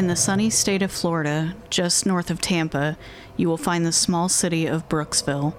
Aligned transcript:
In 0.00 0.06
the 0.06 0.16
sunny 0.16 0.48
state 0.48 0.80
of 0.80 0.90
Florida, 0.90 1.54
just 1.68 2.06
north 2.06 2.30
of 2.30 2.40
Tampa, 2.40 2.96
you 3.36 3.50
will 3.50 3.58
find 3.58 3.84
the 3.84 3.92
small 3.92 4.30
city 4.30 4.64
of 4.64 4.88
Brooksville. 4.88 5.52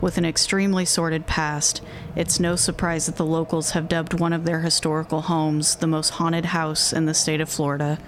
With 0.00 0.16
an 0.16 0.24
extremely 0.24 0.86
sordid 0.86 1.26
past, 1.26 1.82
it's 2.16 2.40
no 2.40 2.56
surprise 2.56 3.04
that 3.04 3.16
the 3.16 3.26
locals 3.26 3.72
have 3.72 3.90
dubbed 3.90 4.18
one 4.18 4.32
of 4.32 4.46
their 4.46 4.60
historical 4.60 5.20
homes 5.20 5.76
the 5.76 5.86
most 5.86 6.08
haunted 6.08 6.46
house 6.46 6.94
in 6.94 7.04
the 7.04 7.12
state 7.12 7.42
of 7.42 7.50
Florida. 7.50 7.98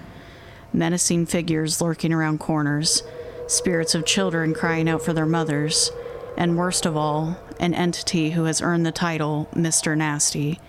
Menacing 0.73 1.27
figures 1.27 1.79
lurking 1.79 2.11
around 2.11 2.39
corners, 2.39 3.03
spirits 3.45 3.93
of 3.93 4.07
children 4.07 4.55
crying 4.55 4.89
out 4.89 5.03
for 5.03 5.13
their 5.13 5.27
mothers, 5.27 5.91
and 6.35 6.57
worst 6.57 6.87
of 6.87 6.97
all, 6.97 7.37
an 7.59 7.75
entity 7.75 8.31
who 8.31 8.45
has 8.45 8.59
earned 8.59 8.87
the 8.87 8.91
title 8.91 9.47
Mr. 9.53 9.95
Nasty. 9.95 10.59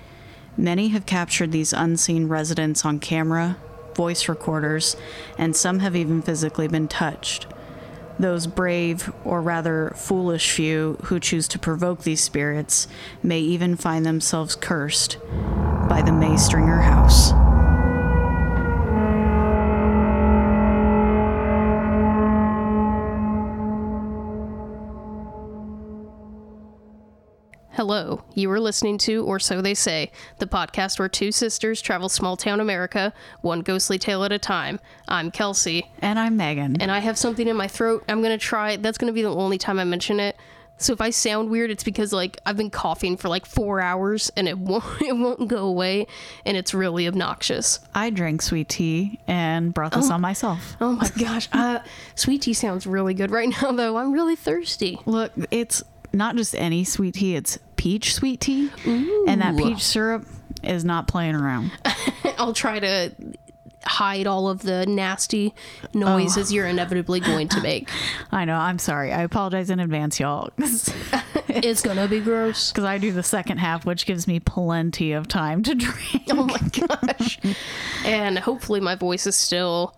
Many 0.58 0.88
have 0.88 1.06
captured 1.06 1.52
these 1.52 1.72
unseen 1.72 2.28
residents 2.28 2.84
on 2.84 3.00
camera, 3.00 3.56
voice 3.96 4.28
recorders, 4.28 4.96
and 5.36 5.56
some 5.56 5.80
have 5.80 5.96
even 5.96 6.22
physically 6.22 6.68
been 6.68 6.86
touched. 6.86 7.46
Those 8.18 8.46
brave, 8.46 9.12
or 9.24 9.42
rather 9.42 9.92
foolish 9.96 10.52
few, 10.52 10.98
who 11.04 11.18
choose 11.18 11.48
to 11.48 11.58
provoke 11.58 12.02
these 12.02 12.22
spirits 12.22 12.86
may 13.22 13.40
even 13.40 13.76
find 13.76 14.06
themselves 14.06 14.54
cursed 14.54 15.18
by 15.88 16.02
the 16.04 16.12
May 16.12 16.36
Stringer 16.36 16.80
House. 16.80 17.32
Hello, 27.76 28.24
you 28.32 28.50
are 28.50 28.58
listening 28.58 28.96
to 28.96 29.22
Or 29.26 29.38
So 29.38 29.60
They 29.60 29.74
Say, 29.74 30.10
the 30.38 30.46
podcast 30.46 30.98
where 30.98 31.10
two 31.10 31.30
sisters 31.30 31.82
travel 31.82 32.08
small 32.08 32.34
town 32.34 32.58
America, 32.58 33.12
one 33.42 33.60
ghostly 33.60 33.98
tale 33.98 34.24
at 34.24 34.32
a 34.32 34.38
time. 34.38 34.80
I'm 35.08 35.30
Kelsey, 35.30 35.86
And 35.98 36.18
I'm 36.18 36.38
Megan. 36.38 36.80
and 36.80 36.90
I 36.90 37.00
have 37.00 37.18
something 37.18 37.46
in 37.46 37.54
my 37.54 37.68
throat. 37.68 38.02
I'm 38.08 38.22
gonna 38.22 38.38
try, 38.38 38.76
that's 38.76 38.96
gonna 38.96 39.12
be 39.12 39.20
the 39.20 39.28
only 39.28 39.58
time 39.58 39.78
I 39.78 39.84
mention 39.84 40.20
it. 40.20 40.36
So 40.78 40.92
if 40.94 41.00
I 41.02 41.08
sound 41.10 41.48
weird, 41.50 41.70
it's 41.70 41.84
because 41.84 42.12
like 42.14 42.38
I've 42.46 42.56
been 42.56 42.70
coughing 42.70 43.16
for 43.18 43.28
like 43.28 43.44
four 43.46 43.80
hours 43.80 44.30
and 44.36 44.46
it 44.48 44.58
won't 44.58 44.84
it 45.02 45.14
won't 45.14 45.46
go 45.48 45.66
away, 45.66 46.06
and 46.46 46.56
it's 46.56 46.72
really 46.72 47.06
obnoxious. 47.06 47.80
I 47.94 48.08
drank 48.08 48.40
sweet 48.40 48.70
tea 48.70 49.20
and 49.26 49.72
brought 49.74 49.92
this 49.92 50.10
on 50.10 50.22
myself. 50.22 50.76
Oh 50.80 50.92
my 50.92 51.10
gosh, 51.18 51.48
uh, 51.52 51.80
sweet 52.14 52.40
tea 52.42 52.54
sounds 52.54 52.86
really 52.86 53.12
good 53.14 53.30
right 53.30 53.48
now 53.62 53.72
though. 53.72 53.96
I'm 53.98 54.12
really 54.12 54.36
thirsty. 54.36 54.98
Look, 55.06 55.32
it's 55.50 55.82
not 56.16 56.36
just 56.36 56.54
any 56.54 56.84
sweet 56.84 57.14
tea, 57.14 57.36
it's 57.36 57.58
peach 57.76 58.14
sweet 58.14 58.40
tea. 58.40 58.70
And 58.84 59.40
that 59.42 59.56
peach 59.56 59.82
syrup 59.82 60.26
is 60.62 60.84
not 60.84 61.08
playing 61.08 61.34
around. 61.34 61.72
I'll 62.38 62.52
try 62.52 62.80
to 62.80 63.12
hide 63.84 64.26
all 64.26 64.48
of 64.48 64.62
the 64.62 64.84
nasty 64.86 65.54
noises 65.94 66.50
oh. 66.50 66.54
you're 66.54 66.66
inevitably 66.66 67.20
going 67.20 67.48
to 67.48 67.60
make. 67.60 67.88
I 68.32 68.44
know, 68.44 68.56
I'm 68.56 68.78
sorry. 68.78 69.12
I 69.12 69.22
apologize 69.22 69.70
in 69.70 69.80
advance, 69.80 70.18
y'all. 70.18 70.50
Because 70.56 70.92
it's 71.48 71.82
gonna 71.82 72.08
be 72.08 72.20
gross. 72.20 72.72
Because 72.72 72.84
I 72.84 72.98
do 72.98 73.12
the 73.12 73.22
second 73.22 73.58
half, 73.58 73.86
which 73.86 74.06
gives 74.06 74.26
me 74.26 74.40
plenty 74.40 75.12
of 75.12 75.28
time 75.28 75.62
to 75.62 75.74
drink. 75.74 76.24
Oh 76.30 76.44
my 76.44 76.58
gosh. 76.58 77.38
and 78.04 78.38
hopefully 78.38 78.80
my 78.80 78.94
voice 78.96 79.26
is 79.26 79.36
still 79.36 79.94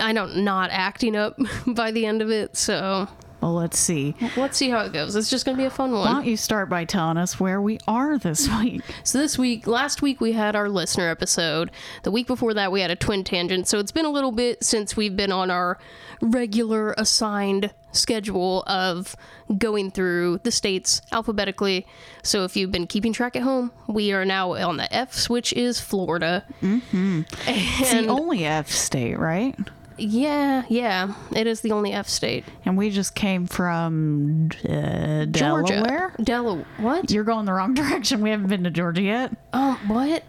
I 0.00 0.12
don't 0.12 0.38
not 0.38 0.70
acting 0.72 1.16
up 1.16 1.36
by 1.66 1.90
the 1.90 2.06
end 2.06 2.22
of 2.22 2.30
it, 2.30 2.56
so 2.56 3.08
Well, 3.44 3.52
let's 3.52 3.78
see. 3.78 4.14
let's 4.38 4.56
see 4.56 4.70
how 4.70 4.80
it 4.86 4.94
goes. 4.94 5.14
It's 5.16 5.28
just 5.28 5.44
gonna 5.44 5.58
be 5.58 5.66
a 5.66 5.70
fun 5.70 5.92
one. 5.92 6.00
Why 6.00 6.12
don't 6.12 6.24
you 6.24 6.34
start 6.38 6.70
by 6.70 6.86
telling 6.86 7.18
us 7.18 7.38
where 7.38 7.60
we 7.60 7.78
are 7.86 8.16
this 8.16 8.48
week? 8.62 8.80
So 9.02 9.18
this 9.18 9.36
week, 9.36 9.66
last 9.66 10.00
week 10.00 10.18
we 10.18 10.32
had 10.32 10.56
our 10.56 10.66
listener 10.66 11.10
episode. 11.10 11.70
The 12.04 12.10
week 12.10 12.26
before 12.26 12.54
that 12.54 12.72
we 12.72 12.80
had 12.80 12.90
a 12.90 12.96
twin 12.96 13.22
tangent. 13.22 13.68
So 13.68 13.78
it's 13.80 13.92
been 13.92 14.06
a 14.06 14.10
little 14.10 14.32
bit 14.32 14.64
since 14.64 14.96
we've 14.96 15.14
been 15.14 15.30
on 15.30 15.50
our 15.50 15.78
regular 16.22 16.94
assigned 16.96 17.74
schedule 17.92 18.62
of 18.66 19.14
going 19.58 19.90
through 19.90 20.38
the 20.42 20.50
states 20.50 21.02
alphabetically. 21.12 21.86
So 22.22 22.44
if 22.44 22.56
you've 22.56 22.72
been 22.72 22.86
keeping 22.86 23.12
track 23.12 23.36
at 23.36 23.42
home, 23.42 23.72
we 23.86 24.14
are 24.14 24.24
now 24.24 24.54
on 24.54 24.78
the 24.78 24.90
F's, 24.90 25.28
which 25.28 25.52
is 25.52 25.80
Florida. 25.80 26.46
Mm-hmm. 26.62 27.22
It's 27.46 27.90
the 27.92 28.06
only 28.06 28.46
F 28.46 28.70
state, 28.70 29.18
right? 29.18 29.54
Yeah, 29.96 30.64
yeah, 30.68 31.14
it 31.34 31.46
is 31.46 31.60
the 31.60 31.72
only 31.72 31.92
F 31.92 32.08
state. 32.08 32.44
And 32.64 32.76
we 32.76 32.90
just 32.90 33.14
came 33.14 33.46
from 33.46 34.50
uh, 34.64 35.26
Georgia. 35.26 35.74
Delaware. 35.74 36.14
Delaware. 36.22 36.66
What? 36.78 37.10
You're 37.10 37.24
going 37.24 37.46
the 37.46 37.52
wrong 37.52 37.74
direction. 37.74 38.20
We 38.20 38.30
haven't 38.30 38.48
been 38.48 38.64
to 38.64 38.70
Georgia 38.70 39.02
yet. 39.02 39.36
Um, 39.52 39.76
what? 39.88 40.24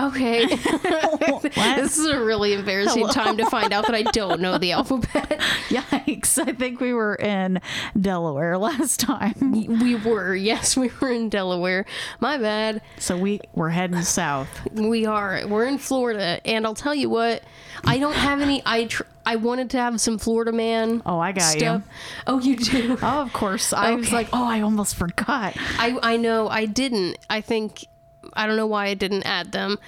Okay. 0.00 0.46
this 1.76 1.98
is 1.98 2.06
a 2.06 2.20
really 2.20 2.54
embarrassing 2.54 3.08
time 3.08 3.36
to 3.36 3.48
find 3.50 3.72
out 3.72 3.86
that 3.86 3.94
I 3.94 4.02
don't 4.02 4.40
know 4.40 4.58
the 4.58 4.72
alphabet. 4.72 5.40
Yikes. 5.68 6.38
I 6.38 6.52
think 6.52 6.80
we 6.80 6.92
were 6.94 7.14
in 7.16 7.60
Delaware 8.00 8.56
last 8.58 9.00
time. 9.00 9.34
We 9.52 9.96
were, 9.96 10.34
yes, 10.34 10.76
we 10.76 10.90
were 11.00 11.10
in 11.10 11.28
Delaware. 11.28 11.86
My 12.20 12.38
bad. 12.38 12.82
So 12.98 13.16
we 13.16 13.40
we're 13.54 13.70
heading 13.70 14.02
south. 14.02 14.48
We 14.72 15.06
are. 15.06 15.42
We're 15.46 15.66
in 15.66 15.78
Florida, 15.78 16.40
and 16.44 16.66
I'll 16.66 16.74
tell 16.74 16.94
you 16.94 17.10
what. 17.10 17.42
I 17.84 17.98
don't 17.98 18.14
have 18.14 18.40
any. 18.40 18.62
I 18.66 18.84
tr- 18.84 19.04
I 19.24 19.36
wanted 19.36 19.70
to 19.70 19.78
have 19.78 20.00
some 20.00 20.18
Florida 20.18 20.52
man. 20.52 21.02
Oh, 21.06 21.18
I 21.18 21.32
got 21.32 21.42
stuff. 21.42 21.82
you. 21.86 21.92
Oh, 22.26 22.40
you 22.40 22.56
do. 22.56 22.98
Oh, 23.02 23.22
of 23.22 23.32
course. 23.32 23.72
I 23.72 23.94
was 23.94 24.12
like, 24.12 24.28
oh, 24.32 24.44
I 24.44 24.60
almost 24.60 24.96
forgot. 24.96 25.54
I 25.78 25.98
I 26.02 26.16
know 26.16 26.48
I 26.48 26.66
didn't. 26.66 27.18
I 27.28 27.40
think 27.40 27.86
I 28.34 28.46
don't 28.46 28.56
know 28.56 28.66
why 28.66 28.86
I 28.86 28.94
didn't 28.94 29.24
add 29.24 29.52
them, 29.52 29.78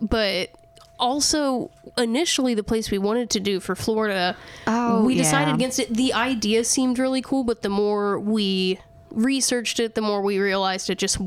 but 0.00 0.50
also 0.98 1.70
initially 1.96 2.54
the 2.54 2.62
place 2.62 2.90
we 2.90 2.98
wanted 2.98 3.30
to 3.30 3.40
do 3.40 3.58
for 3.60 3.74
Florida, 3.74 4.36
Oh, 4.66 5.04
we 5.04 5.14
decided 5.14 5.54
against 5.54 5.78
it. 5.78 5.94
The 5.94 6.12
idea 6.12 6.64
seemed 6.64 6.98
really 6.98 7.22
cool, 7.22 7.44
but 7.44 7.62
the 7.62 7.68
more 7.70 8.18
we 8.20 8.78
researched 9.10 9.80
it, 9.80 9.94
the 9.94 10.02
more 10.02 10.22
we 10.22 10.38
realized 10.38 10.90
it 10.90 10.98
just 10.98 11.18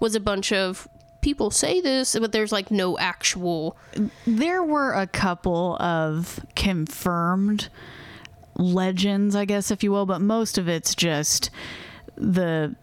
was 0.00 0.14
a 0.14 0.20
bunch 0.20 0.52
of 0.52 0.88
people 1.20 1.50
say 1.50 1.80
this, 1.80 2.16
but 2.18 2.32
there's 2.32 2.52
like 2.52 2.70
no 2.70 2.98
actual. 2.98 3.76
There 4.26 4.62
were 4.62 4.92
a 4.92 5.06
couple 5.06 5.76
of 5.80 6.44
confirmed 6.54 7.68
legends, 8.56 9.34
I 9.34 9.44
guess, 9.44 9.70
if 9.70 9.82
you 9.82 9.90
will, 9.90 10.06
but 10.06 10.20
most 10.20 10.58
of 10.58 10.68
it's 10.68 10.94
just 10.94 11.50
the 12.16 12.74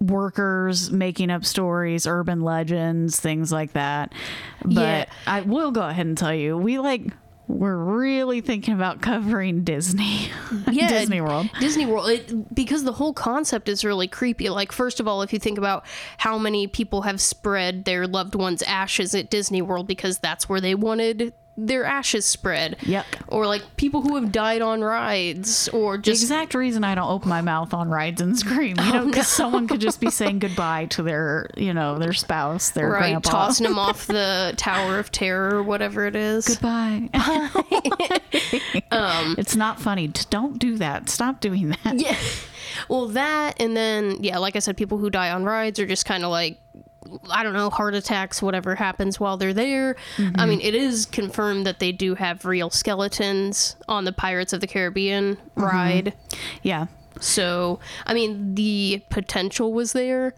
workers 0.00 0.90
making 0.90 1.30
up 1.30 1.44
stories, 1.44 2.06
urban 2.06 2.40
legends, 2.40 3.20
things 3.20 3.52
like 3.52 3.72
that. 3.74 4.12
But 4.64 4.72
Yeah. 4.72 5.04
I 5.26 5.40
will 5.42 5.70
go 5.70 5.82
ahead 5.82 6.06
and 6.06 6.16
tell 6.16 6.34
you, 6.34 6.56
we 6.56 6.78
like 6.78 7.12
we're 7.50 7.76
really 7.76 8.40
thinking 8.40 8.74
about 8.74 9.02
covering 9.02 9.64
Disney. 9.64 10.30
Yeah, 10.70 10.88
Disney 10.88 11.20
World. 11.20 11.48
Disney 11.58 11.84
World, 11.84 12.08
it, 12.10 12.54
because 12.54 12.84
the 12.84 12.92
whole 12.92 13.12
concept 13.12 13.68
is 13.68 13.84
really 13.84 14.06
creepy. 14.06 14.48
Like, 14.50 14.70
first 14.72 15.00
of 15.00 15.08
all, 15.08 15.22
if 15.22 15.32
you 15.32 15.38
think 15.40 15.58
about 15.58 15.84
how 16.18 16.38
many 16.38 16.68
people 16.68 17.02
have 17.02 17.20
spread 17.20 17.84
their 17.86 18.06
loved 18.06 18.34
ones' 18.34 18.62
ashes 18.62 19.14
at 19.14 19.30
Disney 19.30 19.62
World 19.62 19.88
because 19.88 20.18
that's 20.18 20.48
where 20.48 20.60
they 20.60 20.74
wanted 20.76 21.32
their 21.66 21.84
ashes 21.84 22.24
spread. 22.24 22.76
Yuck. 22.80 23.04
Or 23.28 23.46
like 23.46 23.76
people 23.76 24.02
who 24.02 24.16
have 24.16 24.32
died 24.32 24.62
on 24.62 24.82
rides, 24.82 25.68
or 25.68 25.96
The 25.96 26.02
just 26.02 26.22
exact 26.22 26.54
reason 26.54 26.84
I 26.84 26.94
don't 26.94 27.10
open 27.10 27.28
my 27.28 27.40
mouth 27.40 27.74
on 27.74 27.88
rides 27.88 28.20
and 28.20 28.38
scream, 28.38 28.76
you 28.78 28.90
oh, 28.90 28.92
know, 28.92 29.06
because 29.06 29.28
someone 29.28 29.68
could 29.68 29.80
just 29.80 30.00
be 30.00 30.10
saying 30.10 30.38
goodbye 30.40 30.86
to 30.86 31.02
their, 31.02 31.50
you 31.56 31.74
know, 31.74 31.98
their 31.98 32.12
spouse, 32.12 32.70
their 32.70 32.90
right 32.90 33.10
grandpa. 33.10 33.30
tossing 33.30 33.64
them 33.64 33.78
off 33.78 34.06
the 34.08 34.54
Tower 34.56 34.98
of 34.98 35.12
Terror 35.12 35.56
or 35.56 35.62
whatever 35.62 36.06
it 36.06 36.16
is. 36.16 36.46
Goodbye. 36.46 37.08
Um, 38.90 39.36
it's 39.38 39.54
not 39.54 39.80
funny. 39.80 40.08
Don't 40.08 40.58
do 40.58 40.76
that. 40.78 41.08
Stop 41.08 41.40
doing 41.40 41.70
that. 41.84 41.98
Yeah. 41.98 42.16
Well, 42.88 43.08
that 43.08 43.60
and 43.60 43.76
then 43.76 44.16
yeah, 44.20 44.38
like 44.38 44.56
I 44.56 44.58
said, 44.58 44.76
people 44.76 44.98
who 44.98 45.10
die 45.10 45.30
on 45.30 45.44
rides 45.44 45.78
are 45.78 45.86
just 45.86 46.06
kind 46.06 46.24
of 46.24 46.30
like 46.30 46.58
I 47.30 47.42
don't 47.42 47.52
know, 47.52 47.70
heart 47.70 47.94
attacks, 47.94 48.42
whatever 48.42 48.74
happens 48.74 49.18
while 49.18 49.36
they're 49.36 49.54
there. 49.54 49.96
I 50.18 50.20
mm-hmm. 50.20 50.48
mean, 50.48 50.60
it 50.60 50.74
is 50.74 51.06
confirmed 51.06 51.66
that 51.66 51.78
they 51.78 51.92
do 51.92 52.14
have 52.14 52.44
real 52.44 52.70
skeletons 52.70 53.76
on 53.88 54.04
the 54.04 54.12
Pirates 54.12 54.52
of 54.52 54.60
the 54.60 54.66
Caribbean 54.66 55.36
mm-hmm. 55.36 55.62
ride. 55.62 56.14
Yeah. 56.62 56.86
So, 57.20 57.80
I 58.06 58.14
mean, 58.14 58.54
the 58.54 59.02
potential 59.10 59.72
was 59.72 59.92
there. 59.92 60.34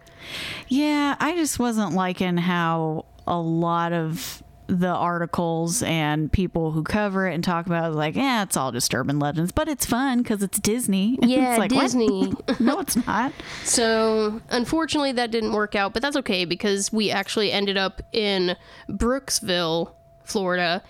Yeah, 0.67 1.15
I 1.19 1.35
just 1.35 1.59
wasn't 1.59 1.93
liking 1.93 2.37
how 2.37 3.05
a 3.25 3.39
lot 3.39 3.93
of 3.93 4.43
the 4.67 4.87
articles 4.87 5.83
and 5.83 6.31
people 6.31 6.71
who 6.71 6.83
cover 6.83 7.27
it 7.27 7.33
and 7.33 7.43
talk 7.43 7.65
about 7.65 7.91
it 7.91 7.95
like, 7.95 8.15
yeah, 8.15 8.43
it's 8.43 8.55
all 8.57 8.71
just 8.71 8.93
urban 8.93 9.19
legends, 9.19 9.51
but 9.51 9.67
it's 9.67 9.85
fun 9.85 10.19
because 10.19 10.41
it's 10.43 10.59
Disney. 10.59 11.17
Yeah, 11.33 11.51
it's 11.51 11.59
like. 11.59 11.71
Disney. 11.71 12.33
no, 12.59 12.79
it's 12.79 12.95
not. 13.07 13.31
So, 13.63 14.41
unfortunately, 14.49 15.13
that 15.13 15.31
didn't 15.31 15.53
work 15.53 15.73
out, 15.73 15.93
but 15.93 16.01
that's 16.01 16.17
okay 16.17 16.45
because 16.45 16.91
we 16.91 17.09
actually 17.09 17.51
ended 17.51 17.77
up 17.77 18.01
in 18.11 18.55
Brooksville, 18.89 19.93
Florida. 20.23 20.83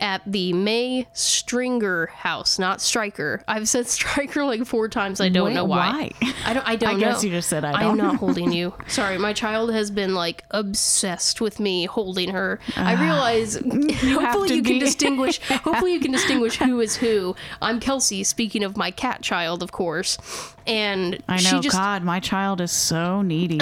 At 0.00 0.22
the 0.26 0.52
May 0.52 1.06
Stringer 1.12 2.06
House, 2.06 2.58
not 2.58 2.80
Striker. 2.80 3.42
I've 3.48 3.68
said 3.68 3.86
Striker 3.96 4.44
like 4.44 4.64
four 4.66 4.88
times. 4.88 5.20
I 5.20 5.28
don't 5.28 5.48
Wait, 5.48 5.54
know 5.54 5.64
why. 5.64 6.12
why? 6.20 6.32
I 6.44 6.52
don't. 6.54 6.68
I 6.68 6.76
don't 6.76 6.90
I 6.90 6.92
know. 6.94 6.98
guess 7.00 7.24
you 7.24 7.30
just 7.30 7.48
said 7.48 7.64
I 7.64 7.72
I'm 7.72 7.96
don't. 7.96 8.16
holding 8.16 8.52
you. 8.52 8.74
Sorry, 8.88 9.18
my 9.18 9.32
child 9.32 9.72
has 9.72 9.90
been 9.90 10.14
like 10.14 10.44
obsessed 10.50 11.40
with 11.40 11.60
me 11.60 11.86
holding 11.86 12.30
her. 12.30 12.58
I 12.76 12.94
ah. 12.94 13.02
realize. 13.02 13.54
hopefully 13.56 14.48
to 14.48 14.54
you 14.56 14.62
can 14.62 14.78
distinguish. 14.78 15.40
hopefully 15.48 15.92
you 15.92 16.00
can 16.00 16.12
distinguish 16.12 16.56
who 16.56 16.80
is 16.80 16.96
who. 16.96 17.36
I'm 17.62 17.80
Kelsey. 17.80 18.24
Speaking 18.24 18.64
of 18.64 18.76
my 18.76 18.90
cat 18.90 19.22
child, 19.22 19.62
of 19.62 19.72
course, 19.72 20.18
and 20.66 21.22
I 21.28 21.40
know. 21.42 21.60
just. 21.60 21.76
God, 21.76 22.02
my 22.02 22.20
child 22.20 22.60
is 22.60 22.72
so 22.72 23.22
needy 23.22 23.58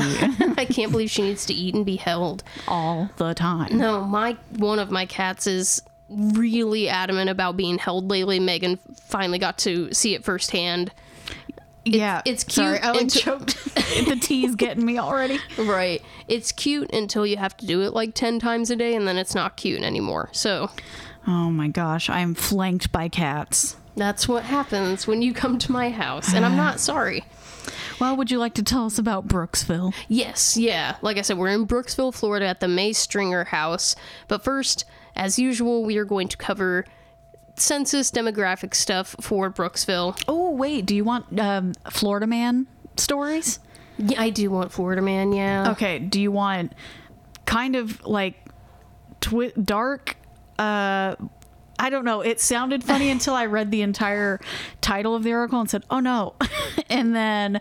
I 0.57 0.65
can't 0.65 0.91
believe 0.91 1.11
she 1.11 1.23
needs 1.23 1.47
to 1.47 1.55
eat 1.55 1.75
and 1.75 1.85
be 1.85 1.97
held. 1.97 2.43
all 2.69 3.11
the 3.17 3.35
time. 3.35 3.77
No, 3.77 4.03
my 4.03 4.37
one 4.57 4.79
of 4.79 4.91
my 4.91 5.07
cats 5.07 5.47
is 5.47 5.83
really 6.17 6.89
adamant 6.89 7.31
about 7.31 7.57
being 7.57 7.79
held 7.79 8.11
lately. 8.11 8.41
Megan 8.41 8.79
finally 9.07 9.39
got 9.39 9.59
to 9.59 9.93
see 9.93 10.15
it 10.15 10.25
firsthand. 10.25 10.93
yeah, 11.85 12.23
it's 12.25 12.53
Sorry, 12.53 12.79
cute 12.79 12.85
I 12.85 12.93
like 12.93 13.09
choked. 13.11 13.65
the 13.75 14.19
tea's 14.21 14.55
getting 14.55 14.85
me 14.87 14.99
already. 14.99 15.39
Right. 15.59 16.03
It's 16.29 16.51
cute 16.53 16.91
until 16.93 17.27
you 17.27 17.37
have 17.37 17.57
to 17.59 17.67
do 17.67 17.83
it 17.83 17.93
like 17.93 18.15
10 18.15 18.39
times 18.39 18.71
a 18.71 18.77
day 18.77 18.95
and 18.95 19.07
then 19.07 19.19
it's 19.19 19.35
not 19.35 19.57
cute 19.57 19.83
anymore. 19.83 20.31
So 20.33 20.71
Oh 21.27 21.51
my 21.51 21.69
gosh, 21.69 22.09
I'm 22.11 22.35
flanked 22.35 22.91
by 22.93 23.09
cats. 23.09 23.77
that's 23.97 24.27
what 24.29 24.45
happens 24.45 25.07
when 25.07 25.23
you 25.23 25.33
come 25.35 25.59
to 25.59 25.73
my 25.73 25.91
house. 25.91 26.33
And 26.35 26.45
I'm 26.45 26.57
not 26.65 26.81
sorry. 26.81 27.25
Well, 28.01 28.17
would 28.17 28.31
you 28.31 28.39
like 28.39 28.55
to 28.55 28.63
tell 28.63 28.87
us 28.87 28.99
about 28.99 29.29
Brooksville? 29.29 29.95
Yes, 30.09 30.57
yeah. 30.57 30.97
Like 31.01 31.17
I 31.17 31.23
said, 31.23 31.39
we're 31.39 31.49
in 31.49 31.67
Brooksville, 31.67 32.13
Florida 32.13 32.47
at 32.47 32.61
the 32.61 32.69
May 32.69 32.93
Stringer 32.93 33.45
House. 33.45 33.95
But 34.29 34.43
first, 34.45 34.85
as 35.17 35.39
usual, 35.39 35.85
we 35.85 35.97
are 35.99 36.05
going 36.05 36.29
to 36.29 36.37
cover 36.37 36.85
census 37.57 38.11
demographic 38.11 38.75
stuff 38.75 39.15
for 39.21 39.51
Brooksville. 39.51 40.21
Oh 40.27 40.51
wait, 40.51 40.87
do 40.87 40.95
you 40.97 41.05
want 41.05 41.39
um, 41.39 41.73
Florida 41.91 42.27
Man 42.27 42.67
stories? 42.97 43.61
Yeah, 43.97 44.21
I 44.21 44.31
do 44.31 44.51
want 44.51 44.73
Florida 44.73 45.03
Man, 45.03 45.33
yeah. 45.33 45.71
Okay, 45.73 45.99
do 46.01 46.21
you 46.21 46.33
want 46.33 46.73
kind 47.47 47.77
of 47.77 48.05
like 48.05 48.35
twi- 49.21 49.53
dark? 49.63 50.17
Uh, 50.59 51.15
I 51.79 51.91
don't 51.91 52.05
know. 52.05 52.21
It 52.21 52.41
sounded 52.41 52.83
funny 52.83 53.11
until 53.17 53.35
I 53.35 53.47
read 53.47 53.71
the 53.71 53.83
entire 53.83 54.41
title 54.81 55.15
of 55.15 55.23
the 55.23 55.33
article 55.33 55.61
and 55.61 55.71
said, 55.71 55.85
"Oh 55.91 56.01
no," 56.01 56.35
and 56.91 57.15
then, 57.15 57.61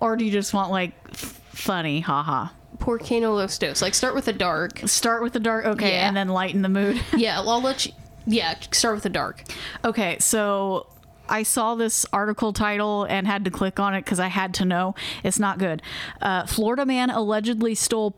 or 0.00 0.16
do 0.16 0.24
you 0.24 0.30
just 0.32 0.54
want 0.54 0.70
like 0.70 0.92
f- 1.10 1.40
funny? 1.52 2.00
Haha. 2.00 2.48
Porcano 2.78 3.34
Los 3.34 3.56
Dos. 3.58 3.80
Like, 3.82 3.94
start 3.94 4.14
with 4.14 4.24
the 4.26 4.32
dark. 4.32 4.80
Start 4.86 5.22
with 5.22 5.32
the 5.32 5.40
dark, 5.40 5.64
okay, 5.66 5.92
Yeah. 5.92 6.08
and 6.08 6.16
then 6.16 6.28
lighten 6.28 6.62
the 6.62 6.68
mood. 6.68 7.00
Yeah, 7.16 7.40
I'll 7.40 7.62
let 7.62 7.86
you. 7.86 7.92
Yeah, 8.26 8.54
start 8.72 8.94
with 8.94 9.02
the 9.04 9.10
dark. 9.10 9.44
Okay, 9.84 10.16
so 10.18 10.86
I 11.28 11.42
saw 11.42 11.74
this 11.74 12.04
article 12.12 12.52
title 12.52 13.04
and 13.04 13.26
had 13.26 13.44
to 13.44 13.50
click 13.50 13.78
on 13.78 13.94
it 13.94 14.04
because 14.04 14.18
I 14.20 14.28
had 14.28 14.54
to 14.54 14.64
know. 14.64 14.94
It's 15.22 15.38
not 15.38 15.58
good. 15.58 15.82
Uh, 16.20 16.46
Florida 16.46 16.84
man 16.86 17.10
allegedly 17.10 17.74
stole 17.74 18.10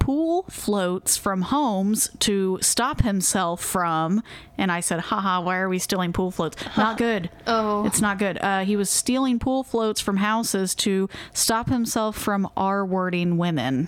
pool 0.00 0.44
floats 0.50 1.16
from 1.16 1.42
homes 1.42 2.10
to 2.18 2.58
stop 2.60 3.02
himself 3.02 3.62
from. 3.62 4.22
And 4.58 4.72
I 4.72 4.80
said, 4.80 4.98
haha, 4.98 5.40
why 5.40 5.58
are 5.58 5.68
we 5.68 5.78
stealing 5.78 6.12
pool 6.12 6.32
floats? 6.32 6.56
Not 6.76 6.98
good. 6.98 7.30
Oh. 7.46 7.86
It's 7.86 8.00
not 8.00 8.18
good. 8.18 8.38
Uh, 8.38 8.64
he 8.64 8.74
was 8.74 8.90
stealing 8.90 9.38
pool 9.38 9.62
floats 9.62 10.00
from 10.00 10.16
houses 10.16 10.74
to 10.76 11.08
stop 11.32 11.68
himself 11.68 12.16
from 12.16 12.48
R 12.56 12.84
wording 12.84 13.36
women. 13.36 13.86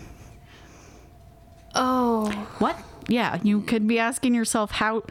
Oh. 1.74 2.30
What? 2.58 2.78
Yeah, 3.08 3.40
you 3.42 3.62
could 3.62 3.88
be 3.88 3.98
asking 3.98 4.34
yourself 4.34 4.70
how 4.70 5.02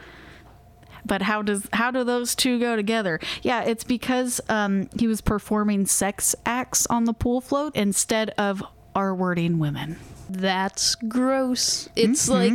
but 1.03 1.23
how 1.23 1.41
does 1.41 1.67
how 1.73 1.89
do 1.89 2.03
those 2.03 2.35
two 2.35 2.59
go 2.59 2.75
together? 2.75 3.19
Yeah, 3.41 3.63
it's 3.63 3.83
because 3.83 4.39
um, 4.49 4.87
he 4.97 5.07
was 5.07 5.19
performing 5.19 5.87
sex 5.87 6.35
acts 6.45 6.85
on 6.87 7.05
the 7.05 7.13
pool 7.13 7.41
float 7.41 7.75
instead 7.75 8.29
of 8.37 8.63
R 8.95 9.15
wording 9.15 9.57
women. 9.57 9.97
That's 10.31 10.95
gross. 10.95 11.89
It's 11.95 12.29
like 12.29 12.53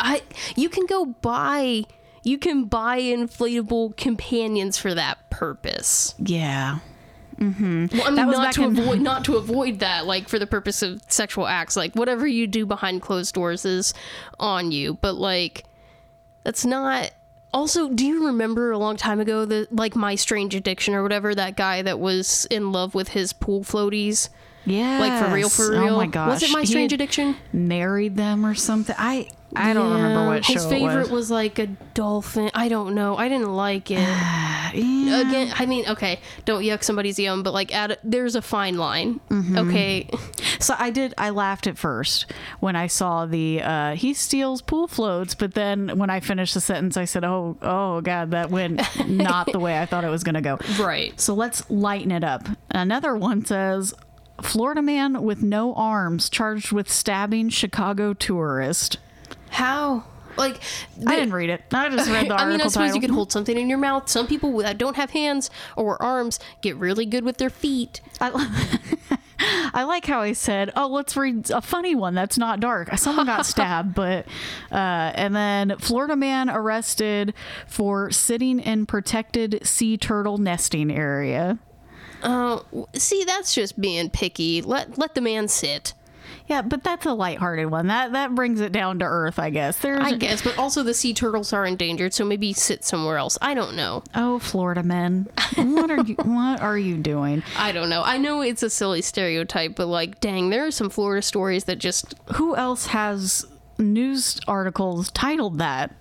I 0.00 0.22
you 0.56 0.68
can 0.68 0.86
go 0.86 1.06
buy 1.06 1.84
you 2.22 2.38
can 2.38 2.64
buy 2.64 3.00
inflatable 3.00 3.96
companions 3.96 4.78
for 4.78 4.94
that 4.94 5.30
purpose. 5.30 6.14
Yeah. 6.18 6.78
Well, 7.38 7.48
I 8.06 8.10
mean, 8.10 8.30
not 8.30 8.54
to 8.54 8.64
in- 8.64 8.78
avoid 8.78 9.00
not 9.00 9.24
to 9.26 9.36
avoid 9.36 9.80
that, 9.80 10.06
like 10.06 10.28
for 10.28 10.38
the 10.38 10.46
purpose 10.46 10.82
of 10.82 11.02
sexual 11.08 11.46
acts, 11.46 11.76
like 11.76 11.94
whatever 11.94 12.26
you 12.26 12.46
do 12.46 12.64
behind 12.66 13.02
closed 13.02 13.34
doors 13.34 13.64
is 13.64 13.92
on 14.38 14.72
you. 14.72 14.94
But 14.94 15.14
like, 15.14 15.64
that's 16.44 16.64
not. 16.64 17.10
Also, 17.52 17.88
do 17.88 18.04
you 18.04 18.26
remember 18.26 18.72
a 18.72 18.78
long 18.78 18.96
time 18.96 19.20
ago 19.20 19.44
the 19.44 19.68
like 19.70 19.94
my 19.94 20.14
strange 20.16 20.54
addiction 20.54 20.94
or 20.94 21.02
whatever 21.02 21.34
that 21.34 21.56
guy 21.56 21.82
that 21.82 22.00
was 22.00 22.46
in 22.46 22.72
love 22.72 22.94
with 22.94 23.08
his 23.08 23.32
pool 23.32 23.62
floaties? 23.62 24.28
Yeah. 24.66 24.98
Like 24.98 25.24
for 25.24 25.34
real, 25.34 25.48
for 25.48 25.70
real. 25.70 25.94
Oh 25.94 25.96
my 25.96 26.06
gosh. 26.06 26.40
Was 26.40 26.42
it 26.42 26.52
my 26.52 26.64
strange 26.64 26.92
addiction? 26.92 27.36
Married 27.52 28.16
them 28.16 28.44
or 28.46 28.54
something. 28.54 28.96
I 28.98 29.28
I 29.56 29.72
don't 29.72 29.92
remember 29.92 30.26
what 30.26 30.44
show 30.44 30.54
his 30.54 30.64
it 30.64 30.68
favorite 30.70 31.02
was. 31.02 31.10
was. 31.10 31.30
like 31.30 31.58
a 31.58 31.66
dolphin. 31.94 32.50
I 32.54 32.68
don't 32.68 32.94
know. 32.94 33.16
I 33.16 33.28
didn't 33.28 33.52
like 33.54 33.90
it. 33.90 33.98
Yeah. 34.74 35.20
Again, 35.20 35.52
I 35.56 35.66
mean, 35.66 35.86
okay, 35.88 36.18
don't 36.46 36.64
yuck 36.64 36.82
somebody's 36.82 37.16
yum, 37.16 37.44
but 37.44 37.54
like, 37.54 37.72
a, 37.72 37.96
there's 38.02 38.34
a 38.34 38.42
fine 38.42 38.76
line. 38.76 39.20
Mm-hmm. 39.30 39.58
Okay, 39.58 40.08
So 40.58 40.74
I 40.78 40.90
did. 40.90 41.14
I 41.18 41.30
laughed 41.30 41.66
at 41.66 41.78
first 41.78 42.26
when 42.58 42.74
I 42.74 42.86
saw 42.86 43.26
the 43.26 43.60
uh, 43.62 43.94
he 43.94 44.14
steals 44.14 44.62
pool 44.62 44.88
floats, 44.88 45.34
but 45.34 45.54
then 45.54 45.96
when 45.98 46.10
I 46.10 46.18
finished 46.20 46.54
the 46.54 46.60
sentence, 46.60 46.96
I 46.96 47.04
said, 47.04 47.22
"Oh, 47.24 47.56
oh 47.62 48.00
God, 48.00 48.30
that 48.32 48.50
went 48.50 48.80
not 49.06 49.52
the 49.52 49.60
way 49.60 49.78
I 49.78 49.86
thought 49.86 50.04
it 50.04 50.08
was 50.08 50.24
going 50.24 50.34
to 50.34 50.40
go." 50.40 50.58
right. 50.82 51.18
So 51.20 51.34
let's 51.34 51.68
lighten 51.70 52.10
it 52.10 52.24
up. 52.24 52.48
Another 52.70 53.14
one 53.16 53.44
says, 53.44 53.94
"Florida 54.42 54.82
man 54.82 55.22
with 55.22 55.42
no 55.42 55.74
arms 55.74 56.28
charged 56.28 56.72
with 56.72 56.90
stabbing 56.90 57.48
Chicago 57.48 58.12
tourist." 58.12 58.98
How? 59.50 60.04
Like, 60.36 60.60
I 61.06 61.14
didn't 61.16 61.32
read 61.32 61.50
it. 61.50 61.62
I 61.72 61.88
just 61.88 62.10
read 62.10 62.26
the 62.28 62.32
article. 62.32 62.46
I 62.46 62.50
mean, 62.50 62.60
I 62.60 62.64
suppose 62.64 62.74
title. 62.74 62.96
you 62.96 63.00
could 63.00 63.10
hold 63.10 63.30
something 63.30 63.56
in 63.56 63.68
your 63.68 63.78
mouth. 63.78 64.08
Some 64.08 64.26
people 64.26 64.56
that 64.58 64.78
don't 64.78 64.96
have 64.96 65.10
hands 65.10 65.50
or 65.76 66.02
arms 66.02 66.40
get 66.60 66.76
really 66.76 67.06
good 67.06 67.24
with 67.24 67.36
their 67.36 67.50
feet. 67.50 68.00
I, 68.20 69.18
I 69.74 69.84
like 69.84 70.06
how 70.06 70.20
I 70.20 70.32
said, 70.32 70.72
"Oh, 70.76 70.88
let's 70.88 71.16
read 71.16 71.50
a 71.50 71.60
funny 71.60 71.94
one 71.94 72.14
that's 72.14 72.38
not 72.38 72.60
dark." 72.60 72.96
Someone 72.98 73.26
got 73.26 73.46
stabbed, 73.46 73.94
but 73.96 74.26
uh, 74.72 75.12
and 75.14 75.34
then 75.34 75.76
Florida 75.78 76.16
man 76.16 76.50
arrested 76.50 77.34
for 77.66 78.10
sitting 78.10 78.60
in 78.60 78.86
protected 78.86 79.66
sea 79.66 79.96
turtle 79.96 80.38
nesting 80.38 80.90
area. 80.90 81.58
Oh, 82.24 82.88
see, 82.94 83.24
that's 83.24 83.54
just 83.54 83.80
being 83.80 84.10
picky. 84.10 84.62
Let 84.62 84.98
let 84.98 85.14
the 85.14 85.20
man 85.20 85.48
sit. 85.48 85.92
Yeah, 86.46 86.60
but 86.60 86.82
that's 86.84 87.06
a 87.06 87.14
lighthearted 87.14 87.70
one. 87.70 87.86
That 87.86 88.12
that 88.12 88.34
brings 88.34 88.60
it 88.60 88.72
down 88.72 88.98
to 88.98 89.04
earth, 89.06 89.38
I 89.38 89.50
guess. 89.50 89.78
There's 89.78 90.00
I 90.00 90.16
guess, 90.16 90.42
but 90.42 90.58
also 90.58 90.82
the 90.82 90.92
sea 90.92 91.14
turtles 91.14 91.52
are 91.52 91.64
endangered, 91.64 92.12
so 92.12 92.24
maybe 92.24 92.52
sit 92.52 92.84
somewhere 92.84 93.16
else. 93.16 93.38
I 93.40 93.54
don't 93.54 93.76
know. 93.76 94.02
oh, 94.14 94.38
Florida 94.38 94.82
men, 94.82 95.28
what 95.56 95.90
are 95.90 96.02
you 96.04 96.14
what 96.16 96.60
are 96.60 96.78
you 96.78 96.96
doing? 96.98 97.42
I 97.56 97.72
don't 97.72 97.88
know. 97.88 98.02
I 98.02 98.18
know 98.18 98.42
it's 98.42 98.62
a 98.62 98.68
silly 98.70 99.00
stereotype, 99.00 99.74
but 99.76 99.86
like, 99.86 100.20
dang, 100.20 100.50
there 100.50 100.66
are 100.66 100.70
some 100.70 100.90
Florida 100.90 101.22
stories 101.22 101.64
that 101.64 101.78
just 101.78 102.14
Who 102.34 102.54
else 102.56 102.86
has 102.86 103.46
news 103.78 104.38
articles 104.46 105.10
titled 105.10 105.58
that? 105.58 105.94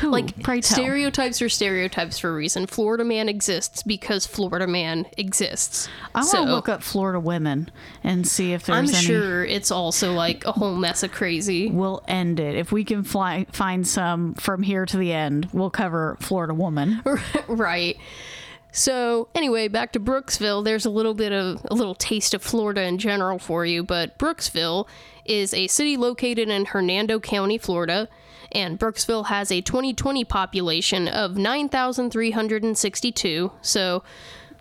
Who? 0.00 0.10
like 0.10 0.34
stereotypes 0.62 1.42
are 1.42 1.48
stereotypes 1.48 2.18
for 2.18 2.30
a 2.30 2.32
reason. 2.32 2.66
Florida 2.66 3.04
man 3.04 3.28
exists 3.28 3.82
because 3.82 4.26
Florida 4.26 4.66
man 4.66 5.06
exists. 5.16 5.88
I 6.14 6.20
want 6.20 6.30
to 6.30 6.36
so 6.36 6.42
look 6.44 6.68
up 6.68 6.82
Florida 6.82 7.18
women 7.18 7.70
and 8.04 8.26
see 8.26 8.52
if 8.52 8.66
there's 8.66 8.78
I'm 8.78 8.94
any. 8.94 9.04
sure 9.04 9.44
it's 9.44 9.70
also 9.70 10.12
like 10.12 10.44
a 10.44 10.52
whole 10.52 10.76
mess 10.76 11.02
of 11.02 11.12
crazy. 11.12 11.70
We'll 11.70 12.02
end 12.06 12.40
it 12.40 12.56
if 12.56 12.72
we 12.72 12.84
can 12.84 13.02
fly, 13.02 13.46
find 13.52 13.86
some 13.86 14.34
from 14.34 14.62
here 14.62 14.86
to 14.86 14.96
the 14.96 15.12
end. 15.12 15.48
We'll 15.52 15.70
cover 15.70 16.16
Florida 16.20 16.54
woman. 16.54 17.02
right. 17.48 17.96
So 18.72 19.28
anyway, 19.34 19.68
back 19.68 19.92
to 19.92 20.00
Brooksville. 20.00 20.64
There's 20.64 20.86
a 20.86 20.90
little 20.90 21.14
bit 21.14 21.32
of 21.32 21.66
a 21.70 21.74
little 21.74 21.94
taste 21.94 22.34
of 22.34 22.42
Florida 22.42 22.82
in 22.82 22.98
general 22.98 23.38
for 23.38 23.66
you, 23.66 23.82
but 23.82 24.16
Brooksville 24.18 24.86
is 25.24 25.52
a 25.52 25.66
city 25.66 25.96
located 25.96 26.48
in 26.48 26.66
Hernando 26.66 27.18
County, 27.18 27.58
Florida, 27.58 28.08
and 28.52 28.78
Brooksville 28.78 29.26
has 29.26 29.50
a 29.50 29.60
2020 29.60 30.24
population 30.24 31.08
of 31.08 31.36
9,362. 31.36 33.52
So 33.62 34.04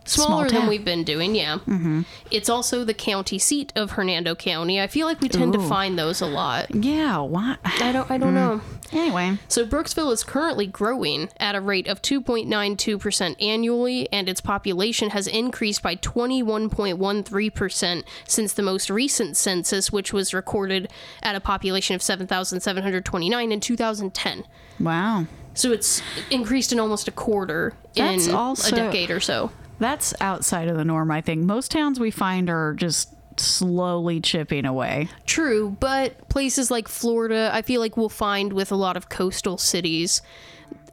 smaller 0.09 0.49
than 0.49 0.67
we've 0.67 0.85
been 0.85 1.03
doing, 1.03 1.35
yeah. 1.35 1.57
Mm-hmm. 1.59 2.01
It's 2.31 2.49
also 2.49 2.83
the 2.83 2.93
county 2.93 3.39
seat 3.39 3.71
of 3.75 3.91
Hernando 3.91 4.35
County. 4.35 4.79
I 4.81 4.87
feel 4.87 5.07
like 5.07 5.21
we 5.21 5.29
tend 5.29 5.53
to 5.53 5.59
find 5.67 5.97
those 5.97 6.21
a 6.21 6.25
lot. 6.25 6.73
Yeah, 6.73 7.19
what? 7.19 7.59
I 7.63 7.91
don't. 7.91 8.09
I 8.11 8.17
don't 8.17 8.33
know. 8.33 8.61
Anyway, 8.91 9.37
So 9.47 9.67
Brooksville 9.67 10.11
is 10.11 10.23
currently 10.23 10.65
growing 10.65 11.29
at 11.39 11.53
a 11.53 11.61
rate 11.61 11.87
of 11.87 12.01
2.92% 12.01 13.35
annually, 13.39 14.11
and 14.11 14.27
its 14.27 14.41
population 14.41 15.11
has 15.11 15.27
increased 15.27 15.83
by 15.83 15.95
21.13% 15.95 18.03
since 18.27 18.53
the 18.53 18.63
most 18.63 18.89
recent 18.89 19.37
census, 19.37 19.91
which 19.91 20.11
was 20.11 20.33
recorded 20.33 20.89
at 21.21 21.35
a 21.35 21.39
population 21.39 21.95
of 21.95 22.01
7,729 22.01 23.51
in 23.51 23.59
2010. 23.59 24.43
wow. 24.79 25.25
So 25.55 25.71
it's 25.73 26.01
increased 26.29 26.71
in 26.71 26.79
almost 26.79 27.07
a 27.07 27.11
quarter 27.11 27.73
That's 27.93 28.27
in 28.27 28.35
also- 28.35 28.73
a 28.73 28.79
decade 28.79 29.11
or 29.11 29.19
so. 29.19 29.51
That's 29.79 30.13
outside 30.19 30.67
of 30.67 30.77
the 30.77 30.85
norm, 30.85 31.09
I 31.09 31.21
think. 31.21 31.43
Most 31.43 31.71
towns 31.71 31.99
we 31.99 32.11
find 32.11 32.49
are 32.49 32.73
just 32.73 33.15
slowly 33.39 34.19
chipping 34.19 34.65
away. 34.65 35.07
True, 35.25 35.75
but 35.79 36.27
places 36.29 36.69
like 36.69 36.87
Florida, 36.87 37.49
I 37.53 37.61
feel 37.61 37.79
like 37.79 37.95
we'll 37.95 38.09
find 38.09 38.51
with 38.53 38.71
a 38.71 38.75
lot 38.75 38.97
of 38.97 39.09
coastal 39.09 39.57
cities, 39.57 40.21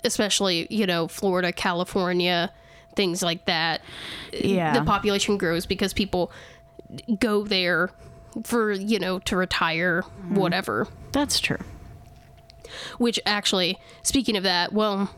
especially, 0.05 0.69
you 0.71 0.87
know, 0.87 1.09
Florida, 1.09 1.53
California, 1.53 2.53
things 2.95 3.23
like 3.23 3.45
that. 3.47 3.81
Yeah. 4.33 4.79
The 4.79 4.85
population 4.85 5.37
grows 5.37 5.67
because 5.67 5.93
people 5.93 6.31
go 7.19 7.43
there 7.43 7.91
for, 8.45 8.73
you 8.73 9.01
know, 9.01 9.19
to 9.21 9.37
retire, 9.37 10.03
mm-hmm. 10.03 10.37
whatever. 10.37 10.87
That's 11.13 11.41
true. 11.41 11.59
Which 12.99 13.19
actually, 13.27 13.79
speaking 14.03 14.37
of 14.37 14.45
that, 14.45 14.73
well, 14.73 15.11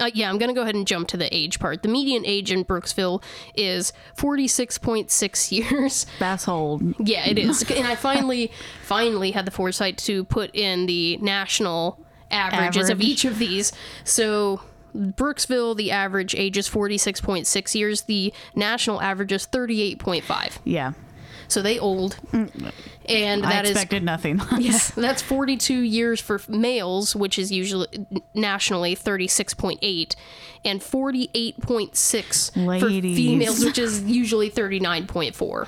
uh, 0.00 0.10
yeah, 0.14 0.28
I'm 0.28 0.38
going 0.38 0.48
to 0.48 0.54
go 0.54 0.62
ahead 0.62 0.74
and 0.74 0.86
jump 0.86 1.08
to 1.08 1.16
the 1.16 1.34
age 1.34 1.58
part. 1.58 1.82
The 1.82 1.88
median 1.88 2.24
age 2.26 2.50
in 2.52 2.64
Brooksville 2.64 3.22
is 3.54 3.92
46.6 4.16 5.52
years. 5.70 6.06
That's 6.18 6.48
old. 6.48 6.82
Yeah, 6.98 7.26
it 7.26 7.38
is. 7.38 7.62
and 7.70 7.86
I 7.86 7.94
finally, 7.94 8.52
finally 8.82 9.30
had 9.32 9.44
the 9.44 9.50
foresight 9.50 9.98
to 9.98 10.24
put 10.24 10.54
in 10.54 10.86
the 10.86 11.16
national 11.18 12.04
averages 12.30 12.90
of 12.90 13.00
each 13.00 13.24
of 13.24 13.38
these. 13.38 13.72
So, 14.04 14.60
Brooksville, 14.94 15.76
the 15.76 15.90
average 15.90 16.34
age 16.34 16.56
is 16.56 16.68
46.6 16.68 17.74
years. 17.74 18.02
The 18.02 18.32
national 18.54 19.00
average 19.00 19.32
is 19.32 19.46
38.5. 19.46 20.58
Yeah. 20.64 20.92
So 21.48 21.62
they 21.62 21.78
old. 21.78 22.18
And 23.08 23.46
I 23.46 23.50
that 23.50 23.64
is 23.64 23.70
expected 23.72 24.02
nothing 24.02 24.38
less. 24.38 24.60
yeah, 24.60 25.02
that's 25.02 25.22
42 25.22 25.74
years 25.74 26.20
for 26.20 26.40
males, 26.48 27.14
which 27.14 27.38
is 27.38 27.52
usually 27.52 27.86
nationally 28.34 28.96
36.8, 28.96 30.14
and 30.64 30.80
48.6 30.80 32.52
for 32.52 32.60
Ladies. 32.60 33.16
females, 33.16 33.64
which 33.64 33.78
is 33.78 34.02
usually 34.02 34.50
39.4. 34.50 35.66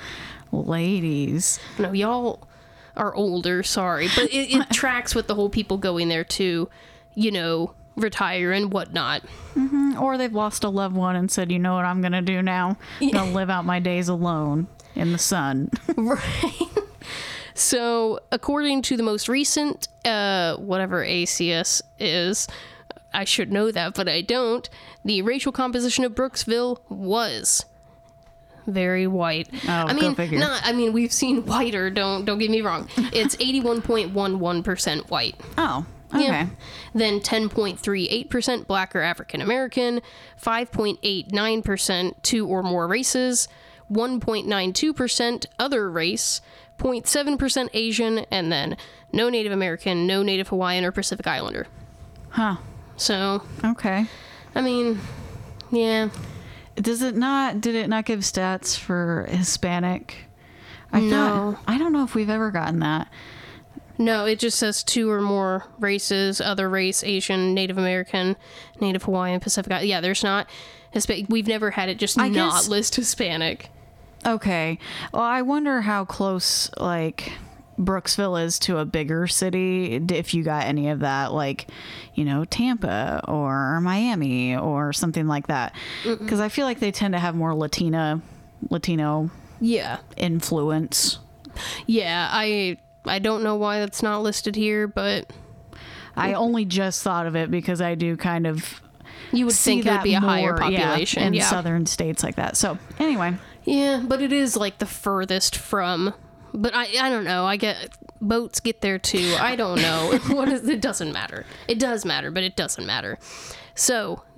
Ladies. 0.51 1.59
No, 1.77 1.93
y'all 1.93 2.47
are 2.97 3.15
older, 3.15 3.63
sorry, 3.63 4.09
but 4.15 4.25
it, 4.25 4.53
it 4.53 4.69
tracks 4.73 5.15
with 5.15 5.27
the 5.27 5.35
whole 5.35 5.49
people 5.49 5.77
going 5.77 6.09
there 6.09 6.25
to, 6.25 6.69
you 7.15 7.31
know, 7.31 7.73
retire 7.95 8.51
and 8.51 8.73
whatnot. 8.73 9.21
Mm-hmm. 9.55 10.01
Or 10.01 10.17
they've 10.17 10.33
lost 10.33 10.63
a 10.63 10.69
loved 10.69 10.95
one 10.95 11.15
and 11.15 11.31
said, 11.31 11.51
you 11.51 11.59
know 11.59 11.75
what 11.75 11.85
I'm 11.85 12.01
going 12.01 12.11
to 12.13 12.21
do 12.21 12.41
now? 12.41 12.77
I'm 12.99 13.11
going 13.11 13.29
to 13.29 13.35
live 13.35 13.49
out 13.49 13.63
my 13.65 13.79
days 13.79 14.09
alone 14.09 14.67
in 14.95 15.11
the 15.11 15.17
sun. 15.17 15.69
Right. 15.97 16.67
So, 17.55 18.19
according 18.31 18.83
to 18.83 18.95
the 18.95 19.03
most 19.03 19.27
recent, 19.27 19.89
uh, 20.05 20.55
whatever 20.55 21.03
ACS 21.03 21.81
is, 21.99 22.47
I 23.13 23.25
should 23.25 23.51
know 23.51 23.69
that, 23.71 23.95
but 23.95 24.07
I 24.07 24.21
don't. 24.21 24.69
The 25.03 25.21
racial 25.23 25.51
composition 25.51 26.05
of 26.05 26.15
Brooksville 26.15 26.79
was 26.87 27.65
very 28.65 29.07
white. 29.07 29.49
Oh, 29.67 29.87
I 29.87 29.93
go 29.93 29.99
mean, 29.99 30.15
figure. 30.15 30.39
not. 30.39 30.61
I 30.63 30.71
mean, 30.71 30.93
we've 30.93 31.11
seen 31.11 31.45
whiter. 31.45 31.89
Don't 31.89 32.23
don't 32.23 32.37
get 32.37 32.49
me 32.49 32.61
wrong. 32.61 32.87
It's 33.11 33.35
eighty 33.41 33.59
one 33.59 33.81
point 33.81 34.13
one 34.13 34.39
one 34.39 34.63
percent 34.63 35.09
white. 35.09 35.35
Oh, 35.57 35.85
okay. 36.13 36.23
Yeah. 36.23 36.47
Then 36.93 37.19
10.38% 37.19 38.67
black 38.67 38.95
or 38.95 39.01
African 39.01 39.41
American, 39.41 40.01
5.89% 40.41 42.13
two 42.23 42.47
or 42.47 42.63
more 42.63 42.87
races, 42.87 43.47
1.92% 43.91 45.45
other 45.57 45.89
race, 45.89 46.41
0.7% 46.77 47.69
Asian, 47.73 48.19
and 48.31 48.51
then 48.51 48.77
no 49.11 49.29
Native 49.29 49.51
American, 49.51 50.05
no 50.07 50.23
Native 50.23 50.49
Hawaiian 50.49 50.85
or 50.85 50.91
Pacific 50.91 51.25
Islander. 51.27 51.67
Huh. 52.29 52.57
So, 52.95 53.43
Okay. 53.63 54.05
I 54.55 54.61
mean, 54.61 54.99
yeah. 55.71 56.09
Does 56.75 57.01
it 57.01 57.15
not? 57.15 57.59
Did 57.61 57.75
it 57.75 57.87
not 57.89 58.05
give 58.05 58.19
stats 58.21 58.77
for 58.77 59.25
Hispanic? 59.29 60.15
I 60.91 61.01
No. 61.01 61.57
thought 61.57 61.63
I 61.67 61.77
don't 61.77 61.91
know 61.93 62.03
if 62.03 62.15
we've 62.15 62.29
ever 62.29 62.51
gotten 62.51 62.79
that. 62.79 63.07
No, 63.97 64.25
it 64.25 64.39
just 64.39 64.57
says 64.57 64.81
two 64.81 65.09
or 65.11 65.19
more 65.21 65.65
races, 65.77 66.39
other 66.39 66.69
race, 66.69 67.03
Asian, 67.03 67.53
Native 67.53 67.77
American, 67.77 68.37
Native 68.79 69.03
Hawaiian, 69.03 69.41
Pacific. 69.41 69.73
Yeah, 69.83 69.99
there's 69.99 70.23
not. 70.23 70.47
Hispa- 70.95 71.29
We've 71.29 71.47
never 71.47 71.71
had 71.71 71.89
it 71.89 71.97
just 71.99 72.17
I 72.17 72.29
not 72.29 72.53
guess- 72.53 72.67
list 72.69 72.95
Hispanic. 72.95 73.69
Okay. 74.25 74.79
Well, 75.13 75.21
I 75.23 75.41
wonder 75.41 75.81
how 75.81 76.05
close 76.05 76.69
like 76.77 77.31
Brooksville 77.77 78.43
is 78.43 78.59
to 78.59 78.77
a 78.79 78.85
bigger 78.85 79.27
city. 79.27 79.95
If 79.95 80.33
you 80.33 80.43
got 80.43 80.65
any 80.65 80.89
of 80.89 80.99
that, 80.99 81.31
like 81.33 81.67
you 82.15 82.25
know 82.25 82.43
Tampa 82.45 83.23
or 83.27 83.79
Miami 83.81 84.55
or 84.55 84.91
something 84.93 85.27
like 85.27 85.47
that, 85.47 85.73
because 86.03 86.39
I 86.41 86.49
feel 86.49 86.65
like 86.65 86.79
they 86.79 86.91
tend 86.91 87.13
to 87.13 87.19
have 87.19 87.35
more 87.35 87.55
Latina, 87.55 88.21
Latino 88.69 89.29
Yeah. 89.61 89.99
influence. 90.17 91.19
Yeah, 91.87 92.27
I 92.31 92.77
I 93.05 93.19
don't 93.19 93.43
know 93.43 93.55
why 93.55 93.79
that's 93.79 94.03
not 94.03 94.21
listed 94.23 94.55
here, 94.57 94.87
but 94.87 95.31
I 96.17 96.33
only 96.33 96.65
just 96.65 97.01
thought 97.01 97.25
of 97.25 97.35
it 97.37 97.49
because 97.49 97.79
I 97.81 97.95
do 97.95 98.17
kind 98.17 98.45
of 98.45 98.81
you 99.31 99.45
would 99.45 99.55
think 99.55 99.85
it 99.85 99.91
would 99.91 100.03
be 100.03 100.13
a 100.15 100.19
higher 100.19 100.57
more, 100.57 100.69
yeah, 100.71 100.87
population. 100.87 101.23
in 101.23 101.33
Yeah, 101.33 101.45
southern 101.45 101.85
states 101.85 102.23
like 102.23 102.35
that. 102.35 102.57
So 102.57 102.77
anyway, 102.99 103.35
yeah, 103.63 104.03
but 104.05 104.21
it 104.21 104.33
is 104.33 104.55
like 104.55 104.79
the 104.79 104.85
furthest 104.85 105.55
from. 105.55 106.13
But 106.53 106.73
I 106.75 106.87
I 106.99 107.09
don't 107.09 107.23
know. 107.23 107.45
I 107.45 107.57
get 107.57 107.95
boats 108.21 108.59
get 108.59 108.81
there 108.81 108.99
too. 108.99 109.35
I 109.39 109.55
don't 109.55 109.81
know. 109.81 110.17
what 110.29 110.49
is 110.49 110.67
it 110.67 110.81
doesn't 110.81 111.11
matter. 111.11 111.45
It 111.67 111.79
does 111.79 112.05
matter, 112.05 112.31
but 112.31 112.43
it 112.43 112.55
doesn't 112.55 112.85
matter. 112.85 113.17
So. 113.75 114.23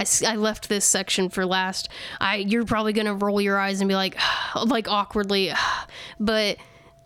I, 0.00 0.04
I 0.24 0.36
left 0.36 0.68
this 0.68 0.84
section 0.84 1.28
for 1.28 1.44
last. 1.44 1.88
I 2.20 2.36
you're 2.36 2.64
probably 2.64 2.92
gonna 2.92 3.14
roll 3.14 3.40
your 3.40 3.58
eyes 3.58 3.80
and 3.80 3.88
be 3.88 3.96
like, 3.96 4.16
like 4.64 4.86
awkwardly, 4.86 5.52
but 6.20 6.56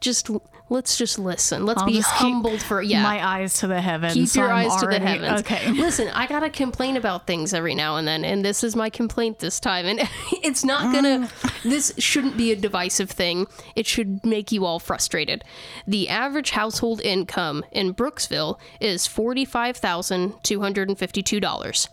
just 0.02 0.28
let's 0.68 0.96
just 0.96 1.18
listen. 1.18 1.64
Let's 1.64 1.80
I'll 1.80 1.86
be 1.86 2.00
humbled 2.00 2.60
for 2.60 2.82
yeah. 2.82 3.02
my 3.02 3.24
eyes 3.24 3.58
to 3.60 3.66
the 3.66 3.80
heavens. 3.80 4.14
Keep 4.14 4.34
your 4.34 4.52
I'm 4.52 4.70
eyes 4.70 4.80
to 4.80 4.86
the 4.86 4.98
heavens. 4.98 5.40
Okay. 5.40 5.70
Listen, 5.72 6.08
I 6.08 6.26
gotta 6.26 6.50
complain 6.50 6.96
about 6.96 7.26
things 7.26 7.54
every 7.54 7.74
now 7.74 7.96
and 7.96 8.06
then, 8.06 8.24
and 8.24 8.44
this 8.44 8.64
is 8.64 8.74
my 8.74 8.90
complaint 8.90 9.38
this 9.38 9.60
time. 9.60 9.86
And 9.86 10.00
it's 10.42 10.64
not 10.64 10.92
gonna. 10.92 11.28
Mm. 11.28 11.62
This 11.62 11.94
shouldn't 11.98 12.36
be 12.36 12.52
a 12.52 12.56
divisive 12.56 13.10
thing. 13.10 13.46
It 13.76 13.86
should 13.86 14.24
make 14.26 14.50
you 14.50 14.64
all 14.64 14.78
frustrated. 14.78 15.44
The 15.86 16.08
average 16.08 16.50
household 16.50 17.00
income 17.00 17.64
in 17.70 17.94
Brooksville 17.94 18.58
is 18.80 19.06
forty-five 19.06 19.76
thousand 19.76 20.34
two 20.42 20.60
hundred 20.60 20.88
and 20.88 20.98
fifty-two 20.98 21.40
dollars. 21.40 21.88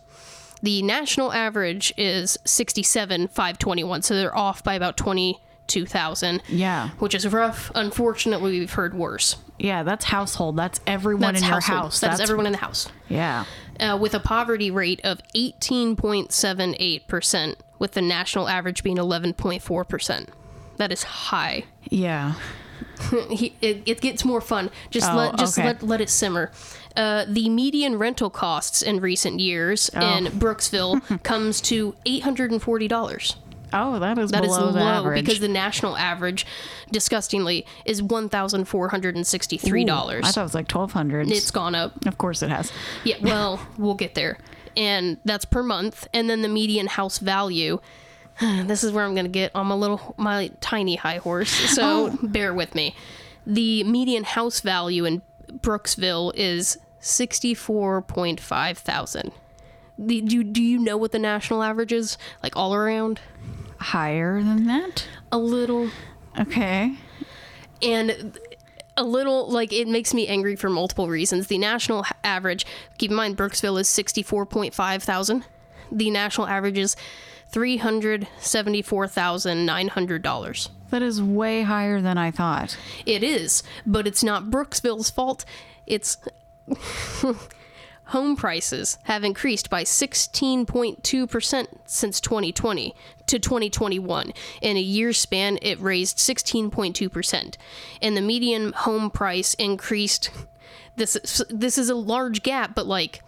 The 0.62 0.82
national 0.82 1.32
average 1.32 1.94
is 1.96 2.38
sixty-seven 2.44 3.28
five 3.28 3.58
twenty-one. 3.58 4.02
So 4.02 4.14
they're 4.14 4.36
off 4.36 4.64
by 4.64 4.74
about 4.74 4.96
twenty-two 4.96 5.40
thousand. 5.86 6.42
Yeah. 6.48 6.90
Which 6.98 7.14
is 7.14 7.26
rough. 7.28 7.70
Unfortunately, 7.74 8.58
we've 8.60 8.72
heard 8.72 8.94
worse. 8.94 9.36
Yeah, 9.58 9.82
that's 9.82 10.06
household. 10.06 10.56
That's 10.56 10.80
everyone 10.86 11.34
That's 11.34 11.42
in 11.42 11.48
your 11.48 11.60
house. 11.60 12.00
That's 12.00 12.18
That's 12.18 12.30
everyone 12.30 12.46
in 12.46 12.52
the 12.52 12.58
house. 12.58 12.88
Yeah. 13.08 13.44
uh, 13.78 13.98
with 14.00 14.14
a 14.14 14.20
poverty 14.20 14.70
rate 14.70 15.00
of 15.04 15.20
18.78%, 15.36 17.54
with 17.78 17.92
the 17.92 18.00
national 18.02 18.48
average 18.48 18.82
being 18.82 18.96
11.4%. 18.96 20.28
That 20.76 20.92
is 20.92 21.02
high. 21.02 21.64
Yeah. 21.88 22.34
He, 23.30 23.54
it, 23.62 23.82
it 23.86 24.00
gets 24.02 24.26
more 24.26 24.42
fun. 24.42 24.70
Just 24.90 25.10
Oh, 25.10 25.16
let 25.16 25.36
just 25.36 25.58
okay. 25.58 25.68
let, 25.68 25.82
let 25.82 26.00
it 26.02 26.10
simmer. 26.10 26.50
Uh, 26.94 27.24
the 27.26 27.48
median 27.48 27.96
rental 27.98 28.28
costs 28.28 28.82
in 28.82 29.00
recent 29.00 29.40
years 29.40 29.88
Oh. 29.96 30.00
in 30.16 30.26
Brooksville 30.26 31.22
comes 31.30 31.62
to 31.62 31.94
$840. 32.04 33.36
Oh, 33.72 33.98
that 33.98 34.18
is 34.18 34.30
That 34.30 34.44
is 34.44 34.50
low 34.50 34.76
average. 34.76 35.24
because 35.24 35.40
the 35.40 35.48
national 35.48 35.96
average, 35.96 36.46
disgustingly, 36.90 37.66
is 37.84 38.02
$1,463. 38.02 40.24
I 40.24 40.30
thought 40.30 40.40
it 40.40 40.42
was 40.42 40.54
like 40.54 40.68
twelve 40.68 40.92
hundred. 40.92 41.30
it's 41.30 41.50
gone 41.50 41.74
up. 41.74 42.06
Of 42.06 42.18
course, 42.18 42.42
it 42.42 42.50
has. 42.50 42.72
Yeah, 43.04 43.16
well, 43.20 43.60
we'll 43.78 43.94
get 43.94 44.14
there. 44.14 44.38
And 44.76 45.18
that's 45.24 45.44
per 45.44 45.62
month. 45.62 46.06
And 46.12 46.30
then 46.30 46.42
the 46.42 46.48
median 46.48 46.86
house 46.86 47.18
value. 47.18 47.80
This 48.40 48.84
is 48.84 48.92
where 48.92 49.04
I'm 49.04 49.14
going 49.14 49.26
to 49.26 49.30
get 49.30 49.54
on 49.54 49.66
my 49.66 49.74
little, 49.74 50.14
my 50.16 50.50
tiny 50.60 50.96
high 50.96 51.18
horse. 51.18 51.50
So 51.50 52.10
oh. 52.10 52.18
bear 52.22 52.54
with 52.54 52.74
me. 52.74 52.94
The 53.46 53.84
median 53.84 54.24
house 54.24 54.60
value 54.60 55.04
in 55.04 55.20
Brooksville 55.52 56.32
is 56.34 56.78
64.5 57.02 58.76
thousand. 58.78 59.32
The, 59.98 60.22
do, 60.22 60.42
do 60.42 60.62
you 60.62 60.78
know 60.78 60.96
what 60.96 61.12
the 61.12 61.18
national 61.18 61.62
average 61.62 61.92
is? 61.92 62.16
Like 62.42 62.56
all 62.56 62.74
around? 62.74 63.20
Higher 63.80 64.42
than 64.42 64.66
that. 64.66 65.06
A 65.32 65.38
little. 65.38 65.90
Okay. 66.38 66.96
and 67.82 68.38
a 68.96 69.02
little 69.02 69.48
like 69.50 69.72
it 69.72 69.88
makes 69.88 70.12
me 70.12 70.26
angry 70.28 70.54
for 70.56 70.68
multiple 70.68 71.08
reasons. 71.08 71.46
The 71.46 71.58
national 71.58 72.04
average, 72.22 72.66
keep 72.98 73.10
in 73.10 73.16
mind, 73.16 73.36
Brooksville 73.36 73.80
is 73.80 73.88
sixty-four 73.88 74.46
point 74.46 74.74
five 74.74 75.02
thousand. 75.02 75.44
The 75.90 76.10
national 76.10 76.46
average 76.46 76.76
is 76.78 76.94
three 77.48 77.78
hundred 77.78 78.28
seventy-four 78.38 79.08
thousand 79.08 79.64
nine 79.64 79.88
hundred 79.88 80.22
dollars. 80.22 80.68
That 80.90 81.02
is 81.02 81.22
way 81.22 81.62
higher 81.62 82.00
than 82.02 82.18
I 82.18 82.30
thought. 82.30 82.76
It 83.06 83.22
is, 83.22 83.62
but 83.86 84.06
it's 84.06 84.22
not 84.24 84.50
Brooksville's 84.50 85.08
fault. 85.08 85.44
It's 85.86 86.18
home 88.06 88.36
prices 88.36 88.98
have 89.04 89.22
increased 89.24 89.70
by 89.70 89.84
16.2% 89.84 91.66
since 91.86 92.20
2020 92.20 92.94
to 93.30 93.38
2021. 93.38 94.32
In 94.60 94.76
a 94.76 94.80
year 94.80 95.12
span, 95.12 95.58
it 95.62 95.80
raised 95.80 96.18
16.2%. 96.18 97.56
And 98.02 98.16
the 98.16 98.20
median 98.20 98.72
home 98.72 99.10
price 99.10 99.54
increased. 99.54 100.30
This 100.96 101.16
is, 101.16 101.42
this 101.48 101.78
is 101.78 101.88
a 101.88 101.94
large 101.94 102.42
gap, 102.42 102.74
but 102.74 102.86
like 102.86 103.22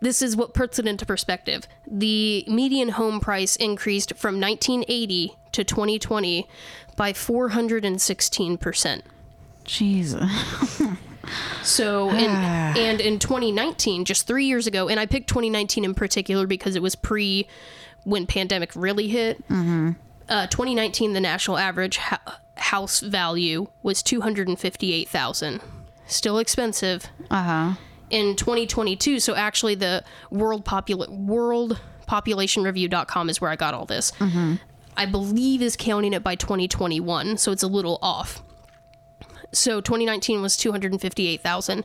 this 0.00 0.22
is 0.22 0.36
what 0.36 0.54
puts 0.54 0.78
it 0.78 0.86
into 0.86 1.04
perspective. 1.04 1.68
The 1.86 2.44
median 2.48 2.90
home 2.90 3.20
price 3.20 3.56
increased 3.56 4.14
from 4.16 4.40
1980 4.40 5.36
to 5.52 5.64
2020 5.64 6.48
by 6.96 7.12
416%. 7.12 9.02
Jesus. 9.64 10.24
So, 11.62 12.08
in, 12.10 12.18
and 12.30 13.00
in 13.00 13.18
2019, 13.18 14.04
just 14.04 14.26
three 14.26 14.46
years 14.46 14.66
ago, 14.66 14.88
and 14.88 14.98
I 14.98 15.06
picked 15.06 15.28
2019 15.28 15.84
in 15.84 15.94
particular 15.94 16.46
because 16.46 16.76
it 16.76 16.82
was 16.82 16.94
pre 16.94 17.46
when 18.04 18.26
pandemic 18.26 18.72
really 18.74 19.08
hit. 19.08 19.46
Mm-hmm. 19.48 19.90
Uh, 20.28 20.46
2019, 20.46 21.12
the 21.12 21.20
national 21.20 21.58
average 21.58 21.96
ha- 21.96 22.40
house 22.56 23.00
value 23.00 23.66
was 23.82 24.02
258,000. 24.02 25.60
Still 26.06 26.38
expensive. 26.38 27.06
Uh 27.30 27.42
huh. 27.42 27.74
In 28.10 28.36
2022, 28.36 29.20
so 29.20 29.34
actually 29.34 29.74
the 29.76 30.02
world 30.30 30.64
popula- 30.64 31.08
world 31.08 31.80
populationreview.com 32.08 33.30
is 33.30 33.40
where 33.40 33.50
I 33.50 33.56
got 33.56 33.74
all 33.74 33.86
this. 33.86 34.12
I 34.96 35.06
believe 35.06 35.62
is 35.62 35.76
counting 35.76 36.12
it 36.12 36.24
by 36.24 36.34
2021, 36.34 37.38
so 37.38 37.52
it's 37.52 37.62
a 37.62 37.68
little 37.68 37.98
off. 38.02 38.42
So 39.52 39.80
2019 39.80 40.42
was 40.42 40.56
258,000. 40.56 41.84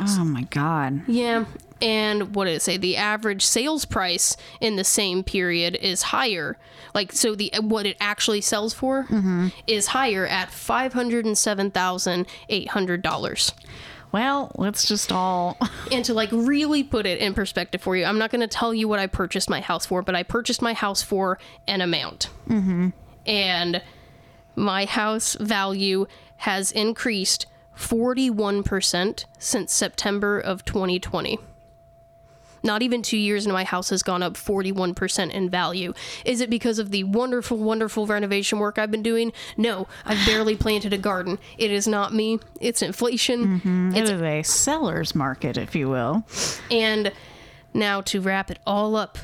Oh 0.00 0.24
my 0.24 0.42
god. 0.42 1.02
Yeah. 1.06 1.44
And 1.80 2.34
what 2.34 2.46
did 2.46 2.54
it 2.54 2.62
say? 2.62 2.76
The 2.76 2.96
average 2.96 3.44
sales 3.44 3.84
price 3.84 4.36
in 4.60 4.76
the 4.76 4.84
same 4.84 5.22
period 5.22 5.76
is 5.80 6.02
higher. 6.02 6.56
Like 6.94 7.12
so 7.12 7.34
the 7.34 7.52
what 7.60 7.86
it 7.86 7.96
actually 8.00 8.40
sells 8.40 8.74
for 8.74 9.04
mm-hmm. 9.04 9.48
is 9.66 9.88
higher 9.88 10.26
at 10.26 10.50
five 10.50 10.92
hundred 10.92 11.24
and 11.24 11.36
seven 11.38 11.70
thousand 11.70 12.26
eight 12.48 12.68
hundred 12.68 13.02
dollars. 13.02 13.52
Well, 14.14 14.52
let's 14.54 14.86
just 14.86 15.10
all. 15.10 15.58
And 15.90 16.04
to 16.04 16.14
like 16.14 16.30
really 16.30 16.84
put 16.84 17.04
it 17.04 17.18
in 17.18 17.34
perspective 17.34 17.80
for 17.82 17.96
you, 17.96 18.04
I'm 18.04 18.16
not 18.16 18.30
going 18.30 18.42
to 18.42 18.46
tell 18.46 18.72
you 18.72 18.86
what 18.86 19.00
I 19.00 19.08
purchased 19.08 19.50
my 19.50 19.60
house 19.60 19.86
for, 19.86 20.02
but 20.02 20.14
I 20.14 20.22
purchased 20.22 20.62
my 20.62 20.72
house 20.72 21.02
for 21.02 21.36
an 21.66 21.80
amount. 21.80 22.30
Mm-hmm. 22.48 22.90
And 23.26 23.82
my 24.54 24.84
house 24.84 25.36
value 25.40 26.06
has 26.36 26.70
increased 26.70 27.46
41% 27.76 29.24
since 29.40 29.72
September 29.74 30.38
of 30.38 30.64
2020. 30.64 31.40
Not 32.64 32.82
even 32.82 33.02
two 33.02 33.18
years, 33.18 33.44
and 33.44 33.52
my 33.52 33.62
house 33.64 33.90
has 33.90 34.02
gone 34.02 34.22
up 34.22 34.34
41% 34.34 35.30
in 35.30 35.50
value. 35.50 35.92
Is 36.24 36.40
it 36.40 36.48
because 36.48 36.78
of 36.78 36.90
the 36.90 37.04
wonderful, 37.04 37.58
wonderful 37.58 38.06
renovation 38.06 38.58
work 38.58 38.78
I've 38.78 38.90
been 38.90 39.02
doing? 39.02 39.32
No, 39.58 39.86
I've 40.06 40.24
barely 40.26 40.56
planted 40.56 40.94
a 40.94 40.98
garden. 40.98 41.38
It 41.58 41.70
is 41.70 41.86
not 41.86 42.14
me, 42.14 42.40
it's 42.60 42.80
inflation. 42.80 43.92
It 43.94 44.04
is 44.08 44.22
a 44.22 44.42
seller's 44.42 45.14
market, 45.14 45.58
if 45.58 45.76
you 45.76 45.90
will. 45.90 46.24
And 46.70 47.12
now 47.74 48.00
to 48.00 48.20
wrap 48.20 48.50
it 48.50 48.58
all 48.66 48.96
up. 48.96 49.18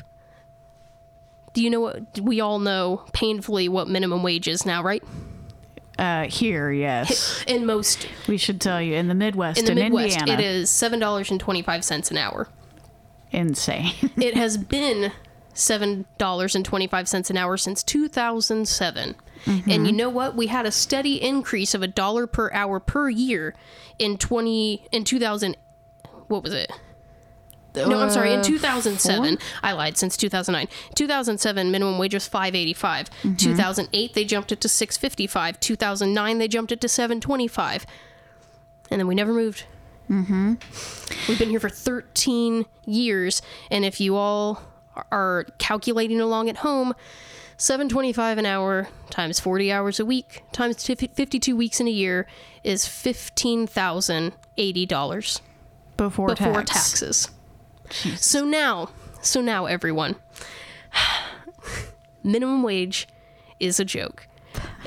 Do 1.53 1.63
you 1.63 1.69
know 1.69 1.81
what 1.81 2.19
we 2.21 2.39
all 2.39 2.59
know 2.59 3.03
painfully 3.11 3.67
what 3.67 3.89
minimum 3.89 4.21
wage 4.23 4.47
is 4.47 4.65
now, 4.65 4.83
right? 4.83 5.03
Uh, 5.97 6.23
here, 6.27 6.71
yes. 6.71 7.43
In 7.47 7.65
most 7.65 8.07
We 8.27 8.37
should 8.37 8.61
tell 8.61 8.81
you 8.81 8.95
in 8.95 9.07
the 9.07 9.13
Midwest, 9.15 9.59
in 9.59 9.65
the 9.65 9.75
Midwest, 9.75 10.17
Indiana, 10.19 10.41
it 10.41 10.45
is 10.45 10.69
seven 10.69 10.99
dollars 10.99 11.29
and 11.29 11.39
twenty 11.39 11.61
five 11.61 11.83
cents 11.83 12.09
an 12.11 12.17
hour. 12.17 12.47
Insane. 13.31 13.93
It 14.17 14.35
has 14.35 14.57
been 14.57 15.11
seven 15.53 16.05
dollars 16.17 16.55
and 16.55 16.63
twenty 16.65 16.87
five 16.87 17.07
cents 17.07 17.29
an 17.29 17.37
hour 17.37 17.57
since 17.57 17.83
two 17.83 18.07
thousand 18.07 18.67
seven. 18.67 19.15
And 19.45 19.87
you 19.87 19.91
know 19.91 20.09
what? 20.09 20.35
We 20.35 20.47
had 20.47 20.67
a 20.67 20.71
steady 20.71 21.19
increase 21.21 21.73
of 21.73 21.81
a 21.81 21.87
dollar 21.87 22.27
per 22.27 22.51
hour 22.53 22.79
per 22.79 23.09
year 23.09 23.55
in 23.97 24.17
twenty 24.17 24.85
in 24.91 25.03
two 25.03 25.19
thousand. 25.19 25.57
What 26.27 26.43
was 26.43 26.53
it? 26.53 26.71
No, 27.73 27.99
I'm 28.01 28.09
sorry. 28.09 28.33
In 28.33 28.41
Uh, 28.41 28.43
2007, 28.43 29.37
I 29.63 29.71
lied. 29.71 29.97
Since 29.97 30.17
2009, 30.17 30.67
2007 30.93 31.71
minimum 31.71 31.97
wage 31.97 32.13
was 32.13 32.27
585. 32.27 33.09
2008 33.37 34.13
they 34.13 34.25
jumped 34.25 34.51
it 34.51 34.59
to 34.61 34.67
655. 34.69 35.57
2009 35.61 36.37
they 36.37 36.47
jumped 36.49 36.71
it 36.73 36.81
to 36.81 36.89
725, 36.89 37.85
and 38.91 38.99
then 38.99 39.07
we 39.07 39.15
never 39.15 39.31
moved. 39.33 39.63
Mm-hmm. 40.11 40.55
We've 41.29 41.39
been 41.39 41.49
here 41.49 41.61
for 41.61 41.69
13 41.69 42.65
years, 42.85 43.41
and 43.69 43.85
if 43.85 44.01
you 44.01 44.17
all 44.17 44.61
are 45.11 45.45
calculating 45.57 46.19
along 46.19 46.49
at 46.49 46.57
home, 46.57 46.93
725 47.55 48.37
an 48.37 48.45
hour 48.45 48.89
times 49.09 49.39
40 49.39 49.71
hours 49.71 49.97
a 49.99 50.05
week 50.05 50.43
times 50.51 50.85
52 50.85 51.55
weeks 51.55 51.79
in 51.79 51.87
a 51.87 51.91
year 51.91 52.27
is 52.63 52.85
$15,080 52.85 55.41
Before, 55.95 56.27
before 56.27 56.63
tax. 56.63 56.89
taxes. 56.89 57.29
So 58.17 58.43
now, 58.45 58.89
so 59.21 59.39
now 59.41 59.67
everyone, 59.67 60.15
minimum 62.23 62.63
wage 62.63 63.07
is 63.59 63.79
a 63.79 63.85
joke. 63.85 64.27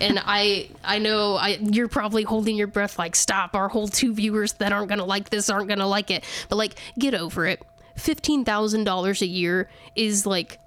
And 0.01 0.21
I 0.25 0.71
I 0.83 0.99
know 0.99 1.37
I 1.37 1.59
you're 1.61 1.89
probably 1.89 2.23
holding 2.23 2.57
your 2.57 2.67
breath 2.67 2.99
like 2.99 3.15
stop 3.17 3.55
our 3.55 3.69
whole 3.69 3.89
two 3.89 4.15
viewers 4.15 4.55
that 4.55 4.73
aren't 4.73 4.89
going 4.89 4.99
to 4.99 5.05
like 5.05 5.31
this 5.31 5.49
aren't 5.49 5.69
going 5.69 5.79
to 5.79 5.87
like 5.87 6.11
it. 6.11 6.25
But 6.49 6.57
like 6.57 6.75
get 6.99 7.15
over 7.15 7.47
it. 7.47 7.63
$15,000 7.97 9.23
a 9.23 9.27
year 9.27 9.69
is 9.95 10.27
like 10.27 10.59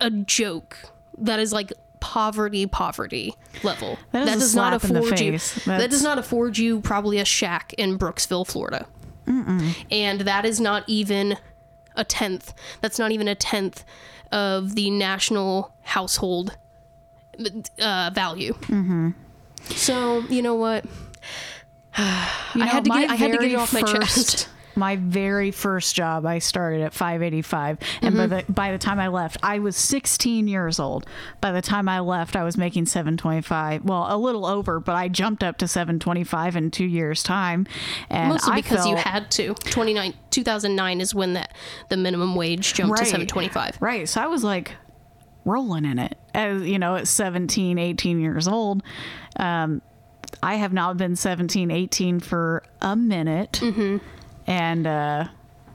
a 0.00 0.10
joke. 0.10 0.78
That 1.16 1.40
is 1.40 1.52
like 1.52 1.72
poverty 2.00 2.66
poverty 2.66 3.34
level. 3.62 3.98
That 4.12 4.26
does 4.26 4.54
not 4.54 4.74
afford 4.74 5.18
you. 5.18 5.32
face. 5.32 5.64
That 5.64 5.90
does 5.90 6.02
not 6.02 6.18
afford 6.18 6.58
you 6.58 6.80
probably 6.82 7.18
a 7.18 7.24
shack 7.24 7.72
in 7.78 7.98
Brooksville, 7.98 8.46
Florida 8.46 8.86
and 9.90 10.20
that 10.20 10.44
is 10.44 10.60
not 10.60 10.84
even 10.86 11.36
a 11.96 12.04
tenth. 12.04 12.54
That's 12.80 12.98
not 12.98 13.10
even 13.12 13.28
a 13.28 13.34
tenth 13.34 13.84
of 14.32 14.74
the 14.74 14.90
national 14.90 15.74
household 15.82 16.56
uh, 17.80 18.10
value. 18.14 18.52
Mm-hmm. 18.54 19.10
So 19.70 20.20
you 20.28 20.42
know 20.42 20.54
what? 20.54 20.84
You 21.98 22.62
I 22.62 22.66
know, 22.66 22.66
had 22.66 22.84
to 22.84 22.90
get- 22.90 23.10
I 23.10 23.14
had 23.14 23.32
to 23.32 23.38
get 23.38 23.50
it 23.52 23.54
off 23.56 23.72
my 23.72 23.82
chest. 23.82 24.48
My 24.78 24.96
very 24.96 25.50
first 25.50 25.94
job, 25.96 26.26
I 26.26 26.38
started 26.38 26.82
at 26.82 26.92
585, 26.92 27.78
and 28.02 28.14
by 28.14 28.26
Mm-hmm. 28.26 28.46
the 28.46 28.52
by 28.52 28.72
the 28.72 28.78
time 28.78 29.00
I 29.00 29.08
left, 29.08 29.38
I 29.42 29.58
was 29.58 29.74
16 29.76 30.48
years 30.48 30.78
old. 30.78 31.06
By 31.40 31.52
the 31.52 31.62
time 31.62 31.88
I 31.88 32.00
left, 32.00 32.36
I 32.36 32.44
was 32.44 32.58
making 32.58 32.84
725. 32.84 33.84
Well, 33.84 34.06
a 34.10 34.18
little 34.18 34.44
over, 34.44 34.78
but 34.78 34.94
I 34.94 35.08
jumped 35.08 35.42
up 35.42 35.56
to 35.58 35.68
725 35.68 36.56
in 36.56 36.70
two 36.70 36.84
years' 36.84 37.22
time, 37.22 37.66
and 38.10 38.28
Mostly 38.28 38.52
I 38.52 38.56
because 38.56 38.86
you 38.86 38.96
had 38.96 39.30
to. 39.32 39.54
29, 39.54 40.12
2009 40.30 41.00
is 41.00 41.14
when 41.14 41.32
that 41.32 41.54
the 41.88 41.96
minimum 41.96 42.34
wage 42.34 42.74
jumped 42.74 42.96
to 42.96 43.00
Right. 43.02 43.08
725. 43.10 43.78
Right. 43.80 44.06
So 44.06 44.20
I 44.20 44.26
was 44.26 44.44
like 44.44 44.72
rolling 45.46 45.84
in 45.86 45.98
it 45.98 46.18
as 46.34 46.62
you 46.62 46.78
know 46.78 46.96
at 46.96 47.08
17 47.08 47.78
18 47.78 48.20
years 48.20 48.46
old 48.48 48.82
um 49.38 49.80
i 50.42 50.56
have 50.56 50.72
not 50.74 50.96
been 50.98 51.16
17 51.16 51.70
18 51.70 52.20
for 52.20 52.62
a 52.82 52.94
minute 52.96 53.52
Mm-hmm. 53.62 53.98
and 54.46 54.86
uh 54.86 55.28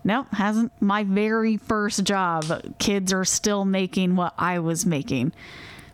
no 0.04 0.28
hasn't 0.32 0.72
my 0.82 1.04
very 1.06 1.58
first 1.58 2.04
job 2.04 2.44
kids 2.80 3.12
are 3.14 3.26
still 3.26 3.66
making 3.66 4.16
what 4.18 4.34
i 4.38 4.60
was 4.60 4.86
making 4.86 5.32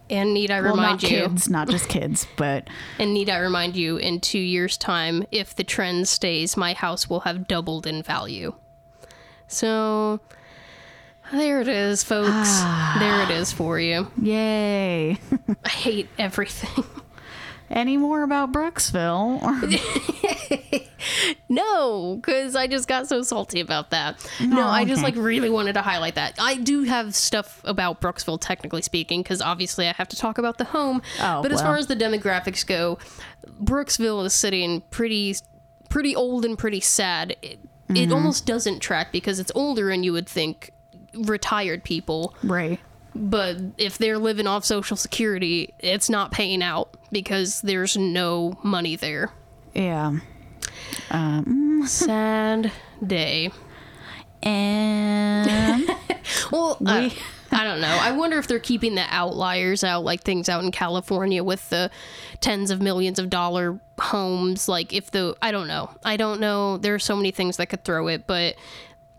And 0.09 0.33
need 0.33 0.49
I 0.51 0.61
well 0.61 0.71
remind 0.71 1.03
not 1.03 1.11
you? 1.11 1.17
kids 1.27 1.49
not 1.49 1.69
just 1.69 1.87
kids 1.89 2.25
but 2.37 2.67
And 2.97 3.13
need 3.13 3.29
I 3.29 3.37
remind 3.39 3.75
you, 3.75 3.97
in 3.97 4.21
two 4.21 4.39
years' 4.39 4.77
time, 4.77 5.23
if 5.31 5.53
the 5.53 5.63
trend 5.65 6.07
stays, 6.07 6.55
my 6.57 6.71
house 6.73 7.09
will 7.09 7.19
have 7.27 7.45
doubled 7.47 7.85
in 7.85 8.01
value. 8.01 8.53
So 9.47 10.19
there 11.31 11.61
it 11.61 11.67
is, 11.67 12.03
folks. 12.03 12.61
there 12.99 13.21
it 13.23 13.31
is 13.31 13.51
for 13.51 13.79
you. 13.79 14.11
yay 14.21 15.17
I 15.65 15.69
hate 15.69 16.09
everything. 16.17 16.83
any 17.69 17.97
more 17.97 18.23
about 18.23 18.51
brooksville 18.53 19.41
no, 21.49 22.15
because 22.15 22.55
I 22.55 22.67
just 22.67 22.87
got 22.87 23.07
so 23.07 23.21
salty 23.21 23.59
about 23.59 23.91
that. 23.91 24.25
No, 24.41 24.67
I 24.67 24.85
just 24.85 25.03
okay. 25.03 25.13
like 25.13 25.15
really 25.23 25.49
wanted 25.49 25.73
to 25.73 25.81
highlight 25.81 26.15
that. 26.15 26.35
I 26.39 26.55
do 26.55 26.83
have 26.83 27.13
stuff 27.15 27.61
about 27.63 28.01
Brooksville, 28.01 28.39
technically 28.41 28.81
speaking, 28.81 29.21
because 29.21 29.41
obviously 29.41 29.87
I 29.87 29.93
have 29.93 30.07
to 30.09 30.15
talk 30.15 30.37
about 30.37 30.57
the 30.57 30.63
home. 30.65 31.01
Oh, 31.21 31.41
but 31.41 31.51
as 31.51 31.57
well. 31.61 31.71
far 31.71 31.77
as 31.77 31.87
the 31.87 31.95
demographics 31.95 32.65
go, 32.65 32.97
Brooksville 33.63 34.25
is 34.25 34.33
sitting 34.33 34.81
pretty, 34.89 35.35
pretty 35.89 36.15
old 36.15 36.45
and 36.45 36.57
pretty 36.57 36.79
sad. 36.81 37.35
It, 37.41 37.59
Mm-hmm. 37.89 37.95
it 37.95 38.11
almost 38.11 38.45
doesn't 38.45 38.81
track 38.81 39.13
because 39.13 39.39
it's 39.39 39.49
older, 39.55 39.89
and 39.89 40.03
you 40.03 40.11
would 40.11 40.27
think 40.27 40.71
retired 41.19 41.83
people. 41.83 42.33
Right. 42.43 42.79
but 43.15 43.57
if 43.77 43.97
they're 43.97 44.19
living 44.19 44.45
off 44.47 44.63
social 44.63 44.95
security 44.97 45.73
it's 45.79 46.09
not 46.09 46.31
paying 46.31 46.61
out 46.61 46.95
because 47.11 47.61
there's 47.61 47.97
no 47.97 48.57
money 48.63 48.95
there. 48.95 49.31
Yeah. 49.73 50.19
sad 51.85 52.71
day. 53.05 53.51
And 54.43 55.87
well 56.51 56.77
I, 56.85 57.15
I 57.51 57.63
don't 57.63 57.81
know. 57.81 57.97
I 57.99 58.11
wonder 58.11 58.37
if 58.37 58.47
they're 58.47 58.59
keeping 58.59 58.95
the 58.95 59.05
outliers 59.09 59.83
out 59.83 60.03
like 60.03 60.21
things 60.21 60.47
out 60.47 60.63
in 60.63 60.71
california 60.71 61.43
with 61.43 61.67
the 61.69 61.89
tens 62.39 62.69
of 62.71 62.81
millions 62.81 63.17
of 63.19 63.29
dollar 63.29 63.79
homes 63.99 64.67
like 64.67 64.93
if 64.93 65.09
the 65.11 65.35
i 65.41 65.51
don't 65.51 65.67
know. 65.67 65.89
I 66.03 66.17
don't 66.17 66.39
know. 66.39 66.77
There 66.77 66.93
are 66.93 66.99
so 66.99 67.15
many 67.15 67.31
things 67.31 67.57
that 67.57 67.67
could 67.67 67.83
throw 67.83 68.07
it 68.07 68.27
but 68.27 68.55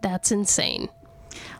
that's 0.01 0.31
insane 0.31 0.89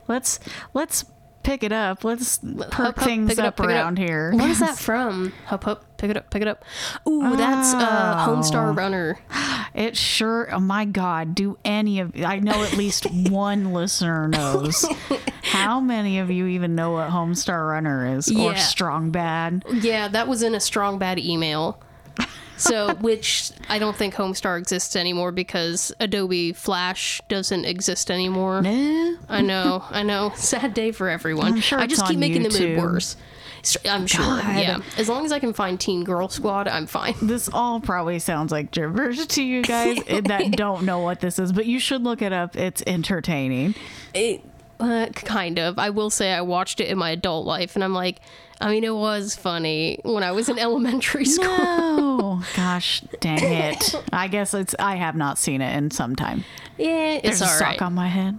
let's 0.09 0.41
let's 0.75 1.05
pick 1.45 1.63
it 1.63 1.73
up. 1.73 2.03
Let's 2.05 2.39
perk 2.39 2.73
Hup, 2.73 2.97
things 2.97 3.39
up, 3.39 3.59
it 3.61 3.67
around 3.67 3.99
here. 3.99 4.33
what 4.35 4.51
is 4.51 4.59
that 4.61 4.77
from 4.79 5.33
hup 5.47 5.65
hup 5.65 5.85
pick 5.97 6.11
it 6.11 6.17
up 6.17 6.31
pick 6.31 6.43
it 6.43 6.49
up 6.49 6.65
ooh 7.09 7.37
that's 7.37 7.73
uh 7.75 8.25
homestar 8.27 8.77
runner 8.77 9.19
It 9.75 9.97
sure. 9.97 10.53
Oh 10.53 10.59
my 10.61 10.87
God! 10.87 11.35
Do 11.37 11.57
any 11.65 12.01
of 12.01 12.13
I 12.25 12.39
know 12.41 12.65
at 12.65 12.73
least 12.73 13.05
one 13.13 13.73
listener 13.75 14.27
knows. 14.27 14.85
How 15.43 15.79
many 15.79 16.19
of 16.19 16.31
you 16.31 16.47
even 16.47 16.75
know 16.75 16.93
what 16.93 17.11
Homestar 17.11 17.69
Runner 17.69 18.17
is 18.17 18.31
Yeah. 18.33 18.45
or 18.45 18.57
Strong 18.57 19.11
Bad? 19.11 19.65
Yeah, 19.71 20.09
that 20.09 20.27
was 20.27 20.43
in 20.43 20.55
a 20.55 20.61
strong 20.61 20.99
bad 20.99 21.19
email. 21.19 21.81
So, 22.59 22.95
which 22.97 23.53
I 23.69 23.79
don't 23.79 23.97
think 23.97 24.15
Homestar 24.15 24.59
exists 24.59 24.97
anymore 24.97 25.33
because 25.33 25.93
Adobe 26.01 26.53
Flash 26.53 27.21
doesn't 27.29 27.65
exist 27.65 28.11
anymore. 28.11 28.63
Eh? 28.65 29.17
I 29.29 29.41
know, 29.41 29.85
I 29.89 30.03
know. 30.03 30.33
Sad 30.37 30.75
day 30.75 30.93
for 30.93 31.09
everyone. 31.09 31.61
Sure 31.61 31.79
I 31.79 31.87
just 31.87 32.07
keep 32.07 32.19
making 32.19 32.43
the 32.43 32.51
mood 32.51 32.79
worse. 32.79 33.17
I'm 33.85 34.07
sure. 34.07 34.25
God. 34.25 34.61
Yeah. 34.61 34.79
As 34.97 35.09
long 35.09 35.25
as 35.25 35.33
I 35.33 35.39
can 35.39 35.53
find 35.53 35.79
Teen 35.81 36.05
Girl 36.05 36.29
Squad, 36.29 36.69
I'm 36.69 36.87
fine. 36.87 37.15
This 37.23 37.49
all 37.53 37.81
probably 37.81 38.19
sounds 38.19 38.53
like 38.53 38.71
gibberish 38.71 39.27
to 39.27 39.43
you 39.43 39.63
guys 39.63 39.99
that 40.25 40.53
don't 40.53 40.85
know 40.85 41.01
what 41.01 41.21
this 41.21 41.39
is, 41.39 41.53
but 41.53 41.67
you 41.67 41.79
should 41.79 42.03
look 42.03 42.23
it 42.23 42.33
up. 42.33 42.57
It's 42.57 42.83
entertaining. 42.87 43.75
It, 44.15 44.43
uh, 44.81 45.07
kind 45.15 45.59
of. 45.59 45.79
I 45.79 45.91
will 45.91 46.11
say 46.11 46.33
I 46.33 46.41
watched 46.43 46.81
it 46.81 46.89
in 46.89 46.99
my 46.99 47.11
adult 47.11 47.47
life, 47.47 47.75
and 47.75 47.85
I'm 47.85 47.95
like, 47.95 48.21
I 48.61 48.71
mean, 48.71 48.85
it 48.85 48.95
was 48.95 49.37
funny 49.37 50.01
when 50.03 50.25
I 50.25 50.33
was 50.33 50.49
in 50.49 50.59
elementary 50.59 51.25
school. 51.25 51.47
Oh 51.49 52.49
gosh, 52.57 53.03
dang 53.21 53.43
it! 53.43 53.95
I 54.13 54.29
guess 54.29 54.53
it's. 54.55 54.75
I 54.79 54.97
have 54.97 55.17
not 55.17 55.39
seen 55.39 55.61
it 55.61 55.77
in 55.77 55.91
some 55.91 56.17
time. 56.17 56.45
Yeah, 56.77 57.21
There's 57.21 57.41
it's 57.41 57.41
a 57.41 57.47
sock 57.47 57.61
right. 57.61 57.83
on 57.83 57.95
my 57.95 58.09
head. 58.09 58.39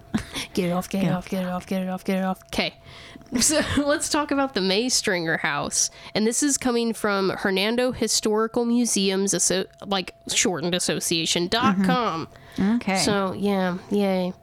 Get 0.54 0.70
it 0.70 0.72
off, 0.72 0.90
get 0.90 1.04
it 1.04 1.12
off, 1.12 1.30
get 1.30 1.44
it 1.44 1.50
off, 1.50 1.66
get 1.66 1.84
it 1.84 1.90
off, 1.90 2.04
get 2.04 2.18
it 2.20 2.24
off. 2.26 2.44
Okay. 2.46 2.74
So 3.40 3.62
let's 3.78 4.10
talk 4.10 4.32
about 4.32 4.54
the 4.54 4.62
May 4.62 4.90
Stringer 4.90 5.38
House. 5.38 5.90
And 6.16 6.26
this 6.26 6.42
is 6.42 6.58
coming 6.58 6.94
from 6.94 7.30
Hernando 7.30 7.92
Historical 7.92 8.66
Museums, 8.66 9.52
like 9.86 10.16
shortened 10.28 10.74
association.com. 10.76 12.28
Mm-hmm. 12.58 12.76
Okay. 12.78 12.98
So, 12.98 13.34
yeah, 13.34 13.78
yay. 13.92 14.34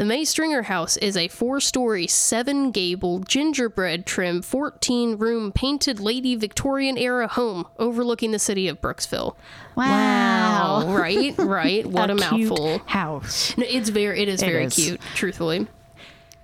The 0.00 0.06
May 0.06 0.24
Stringer 0.24 0.62
House 0.62 0.96
is 0.96 1.14
a 1.14 1.28
four 1.28 1.60
story, 1.60 2.06
seven 2.06 2.70
gable, 2.70 3.18
gingerbread 3.18 4.06
trim, 4.06 4.40
14 4.40 5.18
room, 5.18 5.52
painted 5.52 6.00
Lady 6.00 6.36
Victorian 6.36 6.96
era 6.96 7.28
home 7.28 7.66
overlooking 7.78 8.30
the 8.30 8.38
city 8.38 8.66
of 8.66 8.80
Brooksville. 8.80 9.36
wow. 9.76 10.96
Right, 10.96 11.34
right. 11.38 11.84
What 11.84 12.08
a, 12.08 12.14
cute 12.16 12.48
mouthful. 12.48 12.78
house. 12.86 13.54
No, 13.58 13.66
it's 13.68 13.90
very 13.90 14.22
it 14.22 14.28
is 14.28 14.40
very 14.40 14.64
is. 14.64 14.74
cute, 14.74 15.02
truthfully. 15.14 15.66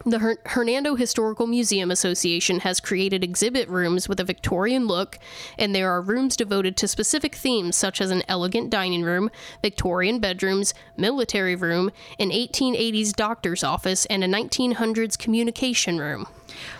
The 0.09 0.21
Her- 0.21 0.39
Hernando 0.47 0.95
Historical 0.95 1.49
Museum 1.49 1.91
Association 1.91 2.61
has 2.61 2.79
created 2.79 3.25
exhibit 3.25 3.69
rooms 3.69 4.09
with 4.09 4.21
a 4.21 4.25
Victorian 4.25 4.87
look, 4.87 5.19
and 5.59 5.75
there 5.75 5.91
are 5.91 6.01
rooms 6.01 6.37
devoted 6.37 6.77
to 6.77 6.87
specific 6.87 7.35
themes 7.35 7.75
such 7.75 8.01
as 8.01 8.13
an 8.13 8.23
elegant 8.29 8.71
dining 8.71 9.03
room, 9.03 9.31
Victorian 9.63 10.21
bedrooms, 10.21 10.75
military 10.97 11.57
room, 11.57 11.91
an 12.21 12.31
1880s 12.31 13.13
doctor's 13.17 13.65
office, 13.65 14.07
and 14.07 14.23
a 14.23 14.29
1900s 14.29 15.19
communication 15.19 15.99
room. 15.99 16.27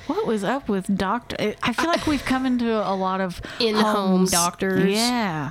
What 0.07 0.25
was 0.25 0.45
up 0.45 0.69
with 0.69 0.97
doctor? 0.97 1.55
I 1.65 1.73
feel 1.73 1.89
like 1.89 2.07
we've 2.07 2.25
come 2.25 2.47
into 2.47 2.71
a 2.73 2.95
lot 2.95 3.21
of 3.21 3.43
In-home 3.59 3.83
homes. 3.85 4.31
doctors. 4.31 4.89
Yeah. 4.89 5.51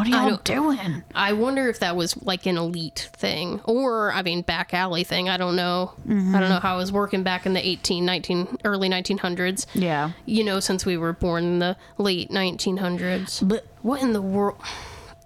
What 0.00 0.06
are 0.06 0.10
y'all 0.10 0.28
don't- 0.30 0.44
doing? 0.44 1.04
I 1.14 1.34
wonder 1.34 1.68
if 1.68 1.80
that 1.80 1.94
was 1.94 2.16
like 2.22 2.46
an 2.46 2.56
elite 2.56 3.10
thing 3.12 3.60
or 3.64 4.10
I 4.12 4.22
mean 4.22 4.40
back 4.40 4.72
alley 4.72 5.04
thing. 5.04 5.28
I 5.28 5.36
don't 5.36 5.56
know. 5.56 5.92
I 6.06 6.08
don't 6.08 6.18
mm-hmm. 6.18 6.40
know 6.40 6.58
how 6.58 6.76
it 6.76 6.78
was 6.78 6.90
working 6.90 7.22
back 7.22 7.44
in 7.44 7.52
the 7.52 7.68
18, 7.68 8.02
19, 8.06 8.56
early 8.64 8.88
1900s. 8.88 9.66
Yeah. 9.74 10.12
you 10.24 10.42
know, 10.42 10.58
since 10.58 10.86
we 10.86 10.96
were 10.96 11.12
born 11.12 11.44
in 11.44 11.58
the 11.58 11.76
late 11.98 12.30
1900s. 12.30 13.46
But 13.46 13.66
What 13.82 14.00
in 14.00 14.14
the 14.14 14.22
world? 14.22 14.56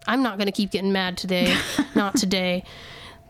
I'm 0.09 0.25
not 0.25 0.39
going 0.39 0.47
to 0.47 0.53
keep 0.53 0.73
getting 0.73 0.91
mad 0.91 1.17
today. 1.17 1.57
not 1.95 2.17
today. 2.17 2.65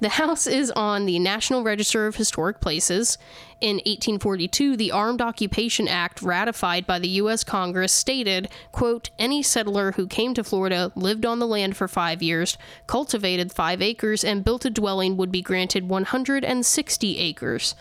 The 0.01 0.09
house 0.11 0.47
is 0.47 0.71
on 0.73 1.07
the 1.07 1.19
National 1.19 1.63
Register 1.63 2.07
of 2.07 2.17
Historic 2.17 2.61
Places. 2.61 3.17
In 3.61 3.77
1842, 3.77 4.77
the 4.77 4.91
Armed 4.91 5.23
Occupation 5.23 5.89
Act 5.89 6.21
ratified 6.21 6.87
by 6.87 6.99
the 6.99 7.09
U.S. 7.09 7.45
Congress 7.45 7.93
stated, 7.93 8.49
quote, 8.73 9.11
any 9.19 9.43
settler 9.43 9.93
who 9.93 10.07
came 10.07 10.35
to 10.35 10.45
Florida, 10.45 10.93
lived 10.95 11.25
on 11.25 11.39
the 11.39 11.47
land 11.47 11.77
for 11.77 11.89
five 11.89 12.23
years, 12.23 12.59
cultivated 12.87 13.53
five 13.53 13.81
acres, 13.81 14.25
and 14.25 14.45
built 14.45 14.65
a 14.65 14.71
dwelling 14.71 15.17
would 15.17 15.33
be 15.33 15.41
granted 15.41 15.89
160 15.89 17.19
acres. 17.19 17.75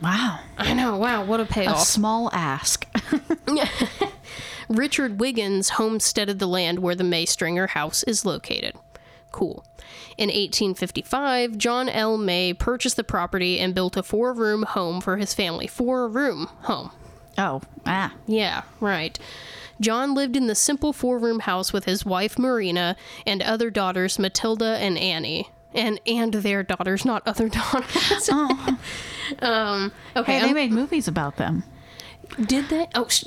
wow, 0.00 0.38
I 0.56 0.72
know, 0.72 0.96
wow, 0.96 1.24
what 1.24 1.40
a 1.40 1.44
payoff. 1.44 1.82
a 1.82 1.84
small 1.84 2.30
ask. 2.32 2.86
Richard 4.68 5.20
Wiggins 5.20 5.70
homesteaded 5.70 6.38
the 6.38 6.46
land 6.46 6.78
where 6.78 6.94
the 6.94 7.04
May 7.04 7.26
Stringer 7.26 7.66
house 7.68 8.02
is 8.04 8.24
located. 8.24 8.74
Cool. 9.32 9.64
In 10.16 10.28
1855, 10.28 11.56
John 11.58 11.88
L. 11.88 12.16
May 12.18 12.52
purchased 12.54 12.96
the 12.96 13.04
property 13.04 13.58
and 13.60 13.74
built 13.74 13.96
a 13.96 14.02
four 14.02 14.32
room 14.32 14.62
home 14.64 15.00
for 15.00 15.16
his 15.16 15.34
family. 15.34 15.66
Four 15.66 16.08
room 16.08 16.46
home. 16.62 16.90
oh, 17.38 17.62
ah, 17.86 18.12
Yeah, 18.26 18.62
right. 18.80 19.18
John 19.80 20.12
lived 20.14 20.34
in 20.36 20.48
the 20.48 20.54
simple 20.56 20.92
four 20.92 21.18
room 21.18 21.40
house 21.40 21.72
with 21.72 21.84
his 21.84 22.04
wife 22.04 22.36
Marina 22.38 22.96
and 23.26 23.40
other 23.42 23.70
daughters 23.70 24.18
Matilda 24.18 24.76
and 24.78 24.98
Annie. 24.98 25.48
And 25.74 26.00
and 26.06 26.32
their 26.32 26.62
daughters, 26.62 27.04
not 27.04 27.22
other 27.26 27.48
daughters. 27.50 28.28
um, 29.40 29.92
okay, 30.16 30.32
hey, 30.32 30.40
they 30.40 30.46
I'm- 30.46 30.54
made 30.54 30.72
movies 30.72 31.06
about 31.06 31.36
them. 31.36 31.62
Did 32.46 32.68
they? 32.68 32.86
Oh, 32.94 33.06
sh- 33.08 33.24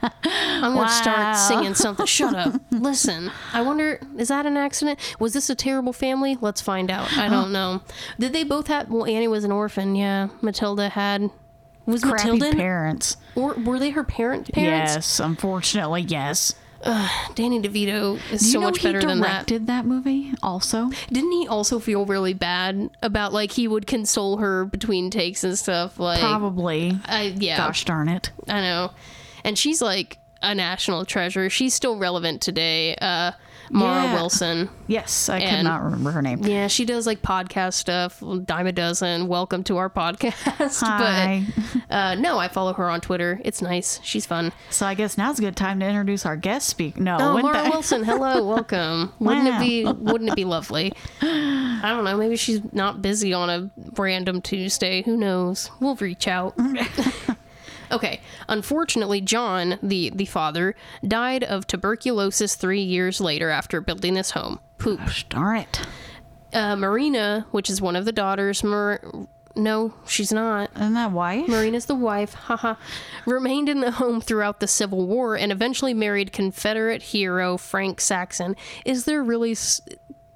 I'm 0.00 0.62
gonna 0.74 0.76
Wow. 0.76 0.86
start 0.86 1.36
singing 1.36 1.74
something. 1.74 2.06
Shut 2.06 2.34
up. 2.34 2.60
Listen. 2.70 3.30
I 3.52 3.62
wonder, 3.62 4.00
is 4.16 4.28
that 4.28 4.46
an 4.46 4.56
accident? 4.56 4.98
Was 5.18 5.32
this 5.32 5.50
a 5.50 5.54
terrible 5.54 5.92
family? 5.92 6.36
Let's 6.40 6.60
find 6.60 6.90
out. 6.90 7.16
I 7.16 7.28
don't 7.28 7.52
know. 7.52 7.82
Did 8.18 8.32
they 8.32 8.44
both 8.44 8.68
have? 8.68 8.88
Well, 8.90 9.04
Annie 9.06 9.28
was 9.28 9.44
an 9.44 9.52
orphan. 9.52 9.94
Yeah. 9.96 10.28
Matilda 10.40 10.88
had. 10.90 11.30
Was 11.86 12.02
Crappy 12.02 12.32
Matilda? 12.32 12.54
parents. 12.56 13.16
or 13.34 13.54
were 13.54 13.78
they 13.78 13.90
her 13.90 14.04
parent 14.04 14.52
parents? 14.52 14.94
Yes, 14.94 15.20
unfortunately, 15.20 16.02
yes. 16.02 16.52
Danny 17.34 17.60
DeVito 17.60 18.18
is 18.32 18.50
so 18.52 18.60
much 18.60 18.82
better 18.82 19.00
than 19.00 19.20
that. 19.20 19.46
Did 19.46 19.66
that 19.66 19.84
movie? 19.84 20.32
Also, 20.42 20.90
Didn't 21.10 21.32
he 21.32 21.46
also 21.48 21.78
feel 21.78 22.06
really 22.06 22.34
bad 22.34 22.90
about 23.02 23.32
like 23.32 23.52
he 23.52 23.66
would 23.68 23.86
console 23.86 24.38
her 24.38 24.64
between 24.64 25.10
takes 25.10 25.44
and 25.44 25.58
stuff? 25.58 25.98
Like, 25.98 26.20
probably. 26.20 26.98
Yeah. 27.08 27.56
Gosh 27.56 27.84
darn 27.84 28.08
it. 28.08 28.30
I 28.48 28.60
know. 28.60 28.92
And 29.44 29.58
she's 29.58 29.82
like 29.82 30.18
a 30.42 30.54
national 30.54 31.04
treasure. 31.04 31.50
She's 31.50 31.74
still 31.74 31.96
relevant 31.98 32.40
today. 32.42 32.94
Uh, 32.96 33.32
Mara 33.70 34.04
Yeah. 34.04 34.14
Wilson. 34.14 34.68
Yes, 34.86 35.28
I 35.28 35.40
could 35.40 35.62
not 35.64 35.82
remember 35.82 36.10
her 36.12 36.22
name. 36.22 36.40
Yeah, 36.44 36.66
she 36.68 36.84
does 36.84 37.06
like 37.06 37.20
podcast 37.22 37.74
stuff. 37.74 38.22
Dime 38.44 38.66
a 38.66 38.72
dozen. 38.72 39.26
Welcome 39.28 39.64
to 39.64 39.76
our 39.76 39.90
podcast. 39.90 40.80
Hi. 40.80 41.44
But 41.88 41.94
uh, 41.94 42.14
no, 42.14 42.38
I 42.38 42.48
follow 42.48 42.72
her 42.72 42.88
on 42.88 43.00
Twitter. 43.00 43.40
It's 43.44 43.60
nice. 43.60 44.00
She's 44.02 44.24
fun. 44.26 44.52
So 44.70 44.86
I 44.86 44.94
guess 44.94 45.18
now's 45.18 45.38
a 45.38 45.42
good 45.42 45.56
time 45.56 45.80
to 45.80 45.86
introduce 45.86 46.24
our 46.24 46.36
guest 46.36 46.68
speak. 46.68 46.96
No, 46.98 47.18
Oh, 47.20 47.38
Mara 47.42 47.68
Wilson. 47.70 48.04
Hello, 48.04 48.44
welcome. 48.48 49.12
Wouldn't 49.18 49.46
Wow. 49.48 49.56
it 49.56 49.60
be? 49.60 49.84
Wouldn't 49.84 50.30
it 50.30 50.36
be 50.36 50.44
lovely? 50.44 50.92
I 51.22 51.80
don't 51.84 52.04
know. 52.04 52.16
Maybe 52.16 52.36
she's 52.36 52.60
not 52.72 53.02
busy 53.02 53.32
on 53.32 53.50
a 53.50 53.70
random 54.00 54.40
Tuesday. 54.40 55.02
Who 55.02 55.16
knows? 55.16 55.70
We'll 55.80 55.96
reach 55.96 56.26
out. 56.28 56.54
Okay. 57.90 58.20
Unfortunately, 58.48 59.20
John, 59.20 59.78
the 59.82 60.10
the 60.14 60.24
father, 60.26 60.74
died 61.06 61.42
of 61.44 61.66
tuberculosis 61.66 62.54
three 62.54 62.82
years 62.82 63.20
later 63.20 63.50
after 63.50 63.80
building 63.80 64.14
this 64.14 64.32
home. 64.32 64.60
Poop. 64.78 65.00
Darn 65.28 65.58
it. 65.58 65.80
Uh, 66.52 66.76
Marina, 66.76 67.46
which 67.50 67.68
is 67.68 67.80
one 67.82 67.96
of 67.96 68.04
the 68.04 68.12
daughters, 68.12 68.62
Mar- 68.64 69.00
no, 69.54 69.92
she's 70.06 70.32
not. 70.32 70.70
Isn't 70.76 70.94
that 70.94 71.10
wife? 71.12 71.48
Marina's 71.48 71.86
the 71.86 71.94
wife, 71.94 72.32
haha, 72.34 72.74
remained 73.26 73.68
in 73.68 73.80
the 73.80 73.90
home 73.90 74.20
throughout 74.20 74.60
the 74.60 74.66
Civil 74.68 75.06
War 75.06 75.36
and 75.36 75.50
eventually 75.50 75.92
married 75.94 76.32
Confederate 76.32 77.02
hero 77.02 77.56
Frank 77.56 78.00
Saxon. 78.00 78.54
Is 78.84 79.04
there 79.04 79.22
really 79.22 79.50
s- 79.52 79.80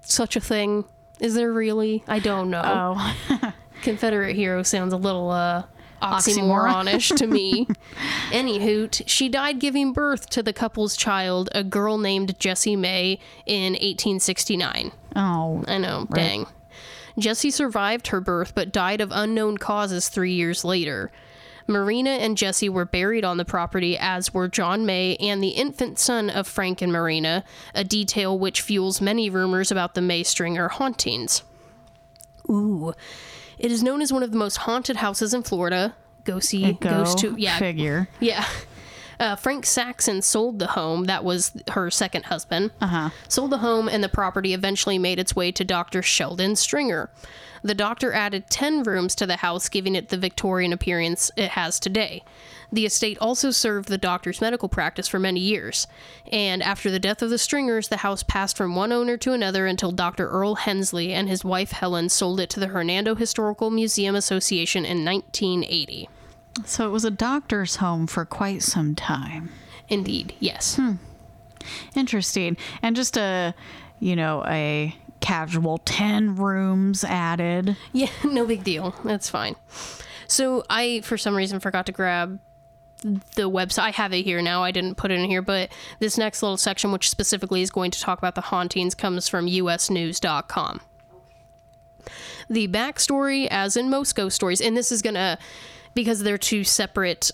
such 0.01 0.35
a 0.37 0.41
thing? 0.41 0.85
Is 1.21 1.35
there 1.35 1.53
really? 1.53 2.03
I 2.09 2.19
don't 2.19 2.51
know. 2.51 2.62
Oh. 2.65 3.53
Confederate 3.83 4.35
hero 4.37 4.62
sounds 4.65 4.93
a 4.93 4.97
little 4.97 5.31
uh. 5.31 5.62
Oxymoronish 6.03 7.17
to 7.17 7.27
me. 7.27 7.67
Any 8.33 8.62
hoot, 8.62 9.03
she 9.07 9.29
died 9.29 9.59
giving 9.59 9.93
birth 9.93 10.29
to 10.31 10.43
the 10.43 10.53
couple's 10.53 10.97
child, 10.97 11.49
a 11.55 11.65
girl 11.65 11.99
named 11.99 12.38
Jessie 12.38 12.77
May, 12.77 13.19
in 13.47 13.73
1869. 13.73 14.93
oh. 15.17 15.65
I 15.67 15.79
know, 15.79 16.07
dang. 16.12 16.47
Jessie 17.19 17.51
survived 17.51 18.09
her 18.09 18.21
birth 18.21 18.55
but 18.55 18.73
died 18.73 19.01
of 19.01 19.11
unknown 19.12 19.59
causes 19.59 20.09
three 20.09 20.33
years 20.33 20.65
later. 20.65 21.12
Marina 21.67 22.11
and 22.11 22.37
Jessie 22.37 22.69
were 22.69 22.85
buried 22.85 23.25
on 23.25 23.37
the 23.37 23.45
property, 23.45 23.97
as 23.97 24.35
were 24.35 24.49
John 24.49 24.85
May 24.85 25.17
and 25.17 25.43
the 25.43 25.51
infant 25.51 25.99
son 25.99 26.29
of 26.29 26.49
Frank 26.49 26.83
and 26.83 26.93
Marina, 26.93 27.45
a 27.75 27.85
detail 27.85 28.37
which 28.38 28.61
fuels 28.61 29.01
many 29.01 29.31
rumors 29.31 29.71
about 29.71 29.95
the 29.95 30.01
May 30.01 30.23
Stringer 30.25 30.69
hauntings. 30.69 31.43
Ooh. 32.51 32.93
It 33.62 33.70
is 33.70 33.83
known 33.83 34.03
as 34.03 34.12
one 34.12 34.22
of 34.22 34.33
the 34.33 34.37
most 34.37 34.57
haunted 34.59 34.96
houses 34.96 35.33
in 35.33 35.42
Florida. 35.44 35.94
Go 36.25 36.40
see, 36.40 36.72
Go 36.75 36.90
goes 36.90 37.14
to, 37.16 37.35
yeah, 37.38 37.59
figure. 37.59 38.09
yeah. 38.20 38.44
Uh, 39.20 39.37
Frank 39.37 39.64
Saxon 39.64 40.20
sold 40.20 40.59
the 40.59 40.66
home. 40.68 41.05
That 41.05 41.22
was 41.22 41.53
her 41.70 41.90
second 41.90 42.25
husband. 42.25 42.72
Uh-huh. 42.81 43.11
Sold 43.29 43.51
the 43.53 43.59
home, 43.59 43.88
and 43.88 44.03
the 44.03 44.09
property 44.09 44.53
eventually 44.53 44.98
made 44.98 45.20
its 45.20 45.37
way 45.37 45.53
to 45.53 45.64
Dr. 45.64 46.03
Sheldon 46.03 46.57
Stringer. 46.57 47.09
The 47.62 47.75
doctor 47.75 48.12
added 48.12 48.51
10 48.51 48.83
rooms 48.83 49.14
to 49.16 49.27
the 49.27 49.37
house, 49.37 49.68
giving 49.68 49.94
it 49.94 50.09
the 50.09 50.16
Victorian 50.16 50.72
appearance 50.72 51.31
it 51.37 51.51
has 51.51 51.79
today. 51.79 52.25
The 52.73 52.87
estate 52.87 53.19
also 53.21 53.51
served 53.51 53.89
the 53.89 53.99
doctor's 53.99 54.41
medical 54.41 54.69
practice 54.69 55.07
for 55.07 55.19
many 55.19 55.41
years. 55.41 55.87
And 56.33 56.63
after 56.63 56.91
the 56.91 56.99
death 56.99 57.21
of 57.21 57.29
the 57.29 57.37
Stringers, 57.37 57.89
the 57.89 57.99
house 57.99 58.23
passed 58.23 58.57
from 58.57 58.75
one 58.75 58.93
owner 58.93 59.19
to 59.19 59.35
another 59.35 59.67
until 59.67 59.93
Dr. 59.93 60.27
Earl 60.29 60.55
Hensley 60.55 61.13
and 61.13 61.29
his 61.29 61.45
wife 61.45 61.73
Helen 61.73 62.09
sold 62.09 62.41
it 62.41 62.49
to 62.51 62.61
the 62.61 62.69
Hernando 62.69 63.15
Historical 63.15 63.71
Museum 63.71 64.15
Association 64.15 64.87
in 64.87 65.05
1980. 65.05 66.09
So 66.65 66.87
it 66.87 66.91
was 66.91 67.05
a 67.05 67.11
doctor's 67.11 67.77
home 67.77 68.07
for 68.07 68.25
quite 68.25 68.63
some 68.63 68.95
time. 68.95 69.51
Indeed, 69.89 70.35
yes. 70.41 70.77
Hmm. 70.77 70.95
Interesting. 71.95 72.57
And 72.81 72.97
just 72.97 73.19
a, 73.19 73.55
you 74.01 74.17
know, 74.17 74.45
a 74.47 74.97
casual 75.21 75.79
10 75.79 76.37
rooms 76.37 77.05
added. 77.05 77.77
Yeah, 77.93 78.09
no 78.25 78.47
big 78.47 78.65
deal. 78.65 78.95
That's 79.05 79.29
fine. 79.29 79.57
So 80.27 80.65
I, 80.71 81.03
for 81.03 81.19
some 81.19 81.37
reason, 81.37 81.61
forgot 81.61 81.85
to 81.87 81.93
grab 81.93 82.41
the 83.03 83.51
website. 83.51 83.83
I 83.83 83.91
have 83.91 84.12
it 84.12 84.25
here 84.25 84.41
now. 84.41 84.62
I 84.62 84.71
didn't 84.71 84.97
put 84.97 85.11
it 85.11 85.19
in 85.19 85.29
here, 85.29 85.43
but 85.43 85.71
this 85.99 86.17
next 86.17 86.43
little 86.43 86.57
section, 86.57 86.93
which 86.93 87.11
specifically 87.11 87.62
is 87.62 87.71
going 87.71 87.91
to 87.91 88.01
talk 88.01 88.19
about 88.19 88.35
the 88.35 88.41
hauntings, 88.41 88.95
comes 88.95 89.29
from 89.29 89.47
usnews.com. 89.47 90.81
The 92.49 92.69
backstory, 92.69 93.47
as 93.51 93.77
in 93.77 93.91
most 93.91 94.15
ghost 94.15 94.37
stories, 94.37 94.61
and 94.61 94.77
this 94.77 94.93
is 94.93 95.03
going 95.03 95.15
to, 95.15 95.38
because 95.95 96.23
they're 96.23 96.38
two 96.38 96.65
separate 96.65 97.31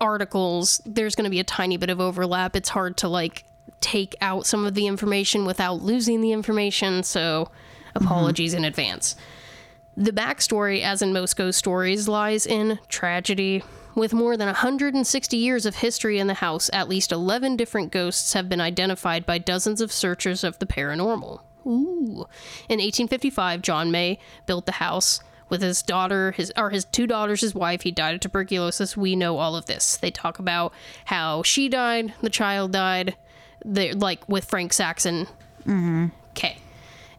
articles, 0.00 0.80
there's 0.84 1.14
going 1.14 1.24
to 1.24 1.30
be 1.30 1.40
a 1.40 1.44
tiny 1.44 1.76
bit 1.76 1.90
of 1.90 2.00
overlap. 2.00 2.56
It's 2.56 2.68
hard 2.68 2.96
to 2.98 3.08
like 3.08 3.44
take 3.80 4.14
out 4.20 4.46
some 4.46 4.64
of 4.64 4.74
the 4.74 4.86
information 4.86 5.44
without 5.44 5.82
losing 5.82 6.20
the 6.20 6.32
information, 6.32 7.02
so 7.02 7.50
mm-hmm. 7.50 8.04
apologies 8.04 8.54
in 8.54 8.64
advance. 8.64 9.16
The 9.96 10.12
backstory, 10.12 10.82
as 10.82 11.02
in 11.02 11.12
most 11.12 11.36
ghost 11.36 11.58
stories, 11.58 12.06
lies 12.06 12.46
in 12.46 12.78
tragedy. 12.88 13.64
With 13.98 14.14
more 14.14 14.36
than 14.36 14.46
160 14.46 15.36
years 15.36 15.66
of 15.66 15.74
history 15.74 16.20
in 16.20 16.28
the 16.28 16.34
house, 16.34 16.70
at 16.72 16.88
least 16.88 17.10
11 17.10 17.56
different 17.56 17.90
ghosts 17.90 18.32
have 18.32 18.48
been 18.48 18.60
identified 18.60 19.26
by 19.26 19.38
dozens 19.38 19.80
of 19.80 19.90
searchers 19.90 20.44
of 20.44 20.56
the 20.60 20.66
paranormal. 20.66 21.40
Ooh. 21.66 22.28
In 22.68 22.78
1855, 22.78 23.60
John 23.60 23.90
May 23.90 24.20
built 24.46 24.66
the 24.66 24.72
house 24.72 25.18
with 25.48 25.62
his 25.62 25.82
daughter, 25.82 26.30
his 26.30 26.52
or 26.56 26.70
his 26.70 26.84
two 26.84 27.08
daughters, 27.08 27.40
his 27.40 27.56
wife. 27.56 27.82
He 27.82 27.90
died 27.90 28.14
of 28.14 28.20
tuberculosis. 28.20 28.96
We 28.96 29.16
know 29.16 29.38
all 29.38 29.56
of 29.56 29.66
this. 29.66 29.96
They 29.96 30.12
talk 30.12 30.38
about 30.38 30.72
how 31.06 31.42
she 31.42 31.68
died, 31.68 32.14
the 32.20 32.30
child 32.30 32.70
died, 32.70 33.16
they 33.64 33.92
like 33.92 34.28
with 34.28 34.44
Frank 34.44 34.74
Saxon. 34.74 35.26
Mm-hmm. 35.66 36.06
Okay. 36.30 36.58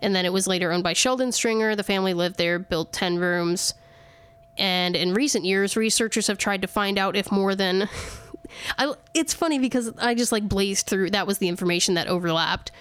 And 0.02 0.16
then 0.16 0.26
it 0.26 0.32
was 0.32 0.48
later 0.48 0.72
owned 0.72 0.86
by 0.86 0.94
Sheldon 0.94 1.34
Stringer. 1.34 1.76
The 1.76 1.84
family 1.84 2.14
lived 2.14 2.38
there, 2.38 2.58
built 2.58 2.94
10 2.94 3.18
rooms. 3.18 3.74
And 4.60 4.96
in 4.96 5.14
recent 5.14 5.46
years, 5.46 5.76
researchers 5.76 6.28
have 6.28 6.38
tried 6.38 6.62
to 6.62 6.68
find 6.68 7.00
out 7.00 7.16
if 7.16 7.32
more 7.32 7.56
than. 7.56 7.90
I, 8.78 8.94
it's 9.14 9.34
funny 9.34 9.58
because 9.58 9.92
I 9.98 10.16
just 10.16 10.32
like 10.32 10.48
blazed 10.48 10.88
through. 10.88 11.12
That 11.12 11.26
was 11.26 11.38
the 11.38 11.48
information 11.48 11.96
that 11.96 12.08
overlapped. 12.08 12.72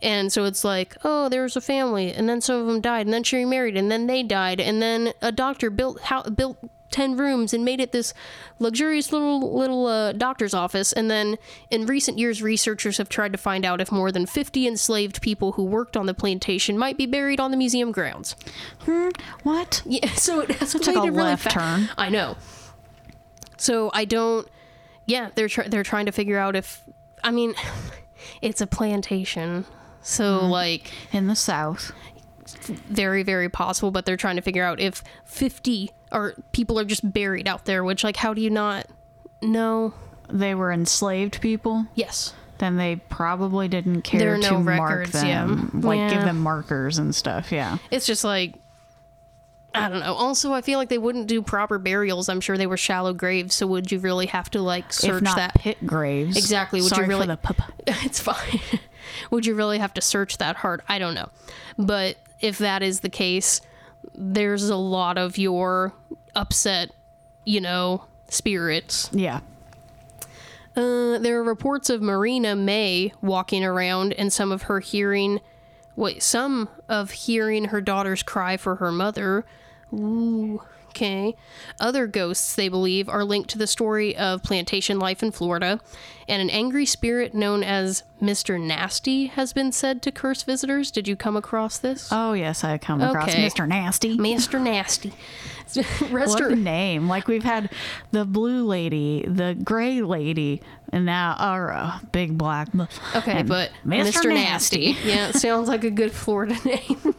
And 0.00 0.32
so 0.32 0.44
it's 0.44 0.64
like, 0.64 0.96
oh, 1.02 1.28
there 1.28 1.42
was 1.42 1.56
a 1.56 1.60
family, 1.60 2.12
and 2.12 2.28
then 2.28 2.40
some 2.40 2.60
of 2.60 2.66
them 2.66 2.80
died, 2.80 3.06
and 3.06 3.12
then 3.12 3.22
she 3.22 3.36
remarried, 3.36 3.76
and 3.76 3.90
then 3.90 4.06
they 4.06 4.22
died, 4.22 4.60
and 4.60 4.82
then 4.82 5.12
a 5.22 5.32
doctor 5.32 5.70
built 5.70 6.00
how, 6.02 6.22
built 6.24 6.58
ten 6.94 7.16
rooms 7.16 7.52
and 7.52 7.64
made 7.64 7.80
it 7.80 7.92
this 7.92 8.14
luxurious 8.58 9.12
little 9.12 9.54
little 9.58 9.86
uh, 9.86 10.12
doctor's 10.12 10.54
office. 10.54 10.92
And 10.92 11.10
then 11.10 11.36
in 11.70 11.86
recent 11.86 12.18
years, 12.18 12.40
researchers 12.42 12.96
have 12.98 13.08
tried 13.08 13.32
to 13.32 13.38
find 13.38 13.64
out 13.64 13.80
if 13.80 13.92
more 13.92 14.10
than 14.12 14.24
fifty 14.26 14.66
enslaved 14.66 15.20
people 15.20 15.52
who 15.52 15.64
worked 15.64 15.96
on 15.96 16.06
the 16.06 16.14
plantation 16.14 16.78
might 16.78 16.96
be 16.96 17.06
buried 17.06 17.40
on 17.40 17.50
the 17.50 17.56
museum 17.56 17.92
grounds. 17.92 18.36
hmm, 18.86 19.08
What? 19.42 19.82
Yeah, 19.84 20.10
so 20.14 20.40
it 20.40 20.48
escalated 20.50 20.82
took 20.84 20.96
a 20.96 21.00
really 21.02 21.12
left 21.16 21.42
fa- 21.44 21.48
turn. 21.50 21.90
I 21.98 22.08
know. 22.08 22.36
So 23.56 23.90
I 23.92 24.04
don't. 24.04 24.48
Yeah, 25.06 25.30
they're 25.34 25.48
tr- 25.48 25.68
they're 25.68 25.82
trying 25.82 26.06
to 26.06 26.12
figure 26.12 26.38
out 26.38 26.56
if. 26.56 26.80
I 27.22 27.30
mean, 27.30 27.54
it's 28.42 28.60
a 28.60 28.66
plantation, 28.66 29.64
so 30.02 30.24
Mm-hmm. 30.40 30.46
like 30.50 30.92
In 31.12 31.26
the 31.26 31.36
South. 31.36 31.92
Very 32.88 33.22
very 33.22 33.48
possible. 33.48 33.90
But 33.90 34.06
they're 34.06 34.16
trying 34.16 34.36
to 34.36 34.42
figure 34.42 34.64
out 34.64 34.80
if 34.80 35.02
fifty 35.24 35.90
or 36.12 36.34
people 36.52 36.78
are 36.78 36.84
just 36.84 37.12
buried 37.12 37.48
out 37.48 37.64
there. 37.64 37.84
Which 37.84 38.04
like, 38.04 38.16
how 38.16 38.34
do 38.34 38.40
you 38.40 38.50
not 38.50 38.86
know? 39.42 39.94
They 40.30 40.54
were 40.54 40.72
enslaved 40.72 41.40
people. 41.40 41.86
Yes. 41.94 42.32
Then 42.58 42.76
they 42.76 42.96
probably 42.96 43.68
didn't 43.68 44.02
care 44.02 44.20
There 44.20 44.34
are 44.34 44.38
to 44.38 44.50
no 44.52 44.60
mark 44.62 44.90
records, 44.90 45.22
yeah. 45.22 45.44
them, 45.44 45.80
like 45.82 46.10
give 46.10 46.22
them 46.22 46.40
markers 46.40 46.98
and 46.98 47.14
stuff. 47.14 47.52
Yeah. 47.52 47.78
It's 47.90 48.06
just 48.06 48.24
like 48.24 48.54
I 49.74 49.88
don't 49.88 50.00
know. 50.00 50.14
Also, 50.14 50.52
I 50.52 50.60
feel 50.62 50.78
like 50.78 50.88
they 50.88 50.98
wouldn't 50.98 51.26
do 51.26 51.42
proper 51.42 51.78
burials. 51.78 52.28
I'm 52.28 52.40
sure 52.40 52.56
they 52.56 52.68
were 52.68 52.76
shallow 52.76 53.12
graves. 53.12 53.56
So 53.56 53.66
would 53.66 53.90
you 53.90 53.98
really 53.98 54.26
have 54.26 54.48
to 54.52 54.62
like 54.62 54.92
search 54.92 55.24
that? 55.24 55.54
pit 55.54 55.84
graves. 55.84 56.36
Exactly, 56.36 56.80
would 56.80 56.90
you 56.92 56.96
Sorry 56.96 57.08
really- 57.08 57.22
for 57.22 57.26
the 57.32 57.36
pup. 57.36 57.72
it's 57.86 58.20
fine. 58.20 58.60
Would 59.30 59.44
you 59.46 59.54
really 59.54 59.78
have 59.78 59.94
to 59.94 60.00
search 60.00 60.38
that 60.38 60.56
hard? 60.56 60.82
I 60.88 60.98
don't 60.98 61.14
know. 61.14 61.28
But 61.78 62.16
if 62.44 62.58
that 62.58 62.82
is 62.82 63.00
the 63.00 63.08
case, 63.08 63.62
there's 64.14 64.68
a 64.68 64.76
lot 64.76 65.16
of 65.16 65.38
your 65.38 65.94
upset, 66.34 66.90
you 67.44 67.58
know, 67.58 68.04
spirits. 68.28 69.08
Yeah. 69.12 69.40
Uh, 70.76 71.18
there 71.18 71.38
are 71.38 71.42
reports 71.42 71.88
of 71.88 72.02
Marina 72.02 72.54
May 72.54 73.12
walking 73.22 73.64
around 73.64 74.12
and 74.12 74.30
some 74.30 74.52
of 74.52 74.62
her 74.62 74.80
hearing, 74.80 75.40
wait, 75.96 76.22
some 76.22 76.68
of 76.86 77.12
hearing 77.12 77.66
her 77.66 77.80
daughter's 77.80 78.22
cry 78.22 78.58
for 78.58 78.76
her 78.76 78.92
mother. 78.92 79.46
Ooh, 79.94 80.60
okay. 80.94 81.34
Other 81.80 82.06
ghosts, 82.06 82.54
they 82.54 82.68
believe, 82.68 83.08
are 83.08 83.24
linked 83.24 83.50
to 83.50 83.58
the 83.58 83.66
story 83.66 84.16
of 84.16 84.42
plantation 84.42 84.98
life 84.98 85.22
in 85.22 85.32
Florida, 85.32 85.80
and 86.28 86.40
an 86.40 86.50
angry 86.50 86.86
spirit 86.86 87.34
known 87.34 87.62
as 87.64 88.04
Mr. 88.22 88.60
Nasty 88.60 89.26
has 89.26 89.52
been 89.52 89.72
said 89.72 90.00
to 90.02 90.12
curse 90.12 90.42
visitors. 90.44 90.90
Did 90.90 91.08
you 91.08 91.16
come 91.16 91.36
across 91.36 91.78
this? 91.78 92.08
Oh 92.12 92.32
yes, 92.32 92.62
I 92.64 92.78
come 92.78 93.00
across 93.02 93.28
Okay. 93.28 93.44
Mr. 93.46 93.66
Nasty. 93.66 94.16
Mr. 94.16 94.60
Nasty. 94.62 95.12
What 95.74 96.10
Restor- 96.10 96.52
a 96.52 96.56
name! 96.56 97.08
Like 97.08 97.26
we've 97.26 97.42
had 97.44 97.70
the 98.12 98.24
blue 98.24 98.64
lady, 98.66 99.24
the 99.26 99.54
gray 99.54 100.02
lady, 100.02 100.62
and 100.92 101.04
now 101.06 101.34
our 101.38 101.72
uh, 101.72 101.98
big 102.12 102.36
black. 102.38 102.68
Okay, 103.16 103.42
but 103.42 103.70
Mr. 103.84 104.04
Mr. 104.12 104.28
Nasty. 104.28 104.92
Nasty. 104.92 104.96
Yeah, 105.08 105.28
it 105.28 105.36
sounds 105.36 105.68
like 105.68 105.82
a 105.84 105.90
good 105.90 106.12
Florida 106.12 106.56
name. 106.64 107.14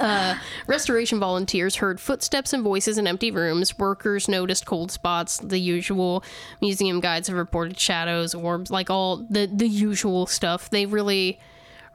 uh, 0.00 0.36
restoration 0.66 1.18
volunteers 1.18 1.76
heard 1.76 2.00
footsteps 2.00 2.52
and 2.52 2.62
voices 2.62 2.98
in 2.98 3.06
empty 3.06 3.30
rooms. 3.30 3.78
Workers 3.78 4.28
noticed 4.28 4.66
cold 4.66 4.90
spots. 4.90 5.38
The 5.38 5.58
usual 5.58 6.22
museum 6.60 7.00
guides 7.00 7.28
have 7.28 7.36
reported 7.36 7.78
shadows, 7.78 8.34
orbs, 8.34 8.70
like 8.70 8.90
all 8.90 9.16
the 9.28 9.46
the 9.52 9.68
usual 9.68 10.26
stuff. 10.26 10.70
They 10.70 10.86
really 10.86 11.38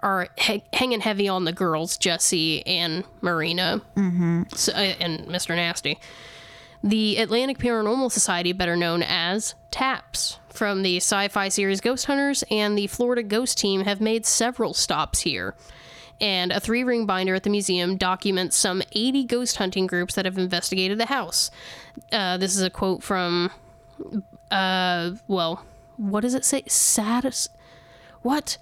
are 0.02 0.28
ha- 0.40 0.64
hanging 0.74 1.02
heavy 1.02 1.28
on 1.28 1.46
the 1.46 1.54
girls, 1.54 1.98
Jessie 1.98 2.66
and 2.66 3.04
Marina, 3.22 3.82
mm-hmm. 3.96 4.44
so, 4.54 4.72
uh, 4.74 4.94
and 5.00 5.28
Mr. 5.28 5.56
Nasty. 5.56 6.00
The 6.84 7.18
Atlantic 7.18 7.58
Paranormal 7.58 8.12
Society, 8.12 8.54
better 8.54 8.76
known 8.76 9.02
as 9.02 9.56
TAPS, 9.72 10.40
from 10.50 10.84
the 10.84 10.98
sci 10.98 11.28
fi 11.28 11.50
series 11.50 11.82
Ghost 11.82 12.06
Hunters 12.06 12.44
and 12.50 12.78
the 12.78 12.88
Florida 12.88 13.24
Ghost 13.24 13.58
Team, 13.58 13.82
have 13.82 14.00
made 14.00 14.26
several 14.26 14.74
stops 14.74 15.22
here. 15.22 15.56
And 16.20 16.52
a 16.52 16.60
three 16.60 16.84
ring 16.84 17.06
binder 17.06 17.36
at 17.36 17.44
the 17.44 17.50
museum 17.50 17.96
documents 17.96 18.58
some 18.58 18.82
80 18.92 19.24
ghost 19.26 19.58
hunting 19.58 19.86
groups 19.86 20.16
that 20.16 20.26
have 20.26 20.38
investigated 20.38 20.98
the 20.98 21.06
house. 21.08 21.52
Uh, 22.12 22.38
this 22.38 22.56
is 22.56 22.62
a 22.62 22.70
quote 22.70 23.04
from, 23.04 23.52
uh, 24.50 25.12
well, 25.28 25.64
what 25.98 26.22
does 26.22 26.34
it 26.34 26.46
say? 26.46 26.64
Satis. 26.68 27.50
What? 28.22 28.58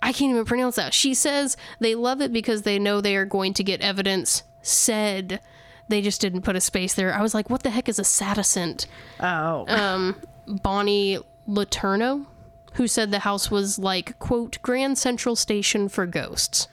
I 0.00 0.12
can't 0.12 0.30
even 0.30 0.44
pronounce 0.44 0.76
that. 0.76 0.94
She 0.94 1.14
says 1.14 1.56
they 1.80 1.94
love 1.94 2.20
it 2.20 2.32
because 2.32 2.62
they 2.62 2.78
know 2.78 3.00
they 3.00 3.16
are 3.16 3.24
going 3.24 3.54
to 3.54 3.64
get 3.64 3.80
evidence 3.80 4.42
said. 4.62 5.40
They 5.88 6.02
just 6.02 6.20
didn't 6.20 6.42
put 6.42 6.54
a 6.54 6.60
space 6.60 6.94
there. 6.94 7.14
I 7.14 7.22
was 7.22 7.34
like, 7.34 7.48
what 7.48 7.62
the 7.62 7.70
heck 7.70 7.88
is 7.88 7.98
a 7.98 8.04
satiscent? 8.04 8.86
Oh. 9.20 9.64
Um, 9.68 10.16
Bonnie 10.46 11.18
Laterno, 11.46 12.26
who 12.74 12.86
said 12.86 13.10
the 13.10 13.20
house 13.20 13.50
was 13.50 13.78
like, 13.78 14.18
quote, 14.18 14.58
Grand 14.62 14.98
Central 14.98 15.34
Station 15.34 15.88
for 15.88 16.04
ghosts. 16.06 16.68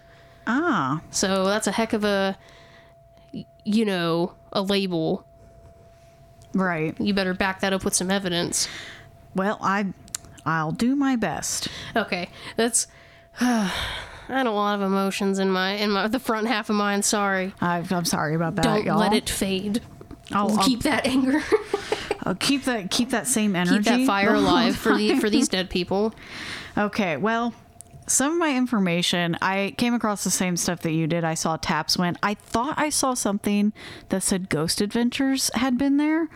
ah. 0.48 1.02
So 1.12 1.46
that's 1.46 1.66
a 1.68 1.72
heck 1.72 1.94
of 1.94 2.04
a, 2.04 2.38
you 3.64 3.86
know, 3.86 4.34
a 4.52 4.62
label. 4.62 5.26
Right. 6.54 7.00
You 7.00 7.14
better 7.14 7.34
back 7.34 7.62
that 7.62 7.72
up 7.74 7.86
with 7.86 7.94
some 7.96 8.12
evidence. 8.12 8.68
Well, 9.34 9.58
I 9.62 9.94
I'll 10.46 10.72
do 10.72 10.96
my 10.96 11.16
best. 11.16 11.68
Okay, 11.96 12.30
that's. 12.56 12.88
I 13.42 13.72
had 14.28 14.48
a 14.48 14.52
lot 14.52 14.76
of 14.76 14.82
emotions 14.82 15.40
in 15.40 15.52
my 15.52 15.74
in 15.74 15.92
my 15.92 16.08
the 16.08 16.20
front 16.20 16.48
half 16.48 16.70
of 16.70 16.76
mine. 16.76 17.04
Sorry. 17.04 17.54
I, 17.62 17.84
I'm 17.92 18.06
sorry 18.06 18.36
about 18.36 18.56
that, 18.56 18.64
Don't 18.64 18.86
y'all. 18.86 19.00
let 19.00 19.14
it 19.14 19.30
fade. 19.30 19.82
I'll, 20.32 20.58
I'll 20.58 20.66
keep 20.66 20.82
that 20.84 21.06
anger, 21.06 21.44
I'll 22.24 22.32
uh, 22.32 22.34
keep 22.40 22.64
that 22.64 22.90
keep 22.90 23.12
that 23.12 23.28
same 23.28 23.56
energy. 23.56 23.78
keep 23.78 23.86
that 23.86 24.08
fire 24.08 24.34
alive 24.34 24.76
for 24.76 24.98
the 24.98 25.20
for 25.20 25.30
these 25.30 25.48
dead 25.50 25.70
people. 25.70 26.16
Okay, 26.78 27.16
well, 27.18 27.54
some 28.08 28.34
of 28.34 28.38
my 28.38 28.56
information, 28.56 29.38
I 29.42 29.74
came 29.78 29.94
across 29.94 30.24
the 30.24 30.30
same 30.32 30.58
stuff 30.58 30.82
that 30.82 30.92
you 30.92 31.08
did. 31.08 31.24
I 31.24 31.34
saw 31.34 31.58
Taps 31.58 31.98
went. 31.98 32.18
I 32.22 32.34
thought 32.36 32.76
I 32.78 32.90
saw 32.90 33.14
something 33.14 33.74
that 34.10 34.24
said 34.24 34.50
Ghost 34.50 34.82
Adventures 34.82 35.50
had 35.56 35.78
been 35.78 35.98
there. 35.98 36.28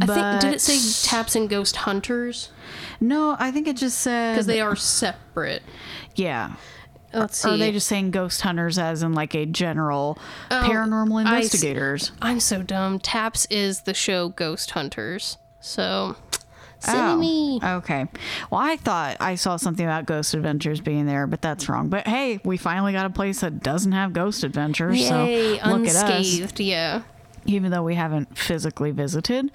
I 0.00 0.06
think 0.06 0.40
did 0.40 0.54
it 0.54 0.60
say 0.60 1.08
taps 1.08 1.34
and 1.34 1.48
ghost 1.48 1.76
hunters 1.76 2.50
No, 3.00 3.36
I 3.38 3.50
think 3.50 3.68
it 3.68 3.76
just 3.76 3.98
said 3.98 4.34
because 4.34 4.46
they 4.46 4.60
are 4.60 4.76
separate. 4.76 5.62
Yeah. 6.20 6.54
Let's 7.12 7.38
see. 7.38 7.48
are 7.50 7.56
they 7.56 7.72
just 7.72 7.88
saying 7.88 8.12
ghost 8.12 8.40
hunters 8.42 8.78
as 8.78 9.02
in 9.02 9.14
like 9.14 9.34
a 9.34 9.44
general 9.44 10.16
oh, 10.50 10.62
paranormal 10.64 11.24
Oh, 11.24 11.26
I 11.28 11.38
s- 11.38 11.44
investigators? 11.46 12.12
I'm 12.22 12.38
so 12.38 12.62
dumb. 12.62 13.00
Taps 13.00 13.46
is 13.50 13.80
the 13.82 13.94
show 13.94 14.28
Ghost 14.28 14.70
Hunters. 14.70 15.36
So 15.60 16.14
silly 16.78 16.98
Oh, 17.00 17.16
me. 17.16 17.60
Okay. 17.62 18.06
Well, 18.50 18.60
I 18.60 18.76
thought 18.76 19.16
I 19.18 19.34
saw 19.34 19.56
something 19.56 19.84
about 19.84 20.06
Ghost 20.06 20.34
Adventures 20.34 20.80
being 20.80 21.06
there, 21.06 21.26
but 21.26 21.42
that's 21.42 21.68
wrong. 21.68 21.88
But 21.88 22.06
hey, 22.06 22.38
we 22.44 22.56
finally 22.56 22.92
got 22.92 23.06
a 23.06 23.10
place 23.10 23.40
that 23.40 23.60
doesn't 23.60 23.92
have 23.92 24.12
Ghost 24.12 24.44
Adventures. 24.44 24.98
Yay, 25.00 25.58
so 25.58 25.68
look 25.68 25.88
at 25.88 25.96
us. 25.96 26.02
unscathed. 26.02 26.60
Yeah. 26.60 27.02
even 27.44 27.72
though 27.72 27.82
we 27.82 27.96
haven't 27.96 28.38
physically 28.38 28.92
visited. 28.92 29.50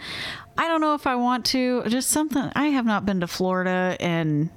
I 0.58 0.68
don't 0.68 0.82
know 0.82 0.94
if 0.94 1.08
I 1.08 1.16
want 1.16 1.46
to. 1.48 1.84
Just 1.88 2.10
something. 2.10 2.52
I 2.54 2.66
have 2.68 2.86
not 2.86 3.06
been 3.06 3.22
to 3.22 3.28
Florida 3.28 3.96
in 4.00 4.50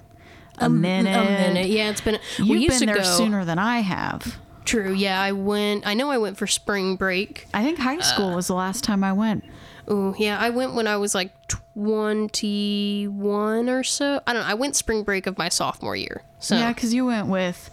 a 0.61 0.69
minute. 0.69 1.17
A 1.17 1.25
minute. 1.25 1.67
Yeah, 1.69 1.91
it's 1.91 2.01
been. 2.01 2.19
You've 2.39 2.49
we 2.49 2.59
used 2.59 2.81
been 2.81 2.89
to 2.89 2.95
there 2.95 2.97
go. 2.97 3.03
sooner 3.03 3.45
than 3.45 3.59
I 3.59 3.81
have. 3.81 4.37
True. 4.65 4.93
Yeah, 4.93 5.21
I 5.21 5.33
went. 5.33 5.87
I 5.87 5.95
know 5.95 6.11
I 6.11 6.19
went 6.19 6.37
for 6.37 6.47
spring 6.47 6.97
break. 6.97 7.47
I 7.55 7.63
think 7.65 7.79
high 7.79 7.99
Uh. 7.99 8.03
school 8.03 8.35
was 8.35 8.49
the 8.49 8.55
last 8.55 8.85
time 8.85 9.03
I 9.03 9.13
went. 9.13 9.45
Oh, 9.91 10.15
yeah, 10.19 10.39
I 10.39 10.51
went 10.51 10.75
when 10.75 10.87
I 10.87 10.99
was 10.99 11.15
like 11.15 11.33
21 11.49 13.69
or 13.69 13.85
so. 13.85 14.21
I 14.27 14.33
don't 14.33 14.43
know. 14.43 14.49
I 14.49 14.55
went 14.55 14.77
spring 14.77 15.03
break 15.03 15.27
of 15.27 15.39
my 15.39 15.49
sophomore 15.49 15.97
year. 15.97 16.23
So, 16.39 16.57
Yeah, 16.57 16.73
because 16.73 16.93
you 16.93 17.07
went 17.07 17.29
with 17.29 17.71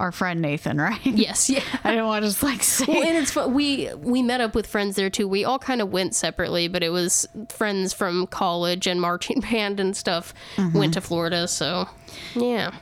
our 0.00 0.10
friend 0.10 0.40
Nathan, 0.40 0.80
right? 0.80 0.98
yes, 1.06 1.48
yeah. 1.48 1.62
I 1.84 1.90
didn't 1.90 2.06
want 2.06 2.24
to 2.24 2.28
just 2.30 2.42
like 2.42 2.62
say. 2.62 2.86
Well, 2.88 3.02
and 3.04 3.16
it's 3.16 3.30
fun. 3.30 3.54
We 3.54 3.90
we 3.96 4.22
met 4.22 4.40
up 4.40 4.54
with 4.54 4.66
friends 4.66 4.96
there 4.96 5.10
too. 5.10 5.28
We 5.28 5.44
all 5.44 5.58
kind 5.60 5.80
of 5.80 5.92
went 5.92 6.14
separately, 6.14 6.66
but 6.68 6.82
it 6.82 6.88
was 6.90 7.28
friends 7.50 7.92
from 7.92 8.26
college 8.26 8.86
and 8.86 9.00
marching 9.00 9.40
band 9.50 9.78
and 9.78 9.96
stuff 9.96 10.34
Mm-hmm. 10.56 10.76
went 10.78 10.94
to 10.94 11.00
Florida. 11.00 11.46
So, 11.46 11.88
yeah. 12.34 12.72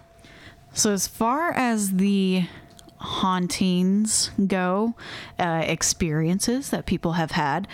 So, 0.72 0.92
as 0.92 1.06
far 1.06 1.52
as 1.52 1.94
the 1.94 2.46
hauntings 2.98 4.30
go, 4.46 4.94
uh, 5.38 5.62
experiences 5.66 6.70
that 6.70 6.86
people 6.86 7.12
have 7.12 7.32
had, 7.32 7.66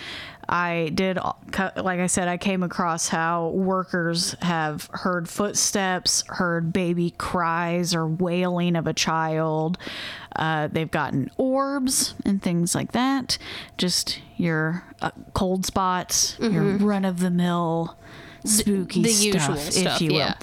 I 0.47 0.91
did, 0.93 1.17
like 1.17 1.99
I 1.99 2.07
said, 2.07 2.27
I 2.27 2.37
came 2.37 2.63
across 2.63 3.07
how 3.07 3.49
workers 3.49 4.35
have 4.41 4.89
heard 4.91 5.27
footsteps, 5.27 6.23
heard 6.27 6.71
baby 6.71 7.11
cries 7.17 7.95
or 7.95 8.07
wailing 8.07 8.75
of 8.75 8.87
a 8.87 8.93
child. 8.93 9.77
Uh, 10.35 10.67
they've 10.67 10.91
gotten 10.91 11.31
orbs 11.37 12.13
and 12.25 12.41
things 12.41 12.75
like 12.75 12.91
that. 12.91 13.37
Just 13.77 14.19
your 14.37 14.83
uh, 15.01 15.11
cold 15.33 15.65
spots, 15.65 16.37
your 16.39 16.77
run 16.77 17.05
of 17.05 17.19
the 17.19 17.31
mill 17.31 17.97
spooky 18.45 19.01
the 19.01 19.09
stuff, 19.09 19.49
usual 19.49 19.55
if 19.55 19.73
stuff, 19.73 20.01
you 20.01 20.11
will. 20.11 20.17
yeah. 20.17 20.35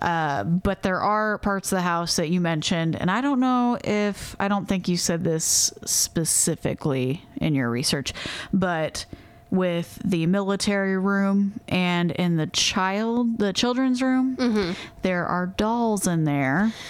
Uh, 0.00 0.44
but 0.44 0.82
there 0.82 1.00
are 1.00 1.38
parts 1.38 1.70
of 1.70 1.76
the 1.76 1.82
house 1.82 2.16
that 2.16 2.28
you 2.28 2.40
mentioned, 2.40 2.96
and 2.96 3.10
I 3.10 3.20
don't 3.20 3.40
know 3.40 3.78
if 3.84 4.34
I 4.40 4.48
don't 4.48 4.66
think 4.66 4.88
you 4.88 4.96
said 4.96 5.22
this 5.24 5.72
specifically 5.84 7.24
in 7.36 7.54
your 7.54 7.70
research, 7.70 8.12
but 8.52 9.04
with 9.52 10.00
the 10.04 10.26
military 10.26 10.98
room 10.98 11.60
and 11.68 12.10
in 12.10 12.36
the 12.38 12.46
child 12.48 13.38
the 13.38 13.52
children's 13.52 14.02
room, 14.02 14.34
Mm-hmm. 14.36 14.72
there 15.02 15.26
are 15.26 15.46
dolls 15.46 16.06
in 16.08 16.24
there. 16.24 16.72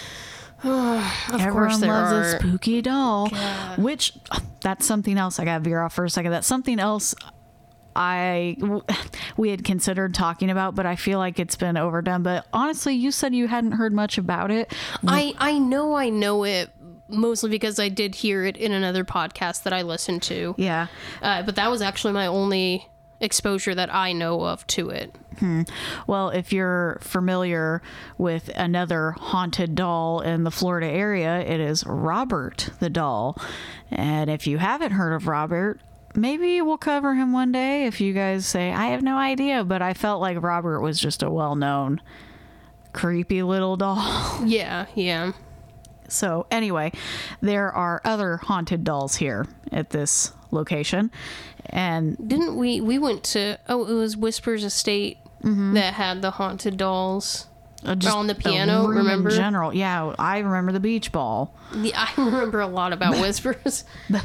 Of 0.65 1.41
Everyone 1.41 1.53
course 1.71 1.79
there 1.79 1.91
loves 1.93 2.13
are. 2.13 2.37
a 2.37 2.39
spooky 2.41 2.81
doll, 2.83 3.29
which 3.79 4.15
that's 4.61 4.87
something 4.87 5.19
else. 5.19 5.41
I 5.41 5.45
got 5.45 5.59
to 5.59 5.65
veer 5.65 5.81
off 5.83 5.93
for 5.93 6.05
a 6.05 6.11
second. 6.11 6.31
That's 6.31 6.47
something 6.47 6.79
else 6.79 7.17
I 7.97 8.57
we 9.37 9.51
had 9.51 9.65
considered 9.65 10.15
talking 10.15 10.51
about, 10.51 10.77
but 10.77 10.87
I 10.87 10.95
feel 10.95 11.19
like 11.19 11.41
it's 11.41 11.57
been 11.57 11.77
overdone. 11.77 12.23
But 12.23 12.47
honestly, 12.53 12.95
you 12.95 13.11
said 13.11 13.35
you 13.35 13.49
hadn't 13.49 13.73
heard 13.73 13.93
much 13.93 14.19
about 14.19 14.53
it. 14.53 14.73
I 15.07 15.35
I 15.39 15.59
know 15.59 15.95
I 15.97 16.11
know 16.11 16.45
it 16.45 16.71
mostly 17.13 17.51
because 17.51 17.79
I 17.79 17.89
did 17.89 18.15
hear 18.17 18.45
it 18.45 18.57
in 18.57 18.73
another 18.73 19.05
podcast 19.05 19.63
that 19.65 19.73
I 19.73 19.83
listened 19.83 20.23
to. 20.25 20.55
Yeah. 20.59 20.87
Uh, 21.21 21.43
but 21.43 21.57
that 21.57 21.71
was 21.71 21.83
actually 21.83 22.13
my 22.15 22.27
only 22.27 22.89
exposure 23.21 23.75
that 23.75 23.95
I 23.95 24.13
know 24.13 24.43
of 24.43 24.67
to 24.69 24.91
it. 24.91 25.15
Well, 26.07 26.31
if 26.31 26.53
you're 26.53 26.99
familiar 27.01 27.83
with 28.19 28.49
another 28.57 29.13
haunted 29.13 29.75
doll 29.75 30.21
in 30.21 30.45
the 30.45 30.51
Florida 30.51 30.87
area, 30.87 31.41
it 31.41 31.61
is 31.61 31.85
Robert 31.87 32.71
the 32.81 32.91
doll. 32.91 33.37
And 33.91 34.29
if 34.31 34.47
you 34.47 34.59
haven't 34.59 34.93
heard 34.93 35.15
of 35.15 35.27
Robert, 35.27 35.81
maybe 36.15 36.61
we'll 36.61 36.79
cover 36.79 37.15
him 37.15 37.33
one 37.33 37.51
day 37.53 37.87
if 37.87 38.01
you 38.01 38.13
guys 38.13 38.47
say, 38.47 38.73
I 38.73 38.87
have 38.89 39.03
no 39.03 39.17
idea. 39.17 39.65
But 39.65 39.83
I 39.83 39.95
felt 39.95 40.21
like 40.21 40.41
Robert 40.43 40.81
was 40.81 41.01
just 41.01 41.23
a 41.23 41.31
well 41.31 41.57
known, 41.57 42.01
creepy 42.93 43.43
little 43.43 43.77
doll. 43.77 44.41
Yeah, 44.45 44.87
yeah. 44.95 45.33
So, 46.09 46.47
anyway, 46.51 46.93
there 47.41 47.73
are 47.73 48.01
other 48.05 48.37
haunted 48.39 48.85
dolls 48.85 49.17
here 49.17 49.47
at 49.71 49.91
this 49.91 50.33
location. 50.51 51.11
And 51.67 52.17
Didn't 52.29 52.57
we 52.57 52.81
we 52.81 52.99
went 52.99 53.23
to 53.25 53.59
oh 53.69 53.87
it 53.87 53.95
was 53.95 54.17
Whispers 54.17 54.65
Estate 54.65 55.19
that 55.43 55.95
had 55.95 56.23
the 56.23 56.33
haunted 56.33 56.77
dolls. 56.77 57.47
uh, 57.85 57.97
On 58.13 58.27
the 58.27 58.35
the 58.35 58.41
piano, 58.41 58.85
in 58.91 58.97
remember? 58.99 59.31
general. 59.31 59.75
Yeah, 59.75 60.15
I 60.19 60.39
remember 60.39 60.73
the 60.73 60.81
beach 60.81 61.11
ball. 61.13 61.55
Yeah, 61.75 62.07
I 62.09 62.13
remember 62.21 62.61
a 62.61 62.67
lot 62.67 62.93
about 62.93 63.15
Whispers. 63.21 63.85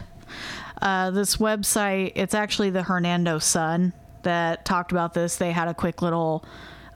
Uh, 0.80 1.10
this 1.10 1.38
website, 1.38 2.12
it's 2.14 2.36
actually 2.36 2.70
the 2.70 2.84
Hernando 2.84 3.40
Sun 3.40 3.94
that 4.22 4.64
talked 4.64 4.92
about 4.92 5.16
this. 5.16 5.38
They 5.38 5.52
had 5.52 5.68
a 5.68 5.74
quick 5.74 6.04
little 6.04 6.46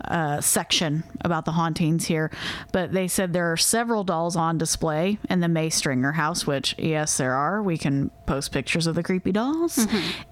uh, 0.05 0.41
section 0.41 1.03
about 1.21 1.45
the 1.45 1.51
hauntings 1.51 2.05
here, 2.05 2.31
but 2.71 2.91
they 2.91 3.07
said 3.07 3.33
there 3.33 3.51
are 3.51 3.57
several 3.57 4.03
dolls 4.03 4.35
on 4.35 4.57
display 4.57 5.17
in 5.29 5.39
the 5.39 5.47
May 5.47 5.69
Stringer 5.69 6.13
house, 6.13 6.47
which, 6.47 6.75
yes, 6.77 7.17
there 7.17 7.33
are. 7.33 7.61
We 7.61 7.77
can 7.77 8.09
post 8.25 8.51
pictures 8.51 8.87
of 8.87 8.95
the 8.95 9.03
creepy 9.03 9.31
dolls. 9.31 9.87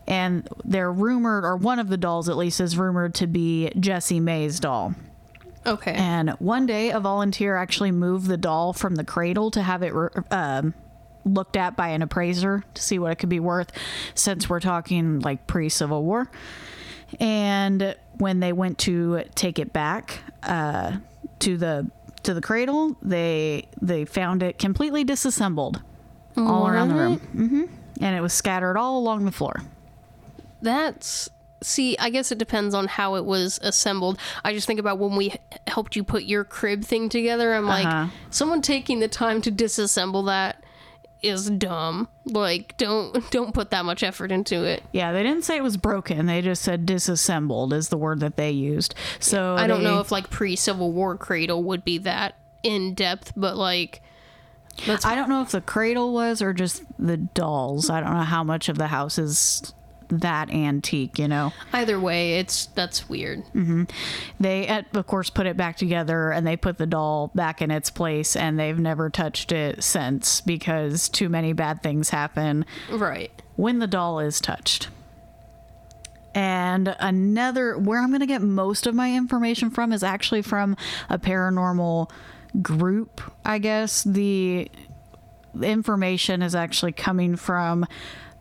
And 0.07 0.47
they're 0.63 0.91
rumored, 0.91 1.43
or 1.43 1.55
one 1.55 1.80
of 1.80 1.89
the 1.89 1.97
dolls 1.97 2.30
at 2.30 2.38
least, 2.38 2.59
is 2.59 2.78
rumored 2.78 3.13
to 3.15 3.28
be 3.28 3.72
Jessie 3.80 4.20
May's 4.20 4.59
doll. 4.59 4.95
Okay. 5.65 5.93
And 5.93 6.32
one 6.39 6.65
day, 6.65 6.91
a 6.91 6.99
volunteer 6.99 7.55
actually 7.55 7.91
moved 7.91 8.28
the 8.28 8.38
doll 8.38 8.74
from 8.74 8.95
the 8.95 9.03
cradle 9.03 9.51
to 9.51 9.61
have 9.61 9.84
it 9.84 9.93
um, 10.32 10.74
looked 11.26 11.57
at 11.57 11.76
by 11.76 11.89
an 11.89 12.01
appraiser 12.01 12.63
to 12.74 12.82
see 12.82 12.97
what 12.97 13.11
it 13.11 13.15
could 13.15 13.30
be 13.30 13.39
worth, 13.39 13.72
since 14.15 14.49
we're 14.49 14.59
talking 14.59 15.20
like 15.20 15.47
pre 15.47 15.70
Civil 15.70 16.03
War. 16.03 16.32
And 17.20 17.95
when 18.18 18.39
they 18.39 18.53
went 18.53 18.78
to 18.80 19.24
take 19.36 19.60
it 19.60 19.72
back 19.74 20.20
uh, 20.43 20.97
to 21.39 21.57
the 21.57 21.89
to 22.24 22.34
the 22.34 22.41
cradle, 22.41 22.95
they 23.01 23.68
they 23.82 24.05
found 24.05 24.43
it 24.43 24.60
completely 24.60 25.03
disassembled 25.03 25.82
all 26.38 26.68
around 26.68 26.89
the 26.89 26.95
room, 26.95 27.18
hmm 27.20 27.64
and 28.01 28.16
it 28.16 28.22
was 28.22 28.32
scattered 28.34 28.78
all 28.78 28.97
along 28.97 29.26
the 29.26 29.32
floor. 29.32 29.62
That's 30.62 31.30
see, 31.62 31.97
I 31.97 32.10
guess 32.10 32.32
it 32.32 32.38
depends 32.38 32.74
on 32.74 32.88
how 32.88 33.16
it 33.16 33.26
was 33.26 33.60
assembled. 33.62 34.18
I 34.45 34.53
just 34.53 34.66
think 34.66 34.80
about 34.80 34.97
when 34.99 35.18
we 35.18 35.26
h- 35.32 35.38
helped 35.68 35.95
you 35.97 36.03
put 36.05 36.24
your 36.24 36.45
crib 36.45 36.86
thing 36.86 37.10
together. 37.10 37.53
I'm 37.53 37.66
like, 37.66 37.86
Uh-huh. 37.86 38.07
someone 38.30 38.62
taking 38.62 38.99
the 39.01 39.10
time 39.10 39.41
to 39.41 39.51
disassemble 39.51 40.26
that 40.28 40.64
is 41.22 41.49
dumb. 41.49 42.07
Like, 42.26 42.78
don't 42.78 43.30
don't 43.32 43.53
put 43.53 43.72
that 43.72 43.86
much 43.86 44.03
effort 44.03 44.32
into 44.32 44.63
it. 44.63 44.84
Yeah, 44.91 45.11
they 45.11 45.24
didn't 45.24 45.43
say 45.43 45.57
it 45.57 45.63
was 45.63 45.78
broken. 45.78 46.26
They 46.26 46.41
just 46.41 46.61
said 46.61 46.86
disassembled 46.86 47.74
is 47.74 47.89
the 47.89 47.97
word 47.97 48.20
that 48.22 48.36
they 48.38 48.51
used. 48.51 48.95
So 49.20 49.55
I 49.55 49.67
don't 49.67 49.80
they- 49.80 49.89
know 49.89 49.99
if 49.99 50.11
like 50.11 50.30
pre 50.30 50.55
Civil 50.55 50.91
War 50.91 51.17
cradle 51.17 51.63
would 51.63 51.84
be 51.84 51.97
that 51.99 52.36
in 52.63 52.93
depth, 52.93 53.34
but 53.36 53.57
like 53.57 54.01
I 55.03 55.15
don't 55.15 55.28
know 55.30 55.41
if 55.41 55.51
the 55.51 55.61
cradle 55.61 56.13
was 56.13 56.41
or 56.41 56.53
just 56.53 56.84
the 56.97 57.17
dolls. 57.17 57.89
I 57.89 57.99
don't 57.99 58.13
know 58.13 58.22
how 58.24 58.43
much 58.45 58.70
of 58.70 58.78
the 58.78 58.88
house 58.88 59.17
is 59.17 59.74
that 60.10 60.49
antique, 60.51 61.18
you 61.20 61.28
know. 61.28 61.53
either 61.74 61.99
way, 61.99 62.39
it's 62.39 62.66
that's 62.68 63.07
weird. 63.10 63.43
They 64.39 64.68
uh, 64.68 64.84
of 64.93 65.07
course 65.07 65.30
put 65.30 65.45
it 65.45 65.55
back 65.57 65.78
together 65.78 66.32
and 66.32 66.45
they 66.45 66.57
put 66.57 66.78
the 66.78 66.86
doll 66.88 67.32
back 67.36 67.62
in 67.62 67.72
its 67.72 67.89
place 67.89 68.36
and 68.36 68.60
they've 68.60 68.80
never 68.80 69.10
touched 69.10 69.51
it 69.51 69.84
since 69.84 70.41
because 70.41 71.10
too 71.10 71.30
many 71.30 71.53
bad 71.53 71.82
things 71.84 72.10
happen 72.10 72.66
Right. 72.91 73.32
when 73.55 73.80
the 73.80 73.88
doll 73.88 74.20
is 74.20 74.39
touched. 74.41 74.89
And 76.36 76.95
another, 76.99 77.78
where 77.78 77.99
I'm 77.99 78.10
going 78.10 78.20
to 78.20 78.26
get 78.28 78.41
most 78.43 78.86
of 78.86 78.93
my 78.93 79.16
information 79.16 79.72
from 79.72 79.91
is 79.91 80.03
actually 80.03 80.43
from 80.43 80.78
a 81.10 81.18
paranormal 81.18 82.10
group, 82.62 83.22
I 83.43 83.57
guess. 83.57 84.03
The 84.03 84.70
information 85.62 86.41
is 86.43 86.53
actually 86.53 86.91
coming 86.91 87.36
from 87.36 87.86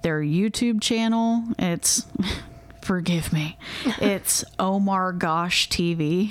their 0.02 0.20
YouTube 0.20 0.80
channel. 0.80 1.44
It's, 1.58 2.06
forgive 2.82 3.32
me, 3.32 3.58
it's 4.00 4.44
Omar 4.58 5.12
Gosh 5.12 5.68
TV. 5.68 6.30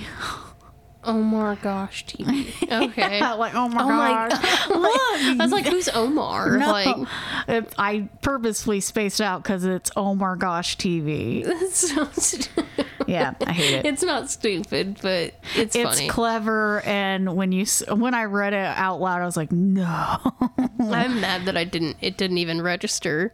Oh 1.08 1.14
my 1.22 1.56
gosh, 1.56 2.06
TV. 2.06 2.50
Okay. 2.90 3.20
like, 3.38 3.56
oh 3.56 3.70
my 3.70 3.84
Oh 3.84 3.88
my 3.88 4.28
gosh. 4.30 4.40
I 4.44 5.36
was 5.40 5.52
like, 5.52 5.66
who's 5.66 5.88
Omar? 5.90 6.58
No, 6.58 6.72
Like, 6.72 7.08
it, 7.48 7.74
I 7.78 8.10
purposely 8.22 8.82
spaced 8.82 9.22
out 9.22 9.42
because 9.42 9.64
it's 9.64 9.90
Omar 9.96 10.36
Gosh 10.36 10.76
TV. 10.78 11.44
it's, 11.48 11.92
so 11.94 12.10
stu- 12.12 12.64
Yeah, 13.08 13.36
I 13.46 13.54
hate 13.54 13.74
it. 13.76 13.86
it's 13.86 14.04
not 14.04 14.30
stupid, 14.30 15.00
but 15.02 15.34
it's, 15.56 15.76
it's 15.76 15.96
funny. 15.98 16.10
clever 16.10 16.82
and 16.82 17.36
when 17.38 17.52
you 17.54 17.66
when 17.96 18.14
i 18.14 18.26
read 18.26 18.52
it 18.54 18.58
out 18.58 19.00
loud 19.00 19.22
i 19.22 19.26
was 19.26 19.38
like 19.38 19.52
no 19.52 20.18
I'm 20.80 21.22
mad 21.22 21.46
that 21.46 21.58
I 21.58 21.64
didn't. 21.64 21.98
It 22.02 22.18
didn't 22.18 22.38
even 22.38 22.62
register. 22.62 23.34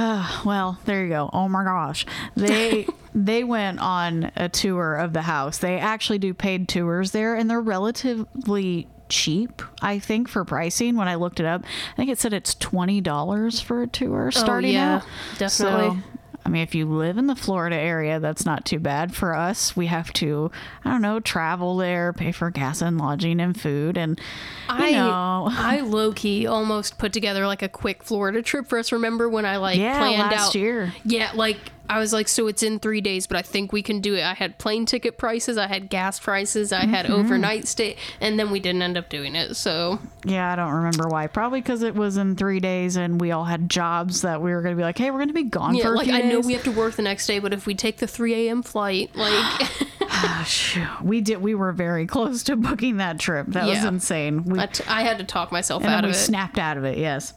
Ah, 0.00 0.42
well 0.44 0.78
there 0.84 1.02
you 1.02 1.08
go. 1.08 1.28
Oh 1.32 1.48
my 1.48 1.64
gosh. 1.64 2.06
They 2.36 2.86
they 3.14 3.42
went 3.42 3.80
on 3.80 4.30
a 4.36 4.48
tour 4.48 4.94
of 4.94 5.12
the 5.12 5.22
house. 5.22 5.58
They 5.58 5.76
actually 5.78 6.20
do 6.20 6.32
paid 6.34 6.68
tours 6.68 7.10
there 7.10 7.34
and 7.34 7.50
they're 7.50 7.60
relatively 7.60 8.88
cheap 9.08 9.62
i 9.80 9.98
think 9.98 10.28
for 10.28 10.44
pricing. 10.44 10.94
When 10.94 11.08
i 11.08 11.14
looked 11.14 11.40
it 11.40 11.46
up 11.46 11.64
i 11.64 11.96
think 11.96 12.10
it 12.10 12.18
said 12.18 12.34
it's 12.34 12.54
$20 12.54 13.62
for 13.62 13.82
a 13.82 13.86
tour 13.86 14.26
oh, 14.26 14.30
starting 14.30 14.74
yeah, 14.74 14.96
out. 14.96 15.04
Definitely. 15.38 16.00
so 16.02 16.17
I 16.48 16.50
mean, 16.50 16.62
if 16.62 16.74
you 16.74 16.86
live 16.86 17.18
in 17.18 17.26
the 17.26 17.36
Florida 17.36 17.76
area, 17.76 18.18
that's 18.20 18.46
not 18.46 18.64
too 18.64 18.78
bad 18.78 19.14
for 19.14 19.34
us. 19.34 19.76
We 19.76 19.84
have 19.88 20.14
to, 20.14 20.50
I 20.82 20.90
don't 20.90 21.02
know, 21.02 21.20
travel 21.20 21.76
there, 21.76 22.14
pay 22.14 22.32
for 22.32 22.48
gas 22.48 22.80
and 22.80 22.96
lodging 22.96 23.38
and 23.38 23.60
food, 23.60 23.98
and 23.98 24.18
you 24.18 24.24
I 24.70 24.92
know, 24.92 25.48
I 25.52 25.80
low 25.80 26.14
key 26.14 26.46
almost 26.46 26.96
put 26.96 27.12
together 27.12 27.46
like 27.46 27.60
a 27.60 27.68
quick 27.68 28.02
Florida 28.02 28.40
trip 28.40 28.66
for 28.66 28.78
us. 28.78 28.92
Remember 28.92 29.28
when 29.28 29.44
I 29.44 29.58
like 29.58 29.78
Yeah, 29.78 29.98
planned 29.98 30.32
last 30.32 30.48
out? 30.48 30.54
year. 30.54 30.90
Yeah, 31.04 31.32
like 31.34 31.58
I 31.88 31.98
was 31.98 32.12
like, 32.12 32.28
so 32.28 32.46
it's 32.48 32.62
in 32.62 32.78
three 32.78 33.00
days, 33.00 33.26
but 33.26 33.36
I 33.36 33.42
think 33.42 33.72
we 33.72 33.82
can 33.82 34.00
do 34.00 34.14
it. 34.14 34.22
I 34.22 34.34
had 34.34 34.58
plane 34.58 34.84
ticket 34.86 35.16
prices, 35.18 35.56
I 35.56 35.66
had 35.66 35.88
gas 35.88 36.20
prices, 36.20 36.72
I 36.72 36.84
had 36.86 37.06
Mm-hmm. 37.06 37.14
overnight 37.14 37.66
stay, 37.66 37.96
and 38.20 38.38
then 38.38 38.50
we 38.50 38.60
didn't 38.60 38.82
end 38.82 38.96
up 38.98 39.08
doing 39.08 39.34
it. 39.34 39.54
So 39.54 39.98
Yeah, 40.24 40.52
I 40.52 40.56
don't 40.56 40.72
remember 40.72 41.08
why. 41.08 41.26
Probably 41.28 41.60
because 41.60 41.82
it 41.82 41.94
was 41.94 42.16
in 42.16 42.36
three 42.36 42.60
days 42.60 42.96
and 42.96 43.20
we 43.20 43.30
all 43.32 43.44
had 43.44 43.70
jobs 43.70 44.22
that 44.22 44.42
we 44.42 44.50
were 44.52 44.60
going 44.62 44.74
to 44.74 44.78
be 44.78 44.82
like, 44.84 44.98
hey, 44.98 45.10
we're 45.10 45.18
going 45.18 45.28
to 45.28 45.34
be 45.34 45.44
gone 45.44 45.74
yeah, 45.74 45.84
for 45.84 45.94
a 45.94 45.96
like 45.96 46.08
I 46.10 46.20
know 46.20 46.40
we 46.40 46.52
have 46.52 46.64
to 46.64 46.72
work 46.72 46.94
the 46.94 47.02
next 47.02 47.26
day, 47.26 47.38
but 47.38 47.52
if 47.52 47.66
we 47.66 47.74
take 47.74 47.98
the 47.98 48.06
three 48.06 48.48
a.m. 48.48 48.62
flight, 48.62 49.14
like 49.16 49.68
we 51.02 51.20
did. 51.20 51.40
We 51.40 51.54
were 51.54 51.72
very 51.72 52.06
close 52.06 52.42
to 52.44 52.56
booking 52.56 52.98
that 52.98 53.18
trip. 53.18 53.46
That 53.48 53.66
was 53.66 53.84
insane. 53.84 54.44
We, 54.44 54.58
I, 54.58 54.66
t- 54.66 54.84
I 54.86 55.02
had 55.02 55.18
to 55.18 55.24
talk 55.24 55.52
myself 55.52 55.84
out 55.84 56.04
of 56.04 56.08
we 56.08 56.16
it. 56.16 56.20
snapped 56.20 56.58
out 56.58 56.76
of 56.76 56.84
it. 56.84 56.98
Yes. 56.98 57.34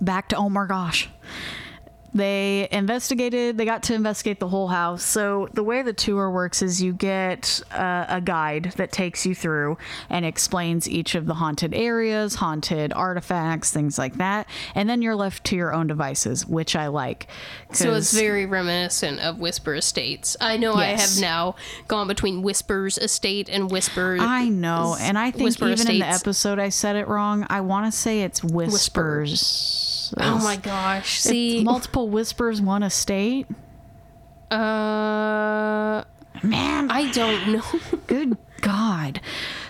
Back 0.00 0.28
to 0.30 0.36
oh 0.36 0.48
my 0.48 0.66
gosh. 0.66 1.08
They 2.12 2.68
investigated. 2.72 3.56
They 3.56 3.64
got 3.64 3.84
to 3.84 3.94
investigate 3.94 4.40
the 4.40 4.48
whole 4.48 4.68
house. 4.68 5.02
So 5.02 5.48
the 5.54 5.62
way 5.62 5.82
the 5.82 5.92
tour 5.92 6.30
works 6.30 6.60
is 6.62 6.82
you 6.82 6.92
get 6.92 7.62
uh, 7.70 8.06
a 8.08 8.20
guide 8.20 8.72
that 8.76 8.90
takes 8.90 9.24
you 9.24 9.34
through 9.34 9.78
and 10.08 10.24
explains 10.24 10.88
each 10.88 11.14
of 11.14 11.26
the 11.26 11.34
haunted 11.34 11.74
areas, 11.74 12.36
haunted 12.36 12.92
artifacts, 12.92 13.70
things 13.70 13.98
like 13.98 14.16
that, 14.16 14.48
and 14.74 14.88
then 14.88 15.02
you're 15.02 15.14
left 15.14 15.44
to 15.44 15.56
your 15.56 15.72
own 15.72 15.86
devices, 15.86 16.46
which 16.46 16.74
I 16.74 16.88
like. 16.88 17.28
So 17.72 17.94
it's 17.94 18.12
very 18.12 18.46
reminiscent 18.46 19.20
of 19.20 19.38
Whisper 19.38 19.74
Estates. 19.74 20.36
I 20.40 20.56
know 20.56 20.74
I 20.74 20.86
have 20.86 21.20
now 21.20 21.54
gone 21.86 22.08
between 22.08 22.42
Whispers 22.42 22.98
Estate 22.98 23.48
and 23.48 23.70
Whisper. 23.70 24.16
I 24.18 24.48
know, 24.48 24.96
and 25.00 25.16
I 25.16 25.30
think 25.30 25.44
Whisper 25.44 25.68
even 25.68 25.88
in 25.88 26.00
the 26.00 26.06
episode 26.06 26.58
I 26.58 26.70
said 26.70 26.96
it 26.96 27.06
wrong. 27.06 27.46
I 27.48 27.60
want 27.60 27.86
to 27.86 27.96
say 27.96 28.22
it's 28.22 28.42
whispers. 28.42 29.89
Oh 30.16 30.38
my 30.42 30.56
gosh! 30.56 31.18
It's 31.18 31.24
See, 31.24 31.62
multiple 31.64 32.08
whispers, 32.08 32.60
one 32.60 32.82
estate. 32.82 33.46
uh, 34.50 36.04
Man, 36.42 36.90
I 36.90 37.10
don't 37.12 37.52
know. 37.52 37.62
good 38.06 38.36
God. 38.60 39.20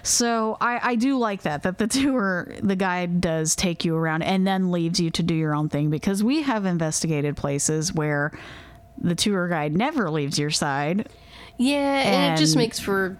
So 0.03 0.57
I, 0.61 0.81
I 0.91 0.95
do 0.95 1.19
like 1.19 1.43
that 1.43 1.63
that 1.65 1.79
the 1.79 1.87
tour 1.87 2.55
the 2.63 2.77
guide 2.77 3.21
does 3.21 3.55
take 3.55 3.85
you 3.85 3.97
around 3.97 4.23
and 4.23 4.47
then 4.47 4.71
leaves 4.71 4.99
you 5.01 5.11
to 5.11 5.23
do 5.23 5.35
your 5.35 5.55
own 5.55 5.69
thing 5.69 5.91
because 5.91 6.25
we 6.25 6.43
have 6.43 6.65
investigated 6.65 7.37
places 7.37 7.93
where 7.93 8.33
the 8.99 9.15
tour 9.15 9.49
guide 9.49 9.77
never 9.77 10.11
leaves 10.11 10.39
your 10.39 10.51
side 10.51 11.09
yeah, 11.57 12.01
and, 12.01 12.35
it 12.35 12.39
just 12.43 12.57
makes 12.57 12.79
for 12.81 13.19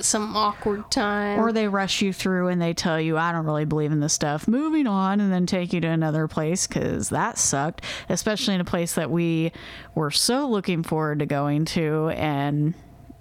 some 0.00 0.36
awkward 0.36 0.90
time. 0.90 1.38
or 1.38 1.52
they 1.52 1.68
rush 1.68 2.02
you 2.02 2.12
through 2.12 2.48
and 2.48 2.60
they 2.60 2.74
tell 2.74 3.00
you 3.00 3.16
I 3.16 3.32
don't 3.32 3.46
really 3.46 3.64
believe 3.64 3.92
in 3.92 4.00
this 4.00 4.12
stuff. 4.12 4.46
Moving 4.48 4.86
on 4.86 5.20
and 5.20 5.32
then 5.32 5.46
take 5.46 5.72
you 5.72 5.80
to 5.80 5.88
another 5.88 6.28
place 6.28 6.66
cuz 6.66 7.08
that 7.10 7.38
sucked, 7.38 7.82
especially 8.08 8.54
in 8.54 8.60
a 8.60 8.64
place 8.64 8.94
that 8.94 9.10
we 9.10 9.52
were 9.94 10.10
so 10.10 10.48
looking 10.48 10.82
forward 10.82 11.18
to 11.20 11.26
going 11.26 11.64
to 11.66 12.08
and 12.10 12.74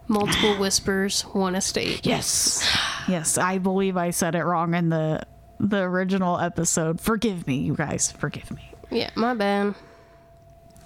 Multiple 0.08 0.56
whispers, 0.58 1.24
one 1.34 1.56
estate. 1.56 2.06
Yes. 2.06 2.64
Yes, 3.08 3.38
I 3.40 3.58
believe 3.58 3.98
I 3.98 4.12
said 4.12 4.36
it 4.36 4.44
wrong 4.44 4.76
in 4.76 4.90
the 4.90 5.24
the 5.60 5.78
original 5.82 6.38
episode. 6.40 7.02
Forgive 7.02 7.48
me, 7.48 7.58
you 7.58 7.76
guys. 7.76 8.12
Forgive 8.12 8.52
me. 8.52 8.70
Yeah, 8.92 9.10
my 9.16 9.34
bad. 9.34 9.74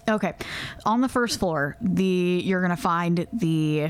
Okay. 0.07 0.33
On 0.85 1.01
the 1.01 1.09
first 1.09 1.39
floor, 1.39 1.75
the 1.81 2.41
you're 2.45 2.61
going 2.61 2.75
to 2.75 2.81
find 2.81 3.27
the 3.33 3.89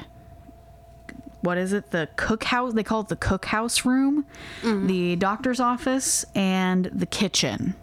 what 1.42 1.58
is 1.58 1.74
it? 1.74 1.92
The 1.92 2.10
cookhouse. 2.16 2.74
They 2.74 2.84
call 2.84 3.02
it 3.02 3.08
the 3.08 3.16
cookhouse 3.16 3.86
room. 3.86 4.26
Mm-hmm. 4.62 4.88
The 4.88 5.16
doctor's 5.16 5.60
office 5.60 6.26
and 6.36 6.86
the 6.86 7.06
kitchen 7.06 7.76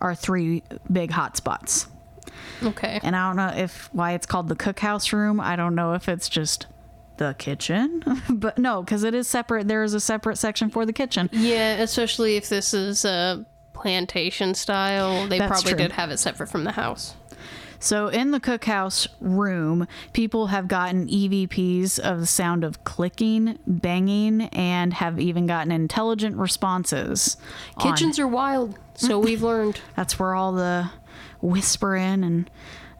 are 0.00 0.14
three 0.14 0.62
big 0.90 1.10
hotspots. 1.10 1.86
Okay. 2.62 3.00
And 3.02 3.14
I 3.14 3.28
don't 3.28 3.36
know 3.36 3.56
if 3.56 3.88
why 3.92 4.12
it's 4.12 4.26
called 4.26 4.48
the 4.48 4.56
cookhouse 4.56 5.12
room. 5.12 5.40
I 5.40 5.56
don't 5.56 5.74
know 5.74 5.94
if 5.94 6.08
it's 6.08 6.28
just 6.28 6.66
the 7.16 7.34
kitchen, 7.38 8.02
but 8.28 8.58
no, 8.58 8.82
because 8.82 9.04
it 9.04 9.14
is 9.14 9.28
separate. 9.28 9.68
There 9.68 9.84
is 9.84 9.94
a 9.94 10.00
separate 10.00 10.36
section 10.36 10.70
for 10.70 10.84
the 10.84 10.92
kitchen. 10.92 11.28
Yeah, 11.32 11.74
especially 11.74 12.36
if 12.36 12.48
this 12.48 12.74
is 12.74 13.04
a 13.04 13.46
plantation 13.72 14.54
style, 14.54 15.26
they 15.28 15.38
That's 15.38 15.50
probably 15.50 15.72
true. 15.72 15.78
did 15.78 15.92
have 15.92 16.10
it 16.10 16.18
separate 16.18 16.48
from 16.48 16.64
the 16.64 16.72
house. 16.72 17.14
So 17.84 18.08
in 18.08 18.30
the 18.30 18.40
cookhouse 18.40 19.08
room, 19.20 19.86
people 20.14 20.46
have 20.46 20.68
gotten 20.68 21.06
EVPs 21.06 21.98
of 21.98 22.18
the 22.20 22.26
sound 22.26 22.64
of 22.64 22.82
clicking, 22.84 23.58
banging, 23.66 24.42
and 24.54 24.94
have 24.94 25.20
even 25.20 25.46
gotten 25.46 25.70
intelligent 25.70 26.36
responses. 26.36 27.36
on- 27.76 27.92
Kitchens 27.92 28.18
are 28.18 28.26
wild, 28.26 28.78
so 28.94 29.18
we've 29.20 29.42
learned. 29.42 29.82
That's 29.96 30.18
where 30.18 30.34
all 30.34 30.52
the 30.52 30.90
whispering 31.42 32.24
and 32.24 32.50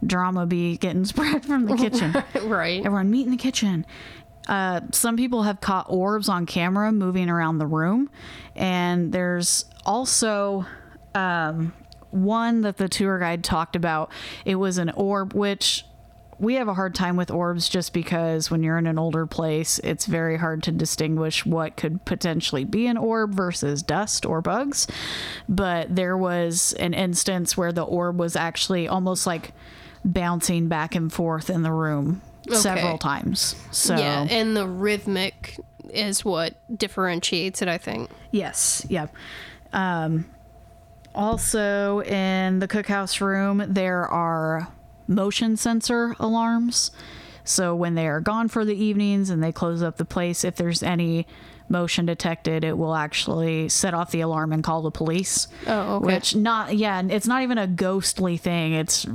drama 0.07 0.45
be 0.45 0.77
getting 0.77 1.05
spread 1.07 1.47
from 1.47 1.65
the 1.65 1.77
kitchen. 1.77 2.13
right. 2.47 2.85
Everyone 2.85 3.11
meet 3.11 3.25
in 3.25 3.31
the 3.31 3.39
kitchen. 3.39 3.87
Uh, 4.49 4.83
some 4.93 5.17
people 5.17 5.45
have 5.45 5.63
caught 5.63 5.87
orbs 5.89 6.29
on 6.29 6.45
camera 6.45 6.93
moving 6.93 7.31
around 7.31 7.57
the 7.57 7.67
room, 7.67 8.11
and 8.55 9.13
there's 9.13 9.65
also 9.87 10.67
um, 11.15 11.73
one 12.15 12.63
that 12.63 12.77
the 12.77 12.89
tour 12.89 13.19
guide 13.19 13.43
talked 13.45 13.77
about. 13.77 14.11
It 14.45 14.55
was 14.57 14.79
an 14.79 14.91
orb, 14.91 15.35
which 15.35 15.85
we 16.39 16.55
have 16.55 16.69
a 16.69 16.75
hard 16.75 16.95
time 16.95 17.17
with 17.17 17.31
orbs 17.31 17.69
just 17.69 17.93
because 17.93 18.51
when 18.51 18.63
you're 18.63 18.79
in 18.79 18.87
an 18.87 18.99
older 18.99 19.27
place, 19.27 19.79
it's 19.81 20.07
very 20.07 20.37
hard 20.37 20.63
to 20.65 20.73
distinguish 20.73 21.47
what 21.47 21.77
could 21.77 22.05
potentially 22.05 22.65
be 22.65 22.87
an 22.87 22.97
orb 22.97 23.35
versus 23.35 23.83
dust 23.83 24.27
or 24.27 24.41
bugs. 24.41 24.87
But 25.49 25.95
there 25.95 26.17
was 26.17 26.73
an 26.75 26.95
instance 26.95 27.57
where 27.57 27.73
the 27.73 27.85
orb 27.85 28.19
was 28.19 28.37
actually 28.37 28.89
almost 28.89 29.27
like 29.27 29.53
bouncing 30.05 30.69
back 30.69 30.95
and 30.95 31.13
forth 31.13 31.49
in 31.51 31.63
the 31.63 31.73
room 31.73 32.21
several 32.51 32.99
times. 32.99 33.55
So 33.71 33.97
Yeah, 33.97 34.27
and 34.29 34.57
the 34.57 34.67
rhythmic 34.67 35.59
is 35.91 36.25
what 36.25 36.55
differentiates 36.77 37.63
it, 37.63 37.69
I 37.69 37.79
think. 37.79 38.11
Yes, 38.31 38.85
yep. 38.89 39.15
Um, 39.73 40.27
also, 41.15 42.01
in 42.03 42.59
the 42.59 42.69
cookhouse 42.69 43.21
room, 43.21 43.65
there 43.69 44.07
are 44.07 44.69
motion 45.07 45.57
sensor 45.57 46.17
alarms. 46.19 46.91
So, 47.45 47.75
when 47.75 47.95
they 47.95 48.09
are 48.09 48.21
gone 48.21 48.49
for 48.49 48.65
the 48.65 48.75
evenings 48.75 49.31
and 49.31 49.43
they 49.43 49.53
close 49.53 49.83
up 49.83 49.97
the 49.97 50.05
place, 50.05 50.45
if 50.45 50.57
there's 50.57 50.83
any 50.83 51.27
motion 51.69 52.07
detected, 52.07 52.65
it 52.65 52.77
will 52.77 52.95
actually 52.95 53.69
set 53.69 53.95
off 53.95 54.11
the 54.11 54.21
alarm 54.21 54.53
and 54.53 54.63
call 54.63 54.83
the 54.83 54.91
police. 54.91 55.49
Oh, 55.67 55.97
okay. 55.97 56.07
Which 56.07 56.35
not 56.35 56.77
yeah, 56.77 57.03
it's 57.09 57.27
not 57.27 57.43
even 57.43 57.59
a 57.59 57.67
ghostly 57.67 58.37
thing. 58.37 58.73
It's 58.73 59.07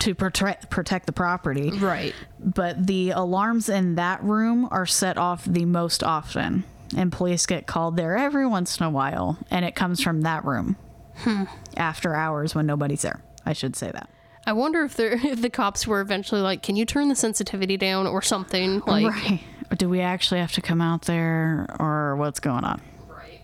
to 0.00 0.14
protect 0.14 0.70
protect 0.70 1.06
the 1.06 1.12
property. 1.12 1.70
Right. 1.70 2.14
But 2.38 2.86
the 2.86 3.10
alarms 3.10 3.68
in 3.68 3.96
that 3.96 4.22
room 4.22 4.68
are 4.70 4.86
set 4.86 5.18
off 5.18 5.44
the 5.44 5.64
most 5.64 6.02
often, 6.02 6.64
and 6.96 7.12
police 7.12 7.46
get 7.46 7.66
called 7.66 7.96
there 7.96 8.16
every 8.16 8.46
once 8.46 8.78
in 8.78 8.86
a 8.86 8.90
while, 8.90 9.38
and 9.50 9.64
it 9.64 9.74
comes 9.74 10.00
from 10.00 10.22
that 10.22 10.44
room 10.44 10.76
Hmm. 11.22 11.44
after 11.76 12.14
hours 12.14 12.54
when 12.54 12.66
nobody's 12.66 13.02
there. 13.02 13.22
I 13.44 13.52
should 13.52 13.76
say 13.76 13.90
that. 13.90 14.08
I 14.46 14.52
wonder 14.52 14.84
if 14.84 14.98
if 15.00 15.40
the 15.40 15.50
cops 15.50 15.86
were 15.86 16.00
eventually 16.00 16.40
like, 16.40 16.62
"Can 16.62 16.76
you 16.76 16.84
turn 16.84 17.08
the 17.08 17.14
sensitivity 17.14 17.76
down 17.76 18.06
or 18.06 18.22
something?" 18.22 18.80
Like, 18.86 19.06
right. 19.06 19.40
Do 19.76 19.88
we 19.88 20.00
actually 20.00 20.40
have 20.40 20.52
to 20.52 20.60
come 20.60 20.80
out 20.80 21.02
there, 21.02 21.74
or 21.78 22.16
what's 22.16 22.40
going 22.40 22.64
on? 22.64 22.82
right. 23.08 23.40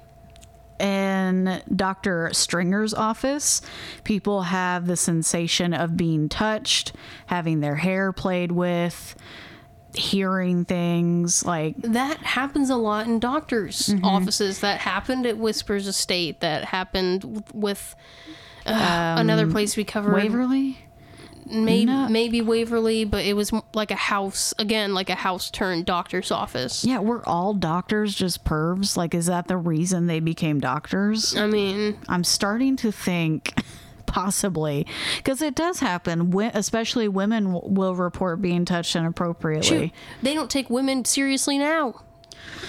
in 0.78 1.62
Dr. 1.74 2.30
Stringer's 2.32 2.92
office, 2.92 3.62
people 4.04 4.42
have 4.42 4.86
the 4.86 4.96
sensation 4.96 5.72
of 5.72 5.96
being 5.96 6.28
touched, 6.28 6.92
having 7.26 7.60
their 7.60 7.76
hair 7.76 8.12
played 8.12 8.52
with, 8.52 9.16
hearing 9.94 10.64
things 10.64 11.44
like 11.44 11.76
That 11.78 12.18
happens 12.18 12.70
a 12.70 12.76
lot 12.76 13.06
in 13.06 13.18
doctors' 13.18 13.88
Mm-hmm. 13.88 14.04
offices. 14.04 14.60
That 14.60 14.80
happened 14.80 15.26
at 15.26 15.38
Whispers 15.38 15.86
Estate. 15.86 16.40
That 16.40 16.64
happened 16.64 17.44
with 17.54 17.94
uh, 18.66 19.16
another 19.18 19.46
place 19.50 19.76
we 19.76 19.84
covered. 19.84 20.12
Waverly. 20.12 20.78
maybe 21.50 21.86
No. 21.86 22.08
maybe 22.08 22.42
Waverly, 22.42 23.04
but 23.06 23.24
it 23.24 23.32
was 23.34 23.50
like 23.72 23.90
a 23.90 23.94
house 23.96 24.52
again, 24.58 24.92
like 24.92 25.08
a 25.08 25.14
house 25.14 25.50
turned 25.50 25.86
doctor's 25.86 26.30
office. 26.30 26.84
Yeah, 26.84 26.98
we're 26.98 27.24
all 27.24 27.54
doctors 27.54 28.14
just 28.14 28.44
pervs. 28.44 28.96
Like, 28.96 29.14
is 29.14 29.26
that 29.26 29.48
the 29.48 29.56
reason 29.56 30.06
they 30.06 30.20
became 30.20 30.60
doctors? 30.60 31.34
I 31.34 31.46
mean, 31.46 31.98
I'm 32.08 32.24
starting 32.24 32.76
to 32.76 32.92
think 32.92 33.54
possibly 34.08 34.86
because 35.18 35.40
it 35.40 35.54
does 35.54 35.78
happen, 35.78 36.34
especially 36.54 37.06
women 37.06 37.52
will 37.52 37.94
report 37.94 38.42
being 38.42 38.64
touched 38.64 38.96
inappropriately. 38.96 39.68
shoot, 39.68 39.90
they 40.22 40.34
don't 40.34 40.50
take 40.50 40.68
women 40.68 41.04
seriously 41.04 41.58
now. 41.58 42.02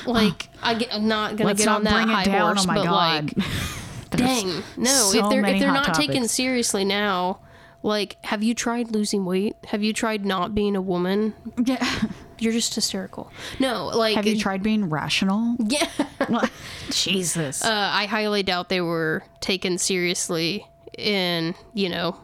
Like 0.06 0.50
I 0.62 0.76
get, 0.76 0.94
I'm 0.94 1.08
not 1.08 1.36
gonna 1.38 1.48
Let's 1.50 1.66
get 1.66 1.68
on 1.70 1.84
that 1.86 2.08
high 2.08 2.22
it 2.22 2.26
down. 2.26 2.56
horse, 2.58 2.66
oh 2.66 2.68
my 2.68 2.76
but 2.76 2.84
god. 2.86 3.38
like, 3.38 3.46
dang, 4.12 4.64
no. 4.78 4.90
so 4.90 5.24
if 5.26 5.30
they're 5.30 5.46
if 5.46 5.60
they're 5.60 5.72
not 5.72 5.96
taken 5.96 6.28
seriously 6.28 6.86
now, 6.86 7.40
like, 7.82 8.18
have 8.26 8.44
you 8.44 8.54
tried 8.54 8.92
losing 8.92 9.26
weight? 9.26 9.56
Have 9.68 9.82
you 9.82 9.94
tried 9.94 10.26
not 10.26 10.54
being 10.54 10.76
a 10.76 10.82
woman? 10.82 11.34
yeah. 11.64 11.84
You're 12.42 12.54
just 12.54 12.74
hysterical. 12.74 13.30
No, 13.60 13.88
like, 13.88 14.16
Have 14.16 14.26
you 14.26 14.38
tried 14.40 14.64
being 14.64 14.90
rational? 14.90 15.58
yeah. 15.60 15.90
Jesus. 16.90 17.66
uh, 17.66 17.90
I 17.94 18.06
highly 18.06 18.44
doubt 18.44 18.70
they 18.70 18.80
were 18.80 19.24
taken 19.42 19.78
seriously 19.78 20.66
in 21.00 21.56
you 21.74 21.89
know 21.89 22.16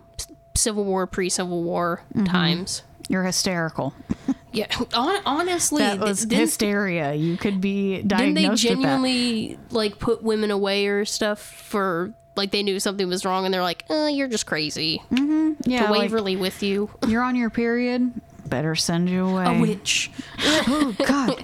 Civil 0.56 0.84
War, 0.86 1.08
pre-Civil 1.08 1.64
War 1.64 2.02
Mm-hmm. 2.14 2.26
times. 2.26 2.84
You're 3.10 3.24
hysterical. 3.24 3.94
Yeah, 4.52 4.68
hon- 4.72 5.22
honestly, 5.26 5.80
That 5.84 6.00
was 6.00 6.24
hysteria. 6.24 7.14
You 7.14 7.36
could 7.36 7.60
be 7.60 8.02
diagnosed. 8.04 8.08
didn't 8.08 8.34
they 8.36 8.42
diagnosed 8.44 8.64
with 8.64 8.72
that. 8.72 8.76
genuinely 8.84 9.60
like 9.72 10.00
put 10.00 10.24
women 10.24 10.50
away 10.50 10.88
or 10.88 11.04
stuff 11.04 11.42
for 11.42 12.14
like 12.38 12.52
they 12.52 12.64
knew 12.64 12.80
something 12.80 13.06
was 13.10 13.26
wrong 13.26 13.44
and 13.44 13.54
they're 13.54 13.62
like, 13.62 13.84
uh, 13.90 14.08
"You're 14.10 14.30
just 14.30 14.46
crazy." 14.46 15.02
Yeah, 15.12 15.88
to 15.88 15.92
like, 15.92 16.00
Waverly 16.04 16.38
with 16.38 16.64
you, 16.64 16.90
you're 17.08 17.22
on 17.22 17.36
your 17.36 17.50
period. 17.50 18.14
Better 18.48 18.76
send 18.76 19.10
you 19.10 19.28
away. 19.28 19.58
a 19.58 19.60
witch. 19.60 20.10
Oh 20.40 20.96
God. 21.06 21.44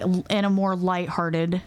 In 0.30 0.44
a 0.44 0.50
more 0.50 0.76
lighthearted 0.76 1.60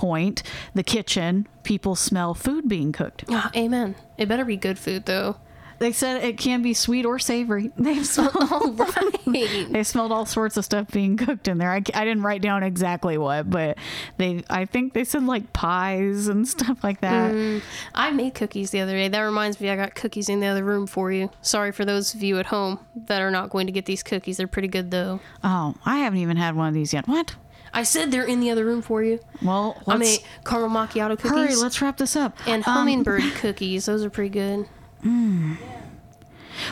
point, 0.00 0.42
the 0.74 0.82
kitchen, 0.82 1.46
people 1.62 1.94
smell 1.94 2.32
food 2.32 2.66
being 2.68 2.90
cooked. 2.90 3.24
Ah, 3.28 3.50
amen. 3.54 3.94
It 4.16 4.28
better 4.28 4.46
be 4.46 4.56
good 4.56 4.78
food 4.78 5.04
though. 5.04 5.36
They 5.78 5.92
said 5.92 6.22
it 6.22 6.36
can 6.36 6.60
be 6.60 6.74
sweet 6.74 7.06
or 7.06 7.18
savory. 7.18 7.70
They 7.78 8.02
smelled, 8.02 8.36
All 8.52 8.72
right. 8.74 9.66
they 9.72 9.82
smelled 9.82 10.12
all 10.12 10.26
sorts 10.26 10.56
of 10.58 10.64
stuff 10.66 10.88
being 10.90 11.16
cooked 11.16 11.48
in 11.48 11.56
there. 11.58 11.70
I, 11.70 11.76
I 11.94 12.04
didn't 12.04 12.22
write 12.22 12.42
down 12.42 12.62
exactly 12.62 13.16
what, 13.18 13.48
but 13.48 13.78
they 14.18 14.42
I 14.50 14.64
think 14.66 14.92
they 14.92 15.04
said 15.04 15.22
like 15.24 15.52
pies 15.54 16.28
and 16.28 16.46
stuff 16.48 16.82
like 16.84 17.00
that. 17.02 17.62
I 17.94 18.10
made 18.10 18.34
cookies 18.34 18.70
the 18.70 18.80
other 18.80 18.92
day. 18.92 19.08
That 19.08 19.20
reminds 19.22 19.58
me, 19.60 19.68
I 19.70 19.76
got 19.76 19.94
cookies 19.94 20.28
in 20.28 20.40
the 20.40 20.46
other 20.48 20.64
room 20.64 20.86
for 20.86 21.12
you. 21.12 21.30
Sorry 21.42 21.72
for 21.72 21.84
those 21.86 22.14
of 22.14 22.22
you 22.22 22.38
at 22.38 22.46
home 22.46 22.78
that 23.06 23.20
are 23.22 23.30
not 23.30 23.48
going 23.50 23.66
to 23.66 23.72
get 23.72 23.84
these 23.86 24.02
cookies. 24.02 24.36
They're 24.36 24.46
pretty 24.56 24.68
good 24.68 24.90
though. 24.90 25.20
Oh, 25.44 25.74
I 25.86 25.98
haven't 25.98 26.20
even 26.20 26.36
had 26.38 26.56
one 26.56 26.68
of 26.68 26.74
these 26.74 26.92
yet. 26.92 27.06
What? 27.08 27.36
I 27.72 27.82
said 27.84 28.10
they're 28.10 28.24
in 28.26 28.40
the 28.40 28.50
other 28.50 28.64
room 28.64 28.82
for 28.82 29.02
you. 29.02 29.20
Well, 29.42 29.80
let's 29.86 29.88
I 29.88 29.96
made 29.96 30.18
caramel 30.44 30.70
macchiato 30.86 31.18
cookies 31.18 31.30
hurry. 31.30 31.54
Let's 31.56 31.80
wrap 31.80 31.96
this 31.98 32.16
up. 32.16 32.36
and 32.46 32.66
Um, 32.66 32.74
hummingbird 32.74 33.22
cookies. 33.36 33.86
Those 33.86 34.04
are 34.04 34.10
pretty 34.10 34.30
good. 34.30 34.66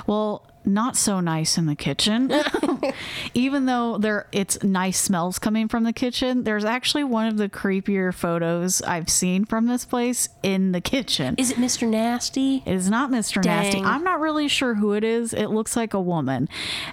Well, 0.07 0.45
not 0.65 0.97
so 0.97 1.21
nice 1.21 1.57
in 1.57 1.65
the 1.67 1.75
kitchen. 1.75 2.31
Even 3.35 3.65
though 3.67 3.97
there 3.97 4.27
it's 4.33 4.63
nice 4.63 5.01
smells 5.01 5.39
coming 5.39 5.67
from 5.69 5.85
the 5.85 5.93
kitchen, 5.95 6.45
there's 6.45 6.65
actually 6.65 7.05
one 7.05 7.27
of 7.27 7.39
the 7.39 7.49
creepier 7.49 8.13
photos 8.13 8.83
I've 8.83 9.09
seen 9.09 9.45
from 9.47 9.67
this 9.67 9.85
place 9.87 10.29
in 10.43 10.73
the 10.73 10.81
kitchen. 10.83 11.37
Is 11.39 11.51
it 11.51 11.57
Mr. 11.57 11.89
Nasty? 11.89 12.63
It 12.67 12.75
is 12.75 12.91
not 12.91 13.11
Mr. 13.11 13.43
Nasty. 13.43 13.81
I'm 13.81 14.05
not 14.05 14.21
really 14.21 14.49
sure 14.49 14.75
who 14.75 14.93
it 14.93 15.05
is. 15.05 15.33
It 15.33 15.47
looks 15.47 15.75
like 15.75 15.95
a 15.95 16.01
woman. 16.01 16.49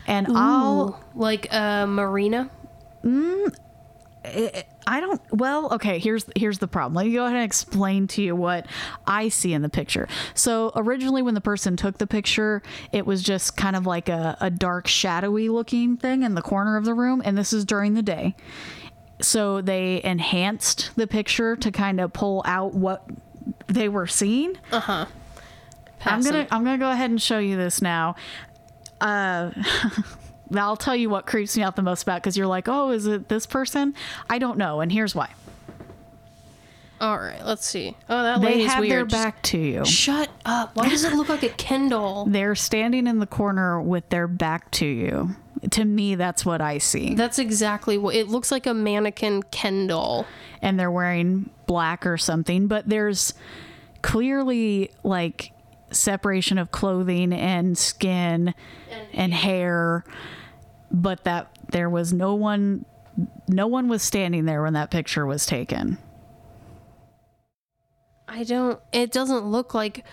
And 0.08 0.28
I'll 0.30 1.04
like 1.16 1.52
uh, 1.54 1.86
Marina. 1.88 2.50
I 4.88 5.00
don't 5.00 5.22
well, 5.32 5.74
okay, 5.74 6.00
here's 6.00 6.26
here's 6.36 6.60
the 6.60 6.68
problem. 6.68 6.94
Let 6.94 7.08
me 7.08 7.14
go 7.14 7.26
ahead 7.26 7.36
and 7.36 7.46
explain 7.46 8.08
to 8.10 8.22
you 8.22 8.36
what 8.36 8.68
I 9.08 9.30
see 9.30 9.54
in 9.54 9.62
the 9.62 9.70
picture. 9.70 10.08
So 10.34 10.72
originally 10.76 11.22
when 11.22 11.34
the 11.34 11.42
person 11.42 11.76
took 11.76 11.98
the 11.98 12.08
picture, 12.08 12.62
it 12.92 13.06
was 13.06 13.24
just 13.24 13.58
kind 13.58 13.76
of 13.76 13.86
like 13.86 14.10
a, 14.10 14.38
a 14.40 14.50
dark, 14.50 14.88
shadowy 14.88 15.50
looking 15.50 15.98
thing 15.98 16.24
in 16.24 16.36
the 16.36 16.42
corner 16.42 16.78
of 16.78 16.86
the 16.86 16.94
room, 16.94 17.22
and 17.26 17.38
this 17.38 17.54
is 17.54 17.66
during 17.66 17.94
the 17.94 18.04
day. 18.04 18.36
So 19.22 19.62
they 19.62 20.04
enhanced 20.04 20.92
the 20.96 21.08
picture 21.08 21.56
to 21.56 21.72
kind 21.72 22.00
of 22.00 22.14
pull 22.14 22.44
out 22.46 22.74
what 22.74 23.10
they 23.68 23.90
were 23.90 24.08
seeing. 24.08 24.58
Uh 24.72 24.80
huh. 24.80 25.06
I'm 26.06 26.22
gonna. 26.22 26.48
I'm 26.52 26.64
gonna 26.64 26.78
go 26.78 26.92
ahead 26.92 27.10
and 27.10 27.22
show 27.22 27.40
you 27.40 27.58
this 27.58 27.82
now. 27.82 28.16
Uh, 29.02 29.52
I'll 30.56 30.78
tell 30.78 30.96
you 30.96 31.10
what 31.10 31.26
creeps 31.26 31.56
me 31.58 31.64
out 31.64 31.76
the 31.76 31.82
most 31.82 32.04
about 32.04 32.22
because 32.22 32.38
you're 32.38 32.48
like, 32.48 32.68
oh, 32.68 32.92
is 32.92 33.08
it 33.08 33.30
this 33.30 33.46
person? 33.46 33.96
I 34.30 34.38
don't 34.40 34.58
know, 34.58 34.82
and 34.82 34.92
here's 34.92 35.16
why. 35.16 35.30
All 37.02 37.18
right, 37.18 37.44
let's 37.46 37.66
see. 37.66 37.96
Oh, 38.10 38.24
that 38.24 38.40
They 38.42 38.48
lady's 38.48 38.72
have 38.72 38.80
weird. 38.80 38.92
their 38.92 39.06
back 39.24 39.42
to 39.44 39.58
you. 39.58 39.84
Shut 39.86 40.30
up. 40.46 40.76
Why 40.76 40.88
does 40.88 41.04
it 41.04 41.14
look 41.14 41.28
like 41.28 41.44
a 41.44 41.50
Ken 41.50 41.90
doll? 41.90 42.26
They're 42.30 42.56
standing 42.56 43.06
in 43.06 43.20
the 43.20 43.28
corner 43.28 43.82
with 43.82 44.08
their 44.10 44.28
back 44.28 44.72
to 44.72 44.86
you. 44.86 45.36
To 45.72 45.84
me, 45.84 46.16
that's 46.16 46.46
what 46.46 46.62
I 46.62 46.78
see. 46.78 47.16
That's 47.16 47.38
exactly 47.40 47.98
what 47.98 48.16
it 48.16 48.30
looks 48.30 48.52
like 48.52 48.66
a 48.66 48.74
mannequin 48.74 49.44
Ken 49.44 49.88
doll. 49.88 50.26
And 50.62 50.80
they're 50.80 50.92
wearing 50.92 51.50
black 51.66 52.06
or 52.06 52.18
something, 52.18 52.68
but 52.68 52.88
there's 52.88 53.34
clearly 54.02 54.92
like 55.04 55.52
separation 55.96 56.58
of 56.58 56.72
clothing 56.72 57.34
and 57.34 57.78
skin 57.78 58.54
and 59.14 59.34
hair, 59.34 60.04
but 60.92 61.24
that 61.24 61.58
there 61.72 61.90
was 61.90 62.14
no 62.14 62.36
one 62.36 62.86
no 63.48 63.68
one 63.68 63.88
was 63.88 64.02
standing 64.02 64.46
there 64.46 64.62
when 64.62 64.74
that 64.74 64.92
picture 64.92 65.26
was 65.26 65.46
taken. 65.46 65.98
I 68.28 68.44
don't. 68.44 68.80
It 68.92 69.12
doesn't 69.12 69.46
look 69.46 69.74
like 69.74 70.04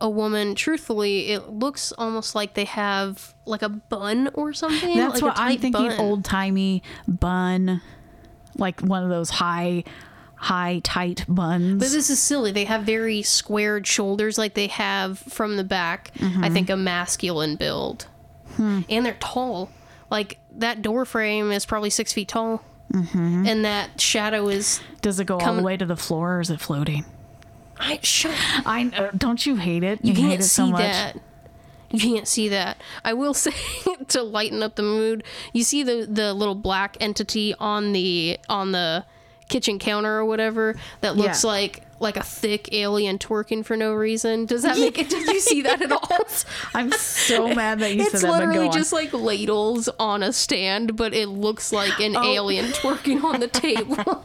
a 0.00 0.08
woman. 0.08 0.54
Truthfully, 0.54 1.30
it 1.30 1.50
looks 1.50 1.92
almost 1.92 2.34
like 2.34 2.54
they 2.54 2.64
have 2.64 3.34
like 3.46 3.62
a 3.62 3.68
bun 3.68 4.30
or 4.34 4.52
something. 4.52 4.96
That's 4.96 5.14
like 5.14 5.22
what 5.22 5.38
I'm 5.38 5.58
thinking 5.58 5.92
old 5.92 6.24
timey 6.24 6.82
bun, 7.06 7.82
like 8.56 8.80
one 8.80 9.02
of 9.02 9.10
those 9.10 9.30
high, 9.30 9.84
high 10.38 10.80
tight 10.84 11.24
buns. 11.28 11.74
But 11.82 11.90
this 11.90 12.10
is 12.10 12.18
silly. 12.20 12.52
They 12.52 12.64
have 12.64 12.82
very 12.82 13.22
squared 13.22 13.86
shoulders, 13.86 14.38
like 14.38 14.54
they 14.54 14.68
have 14.68 15.18
from 15.18 15.56
the 15.56 15.64
back. 15.64 16.12
Mm-hmm. 16.14 16.44
I 16.44 16.50
think 16.50 16.70
a 16.70 16.76
masculine 16.76 17.56
build, 17.56 18.06
Hmm. 18.56 18.80
and 18.88 19.04
they're 19.04 19.16
tall. 19.20 19.70
Like 20.10 20.38
that 20.56 20.80
door 20.82 21.04
frame 21.04 21.50
is 21.52 21.66
probably 21.66 21.90
six 21.90 22.12
feet 22.12 22.28
tall, 22.28 22.62
Mm-hmm. 22.92 23.46
and 23.46 23.64
that 23.64 24.00
shadow 24.00 24.48
is. 24.48 24.80
Does 25.02 25.20
it 25.20 25.26
go 25.26 25.38
all 25.38 25.54
the 25.54 25.62
way 25.62 25.76
to 25.76 25.84
the 25.84 25.96
floor 25.96 26.36
or 26.36 26.40
is 26.40 26.48
it 26.50 26.60
floating? 26.60 27.04
I 27.78 28.00
shut. 28.02 28.34
I 28.66 28.90
uh, 28.96 29.10
don't 29.16 29.44
you 29.44 29.56
hate 29.56 29.84
it? 29.84 30.00
You 30.02 30.14
hate 30.14 30.20
can't 30.22 30.40
it 30.40 30.44
see 30.44 30.48
so 30.48 30.66
much. 30.68 30.80
that. 30.80 31.20
You 31.90 32.00
can't 32.00 32.26
see 32.26 32.48
that. 32.48 32.80
I 33.04 33.12
will 33.14 33.34
say 33.44 33.52
to 34.08 34.22
lighten 34.22 34.62
up 34.62 34.76
the 34.76 34.82
mood, 34.82 35.22
you 35.52 35.62
see 35.64 35.82
the 35.82 36.06
the 36.10 36.32
little 36.34 36.54
black 36.54 36.96
entity 37.00 37.54
on 37.58 37.92
the 37.92 38.38
on 38.48 38.72
the 38.72 39.04
kitchen 39.48 39.78
counter 39.78 40.18
or 40.18 40.24
whatever 40.24 40.74
that 41.00 41.16
looks 41.16 41.44
Yeah. 41.44 41.50
like 41.50 41.82
like 42.00 42.16
a 42.16 42.22
thick 42.22 42.72
alien 42.72 43.18
twerking 43.18 43.64
for 43.64 43.76
no 43.76 43.92
reason. 43.92 44.46
Does 44.46 44.62
that 44.62 44.78
make 44.78 44.98
it? 44.98 45.08
Did 45.10 45.26
you 45.28 45.40
see 45.40 45.62
that 45.62 45.82
at 45.82 45.90
all? 45.92 46.08
I'm 46.74 46.90
so 46.92 47.54
mad 47.54 47.80
that 47.80 47.94
you 47.94 48.02
It's 48.02 48.12
said 48.12 48.20
that. 48.22 48.26
but 48.38 48.46
literally 48.48 48.68
just 48.70 48.92
like 48.92 49.12
ladles 49.12 49.88
on 49.98 50.22
a 50.22 50.32
stand, 50.32 50.96
but 50.96 51.12
it 51.14 51.28
looks 51.28 51.72
like 51.72 51.98
an 52.00 52.16
Oh. 52.16 52.22
alien 52.22 52.66
twerking 52.72 53.22
on 53.24 53.40
the 53.40 53.48
table. 53.48 54.24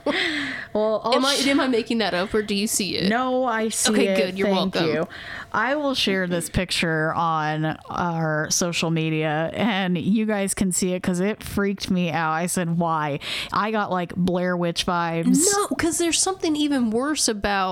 well, 0.73 1.01
I'll 1.03 1.15
am 1.15 1.25
I 1.25 1.35
sh- 1.35 1.47
am 1.47 1.59
I 1.59 1.67
making 1.67 1.99
that 1.99 2.13
up 2.13 2.33
or 2.33 2.41
do 2.41 2.55
you 2.55 2.67
see 2.67 2.97
it? 2.97 3.09
No, 3.09 3.45
I 3.45 3.69
see 3.69 3.91
Okay, 3.93 4.07
it. 4.07 4.11
Okay, 4.13 4.25
good. 4.31 4.37
You're 4.39 4.47
Thank 4.49 4.75
welcome. 4.75 4.93
You. 4.93 5.07
I 5.55 5.75
will 5.75 5.93
share 5.93 6.25
this 6.25 6.49
picture 6.49 7.13
on 7.13 7.77
our 7.87 8.49
social 8.49 8.89
media, 8.89 9.51
and 9.53 9.95
you 9.95 10.25
guys 10.25 10.55
can 10.55 10.71
see 10.71 10.93
it 10.93 11.01
because 11.03 11.19
it 11.19 11.43
freaked 11.43 11.91
me 11.91 12.09
out. 12.09 12.31
I 12.31 12.47
said, 12.47 12.79
"Why?" 12.79 13.19
I 13.51 13.69
got 13.69 13.91
like 13.91 14.15
Blair 14.15 14.57
Witch 14.57 14.83
vibes. 14.87 15.43
No, 15.53 15.67
because 15.67 15.99
there's 15.99 16.17
something 16.19 16.55
even 16.55 16.89
worse 16.89 17.27
about 17.27 17.62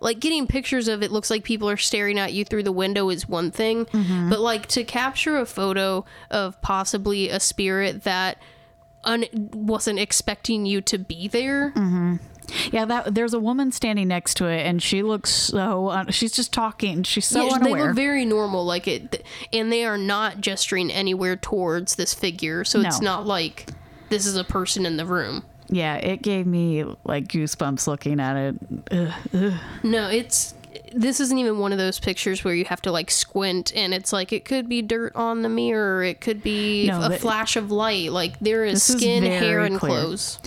like 0.00 0.20
getting 0.20 0.46
pictures 0.46 0.88
of 0.88 1.02
it 1.02 1.10
looks 1.12 1.30
like 1.30 1.44
people 1.44 1.68
are 1.68 1.76
staring 1.76 2.18
at 2.18 2.32
you 2.32 2.44
through 2.44 2.62
the 2.64 2.72
window 2.72 3.08
is 3.10 3.28
one 3.28 3.50
thing, 3.50 3.86
Mm-hmm. 3.86 4.30
but 4.30 4.40
like 4.40 4.66
to 4.68 4.84
capture 4.84 5.36
a 5.38 5.46
photo 5.46 6.04
of 6.30 6.60
possibly 6.62 7.28
a 7.30 7.40
spirit 7.40 8.02
that 8.04 8.38
un- 9.04 9.24
wasn't 9.52 9.98
expecting 9.98 10.66
you 10.66 10.80
to 10.82 10.98
be 10.98 11.28
there. 11.28 11.70
Mm-hmm. 11.76 12.16
Yeah, 12.70 12.84
that 12.84 13.12
there's 13.14 13.34
a 13.34 13.40
woman 13.40 13.72
standing 13.72 14.06
next 14.06 14.34
to 14.36 14.46
it, 14.46 14.64
and 14.64 14.80
she 14.80 15.02
looks 15.02 15.30
so. 15.30 16.04
She's 16.10 16.30
just 16.30 16.52
talking. 16.52 17.02
She's 17.02 17.26
so 17.26 17.44
Yeah, 17.48 17.58
they 17.58 17.74
look 17.74 17.96
very 17.96 18.24
normal, 18.24 18.64
like 18.64 18.86
it, 18.86 19.24
and 19.52 19.72
they 19.72 19.84
are 19.84 19.98
not 19.98 20.40
gesturing 20.40 20.92
anywhere 20.92 21.34
towards 21.34 21.96
this 21.96 22.14
figure. 22.14 22.62
So 22.64 22.80
it's 22.82 23.00
not 23.00 23.26
like 23.26 23.70
this 24.10 24.26
is 24.26 24.36
a 24.36 24.44
person 24.44 24.86
in 24.86 24.96
the 24.96 25.04
room. 25.04 25.42
Yeah, 25.68 25.96
it 25.96 26.22
gave 26.22 26.46
me 26.46 26.84
like 27.04 27.28
goosebumps 27.28 27.86
looking 27.86 28.20
at 28.20 28.36
it. 28.36 28.56
Ugh. 29.32 29.52
No, 29.82 30.08
it's 30.08 30.54
this 30.92 31.20
isn't 31.20 31.38
even 31.38 31.58
one 31.58 31.72
of 31.72 31.78
those 31.78 31.98
pictures 31.98 32.44
where 32.44 32.54
you 32.54 32.64
have 32.66 32.80
to 32.82 32.92
like 32.92 33.10
squint 33.10 33.72
and 33.74 33.92
it's 33.92 34.12
like 34.12 34.32
it 34.32 34.44
could 34.44 34.68
be 34.68 34.82
dirt 34.82 35.14
on 35.16 35.42
the 35.42 35.48
mirror, 35.48 36.02
it 36.04 36.20
could 36.20 36.42
be 36.42 36.86
No, 36.86 37.02
a 37.02 37.10
flash 37.18 37.56
of 37.56 37.70
light. 37.70 38.12
Like 38.12 38.38
there 38.40 38.64
is 38.64 38.74
This 38.86 38.90
is 38.90 38.96
skin, 39.00 39.22
hair, 39.24 39.60
and 39.60 39.78
clear. 39.78 39.90
clothes. 39.92 40.38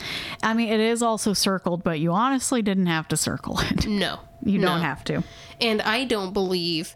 I 0.42 0.54
mean, 0.54 0.70
it 0.70 0.80
is 0.80 1.02
also 1.04 1.34
circled, 1.34 1.84
but 1.84 2.00
you 2.00 2.12
honestly 2.14 2.62
didn't 2.62 2.86
have 2.88 3.08
to 3.10 3.18
circle 3.18 3.60
it. 3.60 3.86
No, 3.88 4.20
You 4.44 4.60
no. 4.60 4.68
don't 4.70 4.82
have 4.82 5.04
to. 5.06 5.24
And 5.60 5.82
I 5.82 6.06
don't 6.06 6.32
believe, 6.34 6.96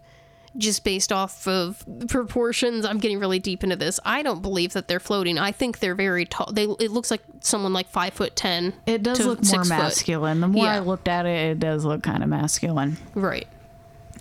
just 0.57 0.83
based 0.83 1.11
off 1.11 1.47
of 1.47 1.83
proportions, 2.07 2.85
I'm 2.85 2.99
getting 2.99 3.19
really 3.19 3.39
deep 3.39 3.63
into 3.63 3.75
this. 3.75 3.99
I 4.05 4.21
don't 4.21 4.41
believe 4.41 4.73
that 4.73 4.87
they're 4.87 4.99
floating. 4.99 5.37
I 5.37 5.51
think 5.51 5.79
they're 5.79 5.95
very 5.95 6.25
tall. 6.25 6.51
They 6.51 6.63
it 6.63 6.91
looks 6.91 7.09
like 7.11 7.21
someone 7.41 7.73
like 7.73 7.89
five 7.89 8.13
foot 8.13 8.35
ten. 8.35 8.73
It 8.85 9.03
does 9.03 9.19
look 9.25 9.43
more 9.43 9.59
foot. 9.63 9.69
masculine. 9.69 10.41
The 10.41 10.47
more 10.47 10.67
I 10.67 10.79
looked 10.79 11.07
at 11.07 11.25
it, 11.25 11.51
it 11.51 11.59
does 11.59 11.85
look 11.85 12.03
kind 12.03 12.23
of 12.23 12.29
masculine. 12.29 12.97
Right. 13.15 13.47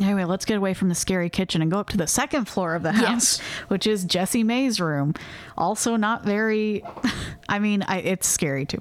Anyway, 0.01 0.25
let's 0.25 0.45
get 0.47 0.57
away 0.57 0.73
from 0.75 0.89
the 0.89 0.95
scary 0.95 1.29
kitchen 1.29 1.61
and 1.61 1.71
go 1.71 1.79
up 1.79 1.91
to 1.91 1.97
the 1.99 2.07
second 2.07 2.47
floor 2.47 2.75
of 2.75 2.83
the 2.83 2.93
house, 2.93 3.39
Yes. 3.39 3.41
which 3.69 3.87
is 3.87 4.05
Jessie 4.05 4.43
May's 4.43 4.81
room. 4.81 5.15
Also, 5.57 5.97
not 5.97 6.25
very. 6.25 6.83
I 7.49 7.59
mean, 7.59 7.83
I, 7.87 7.99
it's 7.99 8.27
scary 8.27 8.65
too. 8.65 8.79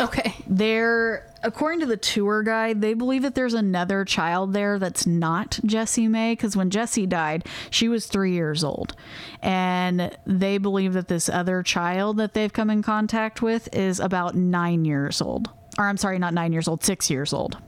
Okay. 0.00 0.34
There, 0.46 1.30
according 1.42 1.80
to 1.80 1.86
the 1.86 1.98
tour 1.98 2.42
guide, 2.42 2.80
they 2.80 2.94
believe 2.94 3.22
that 3.22 3.34
there's 3.34 3.52
another 3.52 4.06
child 4.06 4.54
there 4.54 4.78
that's 4.78 5.06
not 5.06 5.60
Jessie 5.66 6.08
May 6.08 6.32
because 6.32 6.56
when 6.56 6.70
Jessie 6.70 7.06
died, 7.06 7.46
she 7.68 7.88
was 7.88 8.06
three 8.06 8.32
years 8.32 8.64
old. 8.64 8.96
And 9.42 10.16
they 10.26 10.56
believe 10.56 10.94
that 10.94 11.08
this 11.08 11.28
other 11.28 11.62
child 11.62 12.16
that 12.16 12.32
they've 12.32 12.52
come 12.52 12.70
in 12.70 12.82
contact 12.82 13.42
with 13.42 13.68
is 13.74 14.00
about 14.00 14.34
nine 14.34 14.86
years 14.86 15.20
old. 15.20 15.50
Or, 15.76 15.86
I'm 15.88 15.98
sorry, 15.98 16.18
not 16.18 16.32
nine 16.32 16.52
years 16.54 16.68
old, 16.68 16.82
six 16.82 17.10
years 17.10 17.34
old. 17.34 17.58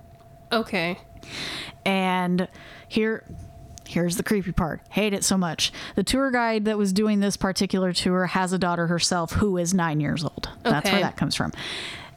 Okay. 0.50 0.96
And 1.84 2.48
here 2.88 3.24
here's 3.88 4.16
the 4.16 4.22
creepy 4.22 4.52
part. 4.52 4.80
Hate 4.90 5.12
it 5.12 5.24
so 5.24 5.36
much. 5.36 5.72
The 5.94 6.02
tour 6.02 6.30
guide 6.30 6.64
that 6.66 6.78
was 6.78 6.92
doing 6.92 7.20
this 7.20 7.36
particular 7.36 7.92
tour 7.92 8.26
has 8.26 8.52
a 8.52 8.58
daughter 8.58 8.86
herself 8.88 9.32
who 9.32 9.56
is 9.56 9.72
9 9.72 10.00
years 10.00 10.24
old. 10.24 10.50
That's 10.62 10.90
where 10.90 11.00
that 11.00 11.16
comes 11.16 11.34
from. 11.34 11.52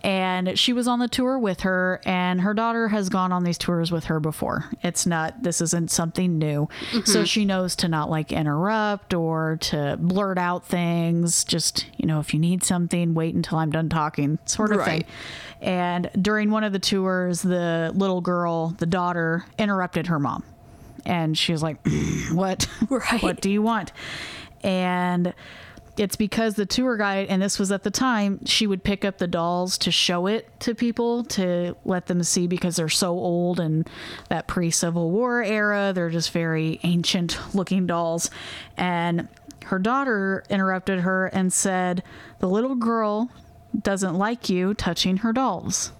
And 0.01 0.57
she 0.57 0.71
was 0.71 0.87
on 0.87 0.99
the 0.99 1.09
tour 1.09 1.37
with 1.37 1.61
her 1.61 1.99
and 2.05 2.39
her 2.39 2.53
daughter 2.53 2.87
has 2.87 3.09
gone 3.09 3.33
on 3.33 3.43
these 3.43 3.57
tours 3.57 3.91
with 3.91 4.05
her 4.05 4.21
before. 4.21 4.69
It's 4.81 5.05
not 5.05 5.43
this 5.43 5.59
isn't 5.59 5.91
something 5.91 6.37
new. 6.37 6.69
So 6.91 6.99
mm-hmm. 6.99 7.23
she 7.25 7.43
knows 7.43 7.75
to 7.77 7.89
not 7.89 8.09
like 8.09 8.31
interrupt 8.31 9.13
or 9.13 9.57
to 9.61 9.97
blurt 9.99 10.37
out 10.37 10.65
things. 10.65 11.43
Just, 11.43 11.85
you 11.97 12.05
know, 12.05 12.21
if 12.21 12.33
you 12.33 12.39
need 12.39 12.63
something, 12.63 13.13
wait 13.13 13.35
until 13.35 13.57
I'm 13.57 13.71
done 13.71 13.89
talking, 13.89 14.39
sort 14.45 14.71
of 14.71 14.77
Right. 14.77 15.05
thing. 15.05 15.13
And 15.61 16.09
during 16.21 16.49
one 16.49 16.63
of 16.63 16.71
the 16.71 16.79
tours, 16.79 17.41
the 17.41 17.91
little 17.93 18.21
girl, 18.21 18.69
the 18.77 18.85
daughter, 18.85 19.45
interrupted 19.57 20.07
her 20.07 20.17
mom. 20.17 20.45
And 21.05 21.37
she 21.37 21.51
was 21.51 21.63
like, 21.63 21.77
What? 22.31 22.67
Right. 22.89 23.21
What 23.21 23.41
do 23.41 23.51
you 23.51 23.61
want? 23.61 23.91
And 24.61 25.33
it's 25.99 26.15
because 26.15 26.55
the 26.55 26.65
tour 26.65 26.95
guide, 26.95 27.27
and 27.29 27.41
this 27.41 27.59
was 27.59 27.71
at 27.71 27.83
the 27.83 27.91
time, 27.91 28.45
she 28.45 28.65
would 28.65 28.83
pick 28.83 29.03
up 29.03 29.17
the 29.17 29.27
dolls 29.27 29.77
to 29.79 29.91
show 29.91 30.27
it 30.27 30.47
to 30.61 30.73
people 30.73 31.25
to 31.25 31.75
let 31.83 32.07
them 32.07 32.23
see 32.23 32.47
because 32.47 32.77
they're 32.77 32.87
so 32.87 33.11
old 33.11 33.59
and 33.59 33.87
that 34.29 34.47
pre 34.47 34.71
Civil 34.71 35.11
War 35.11 35.43
era. 35.43 35.91
They're 35.93 36.09
just 36.09 36.31
very 36.31 36.79
ancient 36.83 37.37
looking 37.53 37.85
dolls. 37.85 38.31
And 38.77 39.27
her 39.65 39.77
daughter 39.77 40.43
interrupted 40.49 41.01
her 41.01 41.27
and 41.27 41.51
said, 41.51 42.01
The 42.39 42.47
little 42.47 42.75
girl 42.75 43.29
doesn't 43.77 44.15
like 44.15 44.49
you 44.49 44.73
touching 44.73 45.17
her 45.17 45.33
dolls. 45.33 45.91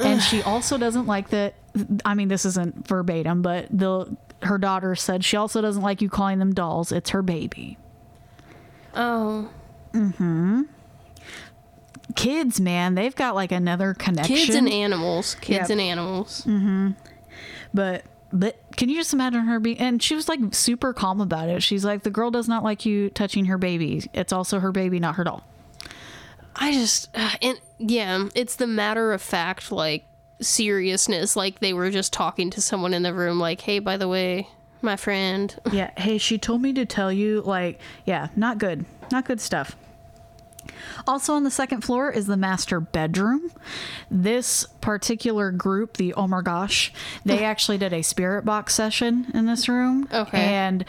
And 0.00 0.22
she 0.22 0.42
also 0.44 0.78
doesn't 0.78 1.06
like 1.06 1.28
that. 1.28 1.54
I 2.04 2.14
mean, 2.14 2.28
this 2.28 2.44
isn't 2.44 2.86
verbatim, 2.86 3.42
but 3.42 3.66
the 3.70 4.16
her 4.42 4.58
daughter 4.58 4.94
said 4.94 5.24
she 5.24 5.36
also 5.36 5.60
doesn't 5.60 5.82
like 5.82 6.02
you 6.02 6.08
calling 6.08 6.38
them 6.38 6.52
dolls. 6.52 6.92
It's 6.92 7.10
her 7.10 7.22
baby. 7.22 7.78
Oh. 8.94 9.50
Mm-hmm. 9.92 10.62
Kids, 12.16 12.60
man, 12.60 12.94
they've 12.94 13.14
got 13.16 13.34
like 13.34 13.50
another 13.50 13.94
connection. 13.94 14.36
Kids 14.36 14.54
and 14.54 14.68
animals. 14.68 15.34
Kids 15.36 15.62
Yep. 15.62 15.70
and 15.70 15.80
animals. 15.80 16.42
Mm-hmm. 16.46 16.90
But 17.72 18.04
but 18.32 18.56
can 18.76 18.88
you 18.88 18.96
just 18.96 19.12
imagine 19.12 19.42
her 19.42 19.58
being? 19.60 19.78
And 19.78 20.02
she 20.02 20.14
was 20.14 20.28
like 20.28 20.40
super 20.52 20.92
calm 20.92 21.20
about 21.20 21.48
it. 21.48 21.62
She's 21.62 21.84
like, 21.84 22.02
the 22.02 22.10
girl 22.10 22.30
does 22.30 22.48
not 22.48 22.62
like 22.62 22.84
you 22.84 23.10
touching 23.10 23.46
her 23.46 23.58
baby. 23.58 24.02
It's 24.12 24.32
also 24.32 24.60
her 24.60 24.72
baby, 24.72 25.00
not 25.00 25.14
her 25.16 25.24
doll. 25.24 25.44
I 26.56 26.72
just 26.72 27.08
uh, 27.14 27.30
and 27.42 27.60
yeah, 27.78 28.28
it's 28.34 28.56
the 28.56 28.66
matter 28.66 29.12
of 29.12 29.22
fact 29.22 29.72
like 29.72 30.04
seriousness 30.40 31.36
like 31.36 31.60
they 31.60 31.72
were 31.72 31.90
just 31.90 32.12
talking 32.12 32.50
to 32.50 32.60
someone 32.60 32.94
in 32.94 33.02
the 33.02 33.14
room 33.14 33.38
like, 33.38 33.60
"Hey, 33.60 33.78
by 33.78 33.96
the 33.96 34.08
way, 34.08 34.48
my 34.82 34.96
friend." 34.96 35.54
Yeah. 35.72 35.90
Hey, 35.96 36.18
she 36.18 36.38
told 36.38 36.62
me 36.62 36.72
to 36.74 36.84
tell 36.84 37.12
you, 37.12 37.42
like, 37.42 37.80
yeah, 38.04 38.28
not 38.36 38.58
good. 38.58 38.84
Not 39.10 39.24
good 39.24 39.40
stuff. 39.40 39.76
Also 41.06 41.34
on 41.34 41.44
the 41.44 41.50
second 41.50 41.82
floor 41.82 42.10
is 42.10 42.26
the 42.26 42.36
master 42.36 42.80
bedroom. 42.80 43.50
This 44.10 44.66
particular 44.80 45.50
group, 45.50 45.96
the 45.96 46.14
Oh 46.14 46.26
my 46.26 46.40
gosh, 46.40 46.92
they 47.24 47.44
actually 47.44 47.78
did 47.78 47.92
a 47.92 48.02
spirit 48.02 48.44
box 48.44 48.74
session 48.74 49.26
in 49.34 49.46
this 49.46 49.68
room. 49.68 50.08
Okay. 50.12 50.38
And 50.38 50.84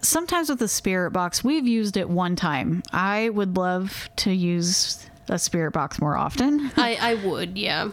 sometimes 0.00 0.48
with 0.48 0.58
the 0.58 0.68
spirit 0.68 1.10
box, 1.12 1.42
we've 1.42 1.66
used 1.66 1.96
it 1.96 2.08
one 2.08 2.36
time. 2.36 2.82
I 2.92 3.28
would 3.30 3.56
love 3.56 4.08
to 4.16 4.32
use 4.32 5.06
a 5.28 5.38
spirit 5.38 5.72
box 5.72 6.00
more 6.00 6.16
often. 6.16 6.70
I 6.76 6.96
I 7.00 7.14
would, 7.14 7.56
yeah. 7.58 7.90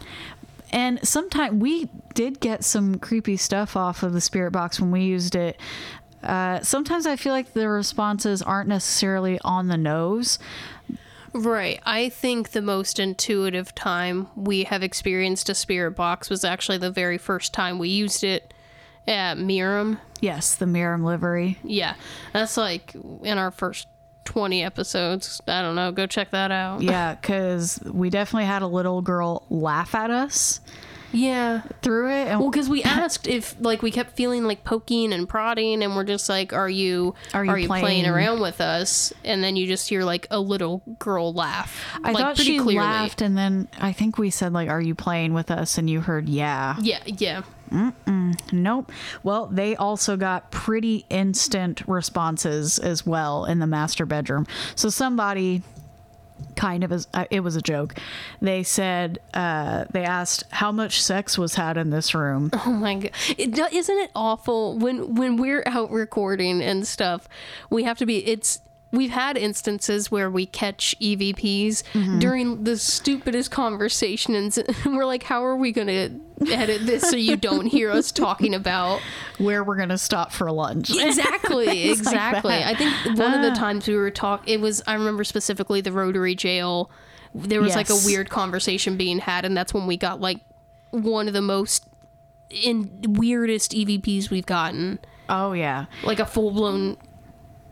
And 0.71 1.05
sometimes 1.07 1.61
we 1.61 1.89
did 2.13 2.39
get 2.39 2.63
some 2.63 2.99
creepy 2.99 3.37
stuff 3.37 3.75
off 3.75 4.03
of 4.03 4.13
the 4.13 4.21
spirit 4.21 4.51
box 4.51 4.79
when 4.79 4.91
we 4.91 5.01
used 5.01 5.35
it. 5.35 5.59
Uh, 6.23 6.59
sometimes 6.61 7.05
I 7.05 7.15
feel 7.15 7.31
like 7.31 7.53
the 7.53 7.69
responses 7.69 8.41
aren't 8.41 8.67
necessarily 8.67 9.39
on 9.43 9.67
the 9.67 9.77
nose. 9.77 10.39
Right. 11.33 11.79
I 11.85 12.09
think 12.09 12.51
the 12.51 12.61
most 12.61 12.99
intuitive 12.99 13.75
time 13.75 14.27
we 14.35 14.63
have 14.63 14.81
experienced 14.83 15.49
a 15.49 15.55
spirit 15.55 15.91
box 15.91 16.29
was 16.29 16.43
actually 16.43 16.79
the 16.79 16.91
very 16.91 17.17
first 17.17 17.53
time 17.53 17.77
we 17.77 17.89
used 17.89 18.23
it 18.23 18.53
at 19.07 19.37
Miram. 19.37 19.99
Yes, 20.19 20.55
the 20.55 20.65
Miram 20.65 21.03
livery. 21.03 21.59
Yeah. 21.63 21.95
That's 22.33 22.57
like 22.57 22.95
in 23.23 23.37
our 23.37 23.51
first 23.51 23.87
20 24.27 24.61
episodes. 24.61 25.41
I 25.47 25.61
don't 25.61 25.75
know. 25.75 25.93
Go 25.93 26.05
check 26.05 26.31
that 26.31 26.51
out. 26.51 26.81
Yeah, 26.81 27.15
because 27.15 27.79
we 27.85 28.09
definitely 28.09 28.45
had 28.45 28.61
a 28.61 28.67
little 28.67 29.01
girl 29.01 29.45
laugh 29.49 29.95
at 29.95 30.11
us. 30.11 30.59
Yeah. 31.11 31.61
through 31.81 32.09
it. 32.11 32.27
And 32.27 32.39
Well, 32.39 32.49
because 32.51 32.69
we 32.69 32.83
asked 32.83 33.27
if, 33.27 33.55
like, 33.59 33.81
we 33.81 33.91
kept 33.91 34.15
feeling 34.15 34.43
like 34.45 34.63
poking 34.63 35.13
and 35.13 35.27
prodding, 35.27 35.83
and 35.83 35.95
we're 35.95 36.03
just 36.03 36.27
like, 36.29 36.53
"Are 36.53 36.69
you, 36.69 37.15
Are 37.33 37.45
you 37.45 37.67
playing? 37.67 37.83
playing- 37.83 38.05
around 38.07 38.39
with 38.41 38.59
us?" 38.61 39.13
And 39.23 39.43
then 39.43 39.55
you 39.55 39.67
just 39.67 39.87
hear 39.89 40.03
like 40.03 40.27
a 40.31 40.39
little 40.39 40.81
girl 40.99 41.33
laugh. 41.33 41.83
I 42.03 42.11
like, 42.11 42.17
thought 42.23 42.37
she 42.37 42.57
clearly. 42.57 42.75
laughed, 42.75 43.21
and 43.21 43.37
then 43.37 43.67
I 43.79 43.91
think 43.93 44.17
we 44.17 44.29
said 44.29 44.53
like, 44.53 44.69
"Are 44.69 44.81
you 44.81 44.95
playing 44.95 45.33
with 45.33 45.49
us?" 45.51 45.77
And 45.77 45.89
you 45.89 46.01
heard, 46.01 46.27
"Yeah." 46.29 46.75
Yeah, 46.81 46.99
yeah. 47.05 47.41
Nope. 48.51 48.91
Well, 49.23 49.47
they 49.47 49.75
also 49.75 50.15
got 50.17 50.51
pretty 50.51 51.05
instant 51.09 51.81
responses 51.87 52.79
as 52.79 53.05
well 53.05 53.43
in 53.45 53.59
the 53.59 53.67
master 53.67 54.05
bedroom. 54.05 54.47
So 54.75 54.89
somebody 54.89 55.63
kind 56.55 56.83
of 56.83 56.91
as 56.91 57.07
uh, 57.13 57.25
it 57.29 57.41
was 57.41 57.55
a 57.55 57.61
joke. 57.61 57.95
They 58.41 58.63
said 58.63 59.19
uh, 59.33 59.85
they 59.91 60.03
asked 60.03 60.43
how 60.51 60.71
much 60.71 61.01
sex 61.01 61.37
was 61.37 61.55
had 61.55 61.77
in 61.77 61.89
this 61.89 62.13
room. 62.13 62.51
Oh 62.67 62.71
my 62.71 62.95
god! 62.95 63.11
Isn't 63.37 63.97
it 63.97 64.11
awful 64.13 64.77
when 64.77 65.15
when 65.15 65.37
we're 65.37 65.63
out 65.65 65.89
recording 65.89 66.61
and 66.61 66.85
stuff? 66.85 67.29
We 67.69 67.83
have 67.83 67.97
to 67.99 68.05
be. 68.05 68.25
It's 68.27 68.59
we've 68.91 69.09
had 69.11 69.37
instances 69.37 70.09
where 70.09 70.29
we 70.29 70.45
catch 70.45 70.95
EVPs 70.99 71.83
Mm-hmm. 71.93 72.19
during 72.19 72.63
the 72.63 72.77
stupidest 72.77 73.51
conversations, 73.51 74.57
and 74.85 74.95
we're 74.97 75.05
like, 75.05 75.23
"How 75.23 75.43
are 75.43 75.55
we 75.55 75.71
going 75.71 75.87
to 75.87 76.51
edit 76.53 76.85
this 76.85 77.09
so 77.09 77.15
you 77.15 77.35
don't 77.37 77.65
hear 77.67 77.91
us 77.91 78.11
talking 78.11 78.53
about?" 78.55 78.99
Where 79.37 79.63
we're 79.63 79.75
gonna 79.77 79.97
stop 79.97 80.31
for 80.31 80.51
lunch. 80.51 80.89
Exactly, 80.95 81.65
Things 81.67 81.99
like 82.05 82.13
exactly. 82.15 82.53
I 82.55 82.73
think 82.75 83.17
one 83.19 83.33
of 83.33 83.41
the 83.41 83.51
Ah. 83.51 83.55
times 83.55 83.87
we 83.87 83.95
were 83.95 84.09
talking, 84.11 84.53
it 84.53 84.61
was 84.61 84.81
I 84.87 84.93
remember 84.93 85.23
specifically 85.23 85.81
the 85.81 85.91
Rotary 85.91 86.33
Jail. 86.35 86.89
There 87.35 87.61
was 87.61 87.75
like 87.75 87.89
a 87.89 87.95
weird 88.05 88.29
conversation 88.29 88.97
being 88.97 89.19
had, 89.19 89.45
and 89.45 89.55
that's 89.55 89.73
when 89.73 89.85
we 89.85 89.95
got 89.97 90.19
like 90.21 90.39
one 90.91 91.27
of 91.27 91.33
the 91.33 91.41
most 91.41 91.85
in 92.49 92.89
weirdest 93.03 93.73
EVPs 93.73 94.29
we've 94.29 94.45
gotten, 94.45 94.99
Oh 95.29 95.51
yeah, 95.53 95.85
like 96.03 96.19
a 96.19 96.25
full 96.25 96.51
blown 96.51 96.97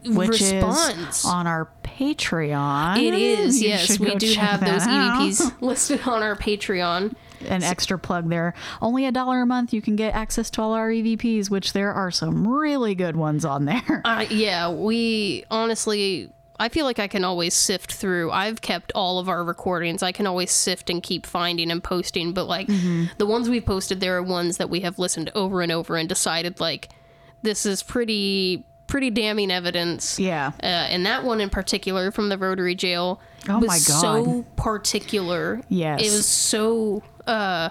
which 0.08 0.30
response. 0.41 1.20
is 1.20 1.26
on 1.26 1.47
our 1.47 1.70
Patreon. 1.84 2.97
it 3.01 3.14
is, 3.14 3.62
You 3.62 3.70
yes. 3.70 3.99
We 3.99 4.16
do 4.16 4.34
have 4.34 4.60
those 4.60 4.82
out. 4.84 5.22
EVPs 5.22 5.53
listed 5.62 6.01
on 6.08 6.22
our 6.24 6.36
Patreon. 6.36 7.16
An 7.47 7.64
extra 7.64 7.99
plug 7.99 8.30
there. 8.30 8.53
Only 8.82 9.06
a 9.06 9.12
dollar 9.12 9.41
a 9.41 9.45
month. 9.45 9.74
You 9.74 9.82
can 9.82 9.95
get 9.95 10.14
access 10.16 10.49
to 10.51 10.62
all 10.62 10.74
our 10.74 10.89
EVPs, 10.89 11.49
which 11.49 11.74
there 11.74 11.93
are 11.93 12.10
some 12.12 12.47
really 12.47 12.95
good 12.95 13.16
ones 13.16 13.45
on 13.45 13.66
there. 13.66 14.01
Uh, 14.06 14.26
yeah, 14.30 14.70
we 14.72 15.43
honestly, 15.51 16.32
I 16.60 16.70
feel 16.70 16.86
like 16.86 16.99
I 16.99 17.08
can 17.08 17.24
always 17.24 17.53
sift 17.53 17.93
through. 17.93 18.32
I've 18.32 18.62
kept 18.62 18.91
all 18.95 19.20
of 19.20 19.28
our 19.30 19.43
recordings. 19.43 20.01
I 20.03 20.12
can 20.12 20.26
always 20.28 20.51
sift 20.51 20.89
and 20.89 21.01
keep 21.03 21.26
finding 21.26 21.70
and 21.72 21.84
posting, 21.84 22.34
but 22.34 22.45
like 22.45 22.68
the 22.68 23.26
ones 23.26 23.49
we've 23.49 23.66
posted, 23.66 23.99
there 23.99 24.16
are 24.18 24.24
ones 24.24 24.58
that 24.58 24.70
we 24.70 24.80
have 24.82 24.97
listened 24.99 25.32
over 25.36 25.62
and 25.62 25.72
over 25.72 25.97
and 25.97 26.08
decided 26.10 26.60
like 26.60 26.89
this 27.41 27.66
is 27.66 27.84
pretty 27.84 28.66
pretty 28.96 29.10
damning 29.10 29.52
evidence. 29.52 30.18
Yeah. 30.18 30.54
Uh, 30.64 30.68
and 30.68 31.06
that 31.06 31.26
one 31.26 31.41
in 31.41 31.50
particular 31.50 32.12
from 32.12 32.30
the 32.30 32.38
Rotary 32.38 32.76
Jail 32.76 33.20
Oh 33.50 33.60
was 33.60 33.68
my 33.68 33.78
God. 33.80 34.02
so 34.02 34.46
particular. 34.56 35.62
Yes. 35.68 36.00
It 36.02 36.12
was 36.16 36.26
so 36.26 37.04
uh 37.28 37.70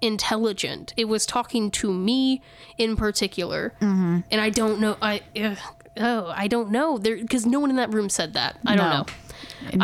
intelligent. 0.00 0.94
It 0.96 1.06
was 1.06 1.26
talking 1.26 1.70
to 1.72 1.92
me 1.92 2.40
in 2.78 2.94
particular. 2.96 3.74
Mm-hmm. 3.80 4.20
And 4.30 4.40
I 4.40 4.50
don't 4.50 4.80
know 4.80 4.96
I 5.02 5.22
ugh, 5.42 5.58
oh, 5.96 6.32
I 6.36 6.46
don't 6.46 6.70
know. 6.70 6.98
There 6.98 7.18
cuz 7.26 7.44
no 7.46 7.58
one 7.60 7.70
in 7.70 7.76
that 7.76 7.92
room 7.92 8.08
said 8.08 8.34
that. 8.34 8.56
I 8.64 8.76
don't 8.76 8.88
No. 8.90 8.96
know. 8.98 9.06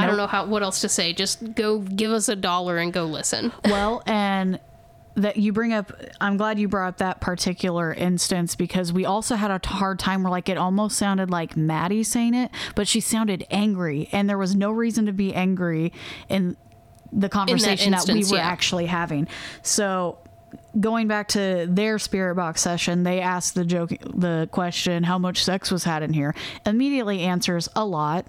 I 0.00 0.06
don't 0.06 0.16
know 0.16 0.26
how 0.28 0.46
what 0.46 0.62
else 0.62 0.80
to 0.82 0.88
say. 0.88 1.12
Just 1.12 1.54
go 1.54 1.80
give 1.80 2.12
us 2.12 2.28
a 2.28 2.36
dollar 2.36 2.78
and 2.78 2.92
go 2.92 3.04
listen. 3.06 3.52
well, 3.64 4.02
and 4.06 4.58
that 5.16 5.36
you 5.36 5.52
bring 5.52 5.72
up, 5.72 5.92
I'm 6.20 6.36
glad 6.36 6.58
you 6.58 6.68
brought 6.68 6.88
up 6.88 6.98
that 6.98 7.20
particular 7.20 7.92
instance 7.92 8.54
because 8.54 8.92
we 8.92 9.04
also 9.04 9.34
had 9.34 9.50
a 9.50 9.66
hard 9.66 9.98
time 9.98 10.22
where 10.22 10.30
like 10.30 10.48
it 10.48 10.58
almost 10.58 10.98
sounded 10.98 11.30
like 11.30 11.56
Maddie 11.56 12.04
saying 12.04 12.34
it, 12.34 12.50
but 12.74 12.86
she 12.86 13.00
sounded 13.00 13.46
angry, 13.50 14.08
and 14.12 14.28
there 14.28 14.38
was 14.38 14.54
no 14.54 14.70
reason 14.70 15.06
to 15.06 15.12
be 15.12 15.34
angry 15.34 15.92
in 16.28 16.56
the 17.12 17.28
conversation 17.28 17.92
that, 17.92 17.98
instance, 17.98 18.30
we 18.30 18.36
were 18.36 18.38
yeah. 18.38 18.48
actually 18.48 18.86
having. 18.86 19.28
So. 19.62 20.18
Going 20.78 21.08
back 21.08 21.28
to 21.28 21.66
their 21.68 21.98
spirit 21.98 22.36
box 22.36 22.60
session, 22.62 23.02
they 23.02 23.20
asked 23.20 23.54
the 23.54 23.64
joke, 23.64 23.90
the 24.14 24.48
question, 24.52 25.02
"How 25.02 25.18
much 25.18 25.42
sex 25.42 25.70
was 25.70 25.84
had 25.84 26.02
in 26.02 26.12
here?" 26.12 26.34
Immediately 26.64 27.20
answers 27.22 27.68
a 27.74 27.84
lot. 27.84 28.26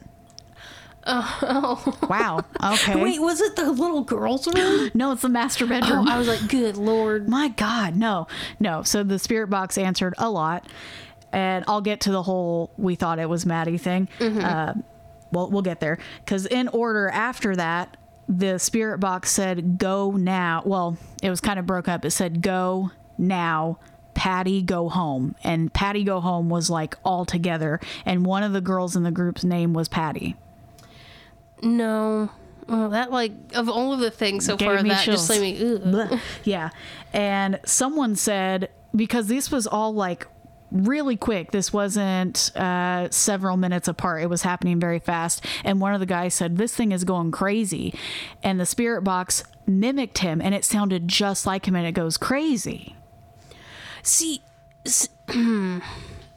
Oh, 1.07 1.97
wow. 2.09 2.43
Okay. 2.63 3.01
Wait, 3.01 3.21
was 3.21 3.41
it 3.41 3.55
the 3.55 3.71
little 3.71 4.03
girl's 4.03 4.47
room? 4.53 4.91
no, 4.95 5.11
it's 5.13 5.21
the 5.21 5.29
master 5.29 5.65
bedroom. 5.65 6.05
oh, 6.07 6.11
I 6.11 6.17
was 6.17 6.27
like, 6.27 6.47
"Good 6.49 6.77
lord." 6.77 7.29
My 7.29 7.47
God, 7.49 7.95
no, 7.95 8.27
no. 8.59 8.83
So 8.83 9.03
the 9.03 9.17
spirit 9.19 9.47
box 9.47 9.77
answered 9.77 10.13
a 10.17 10.29
lot, 10.29 10.67
and 11.31 11.63
I'll 11.67 11.81
get 11.81 12.01
to 12.01 12.11
the 12.11 12.23
whole 12.23 12.71
we 12.77 12.95
thought 12.95 13.19
it 13.19 13.29
was 13.29 13.45
Maddie 13.45 13.77
thing. 13.77 14.09
Uh, 14.19 14.73
well, 15.31 15.49
we'll 15.49 15.61
get 15.61 15.79
there 15.79 15.97
because 16.23 16.45
in 16.45 16.67
order 16.69 17.09
after 17.09 17.55
that, 17.55 17.97
the 18.27 18.57
spirit 18.57 18.99
box 18.99 19.31
said 19.31 19.77
"Go 19.77 20.11
now." 20.11 20.61
Well, 20.65 20.97
it 21.23 21.29
was 21.29 21.39
kind 21.41 21.57
of 21.59 21.65
broke 21.65 21.87
up. 21.87 22.03
It 22.05 22.11
said 22.11 22.41
"Go 22.41 22.91
now." 23.17 23.79
Patty 24.13 24.63
go 24.63 24.89
home 24.89 25.35
and 25.43 25.71
Patty 25.71 26.03
go 26.03 26.19
home 26.19 26.49
was 26.49 26.71
like 26.71 26.95
all 27.05 27.23
together 27.23 27.79
and 28.03 28.25
one 28.25 28.41
of 28.41 28.51
the 28.51 28.61
girls 28.61 28.95
in 28.95 29.03
the 29.03 29.11
group's 29.11 29.43
name 29.43 29.73
was 29.73 29.87
Patty. 29.87 30.35
No. 31.61 32.29
That 32.67 33.11
like 33.11 33.31
of 33.55 33.69
all 33.69 33.93
of 33.93 33.99
the 33.99 34.11
things 34.11 34.45
so 34.45 34.57
Gave 34.57 34.67
far, 34.67 34.83
that 34.83 35.05
just 35.05 35.29
made 35.29 35.59
me. 35.61 35.79
Ugh. 36.01 36.19
Yeah. 36.43 36.69
And 37.13 37.59
someone 37.65 38.15
said, 38.17 38.69
because 38.95 39.27
this 39.27 39.49
was 39.49 39.65
all 39.67 39.93
like 39.93 40.27
really 40.69 41.15
quick, 41.15 41.51
this 41.51 41.71
wasn't 41.71 42.51
uh, 42.57 43.09
several 43.09 43.55
minutes 43.55 43.87
apart, 43.87 44.21
it 44.21 44.27
was 44.29 44.41
happening 44.41 44.81
very 44.81 44.99
fast. 44.99 45.45
And 45.63 45.79
one 45.79 45.93
of 45.93 46.01
the 46.01 46.05
guys 46.05 46.33
said, 46.33 46.57
This 46.57 46.75
thing 46.75 46.91
is 46.91 47.05
going 47.05 47.31
crazy. 47.31 47.93
And 48.43 48.59
the 48.59 48.65
spirit 48.65 49.03
box 49.03 49.43
mimicked 49.65 50.17
him 50.17 50.41
and 50.41 50.53
it 50.53 50.65
sounded 50.65 51.07
just 51.07 51.45
like 51.45 51.67
him 51.69 51.75
and 51.75 51.87
it 51.87 51.93
goes 51.93 52.17
crazy. 52.17 52.97
See, 54.03 54.41
s- 54.85 55.07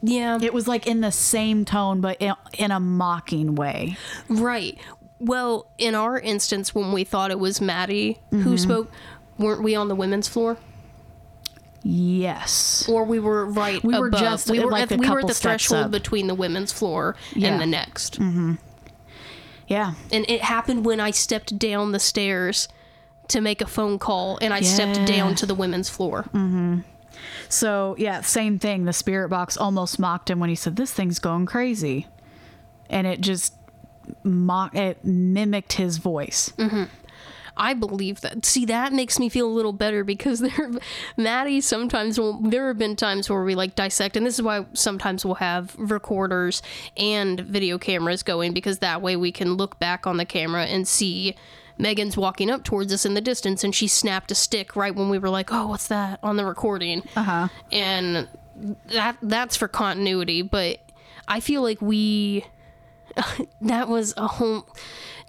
yeah, 0.01 0.39
It 0.41 0.53
was 0.53 0.67
like 0.67 0.87
in 0.87 1.01
the 1.01 1.11
same 1.11 1.65
tone, 1.65 1.99
but 2.01 2.21
in, 2.21 2.33
in 2.57 2.71
a 2.71 2.79
mocking 2.79 3.55
way. 3.55 3.97
right. 4.29 4.77
Well, 5.23 5.67
in 5.77 5.93
our 5.93 6.19
instance, 6.19 6.73
when 6.73 6.91
we 6.91 7.03
thought 7.03 7.29
it 7.29 7.39
was 7.39 7.61
Maddie 7.61 8.19
who 8.31 8.37
mm-hmm. 8.37 8.55
spoke, 8.57 8.91
weren't 9.37 9.61
we 9.61 9.75
on 9.75 9.87
the 9.87 9.93
women's 9.93 10.27
floor, 10.27 10.57
Yes. 11.83 12.87
or 12.89 13.03
we 13.03 13.19
were 13.19 13.45
right? 13.45 13.83
We 13.83 13.97
were 13.97 14.07
above? 14.07 14.19
just, 14.19 14.49
we 14.49 14.59
were 14.59 14.71
like, 14.71 14.91
at, 14.91 14.99
we 14.99 15.07
were 15.07 15.19
at 15.19 15.27
the 15.27 15.33
threshold 15.35 15.85
up. 15.85 15.91
between 15.91 16.25
the 16.25 16.33
women's 16.33 16.71
floor 16.71 17.15
Yeah. 17.35 17.49
and 17.49 17.61
the 17.61 17.67
next, 17.67 18.19
mm-hmm. 18.19 18.55
Yeah. 19.67 19.93
and 20.11 20.25
it 20.27 20.41
happened 20.41 20.85
when 20.85 20.99
I 20.99 21.11
stepped 21.11 21.57
down 21.59 21.91
the 21.91 21.99
stairs 21.99 22.67
to 23.27 23.41
make 23.41 23.61
a 23.61 23.67
phone 23.67 23.99
call, 23.99 24.39
and 24.41 24.53
I 24.53 24.61
stepped 24.61 25.05
down 25.07 25.35
to 25.35 25.45
the 25.45 25.55
women's 25.55 25.87
floor. 25.89 26.23
Mm-hmm. 26.33 26.79
So 27.47 27.95
yeah, 27.99 28.21
same 28.21 28.57
thing. 28.57 28.85
The 28.85 28.93
spirit 28.93 29.29
box 29.29 29.55
almost 29.55 29.99
mocked 29.99 30.31
him 30.31 30.39
when 30.39 30.49
he 30.49 30.55
said, 30.55 30.75
"This 30.77 30.91
thing's 30.91 31.19
going 31.19 31.45
crazy," 31.45 32.07
and 32.89 33.05
it 33.05 33.21
just 33.21 33.53
mock 34.23 34.75
it 34.75 35.03
mimicked 35.03 35.73
his 35.73 35.97
voice. 35.97 36.51
I 37.57 37.73
believe 37.73 38.21
that. 38.21 38.45
See, 38.45 38.65
that 38.65 38.93
makes 38.93 39.19
me 39.19 39.29
feel 39.29 39.47
a 39.47 39.51
little 39.51 39.73
better 39.73 40.03
because 40.03 40.39
there, 40.41 40.71
Maddie. 41.17 41.61
Sometimes 41.61 42.19
will, 42.19 42.41
there 42.41 42.67
have 42.67 42.77
been 42.77 42.95
times 42.95 43.29
where 43.29 43.43
we 43.43 43.55
like 43.55 43.75
dissect, 43.75 44.17
and 44.17 44.25
this 44.25 44.35
is 44.35 44.41
why 44.41 44.65
sometimes 44.73 45.25
we'll 45.25 45.35
have 45.35 45.75
recorders 45.77 46.61
and 46.97 47.39
video 47.39 47.77
cameras 47.77 48.23
going 48.23 48.53
because 48.53 48.79
that 48.79 49.01
way 49.01 49.15
we 49.15 49.31
can 49.31 49.53
look 49.53 49.79
back 49.79 50.07
on 50.07 50.17
the 50.17 50.25
camera 50.25 50.65
and 50.65 50.87
see 50.87 51.35
Megan's 51.77 52.15
walking 52.15 52.49
up 52.49 52.63
towards 52.63 52.93
us 52.93 53.05
in 53.05 53.13
the 53.13 53.21
distance, 53.21 53.63
and 53.63 53.75
she 53.75 53.87
snapped 53.87 54.31
a 54.31 54.35
stick 54.35 54.75
right 54.75 54.95
when 54.95 55.09
we 55.09 55.19
were 55.19 55.29
like, 55.29 55.51
"Oh, 55.51 55.67
what's 55.67 55.87
that?" 55.87 56.19
on 56.23 56.37
the 56.37 56.45
recording. 56.45 57.03
Uh 57.15 57.23
huh. 57.23 57.47
And 57.71 58.27
that 58.87 59.17
that's 59.21 59.55
for 59.55 59.67
continuity, 59.67 60.41
but 60.41 60.79
I 61.27 61.39
feel 61.39 61.61
like 61.61 61.81
we 61.81 62.45
that 63.61 63.87
was 63.87 64.13
a 64.17 64.27
whole 64.27 64.67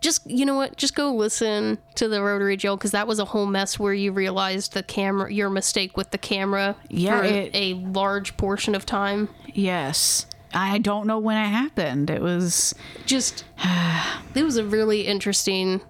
just 0.01 0.29
you 0.29 0.45
know 0.45 0.57
what? 0.57 0.77
Just 0.77 0.95
go 0.97 1.15
listen 1.15 1.79
to 1.95 2.09
the 2.09 2.23
rotary 2.23 2.57
jail 2.57 2.77
because 2.77 2.91
that 2.91 3.07
was 3.07 3.19
a 3.21 3.25
whole 3.25 3.47
mess 3.47 3.79
where 3.79 3.95
you 3.95 4.11
realized 4.13 4.73
the 4.75 4.83
camera 4.83 5.33
your 5.33 5.49
mistake 5.49 5.97
with 5.97 6.11
the 6.11 6.19
camera 6.19 6.77
Yeah, 6.89 7.19
for 7.19 7.25
it- 7.25 7.51
a 7.55 7.75
large 7.75 8.37
portion 8.37 8.75
of 8.75 8.85
time. 8.85 9.29
Yes, 9.55 10.27
I 10.53 10.79
don't 10.79 11.07
know 11.07 11.19
when 11.19 11.37
it 11.37 11.49
happened. 11.49 12.11
It 12.11 12.21
was 12.21 12.75
just 13.07 13.45
it 14.35 14.43
was 14.43 14.57
a 14.57 14.65
really 14.65 15.03
interesting 15.03 15.81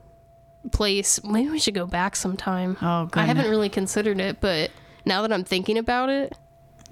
place. 0.72 1.22
Maybe 1.24 1.48
we 1.50 1.58
should 1.58 1.74
go 1.74 1.86
back 1.86 2.14
sometime. 2.14 2.76
Oh, 2.82 3.08
i 3.14 3.24
haven't 3.24 3.50
really 3.50 3.68
considered 3.70 4.20
it 4.20 4.40
but 4.40 4.70
now 5.04 5.22
that 5.22 5.32
i'm 5.32 5.42
thinking 5.42 5.76
about 5.78 6.08
it 6.08 6.32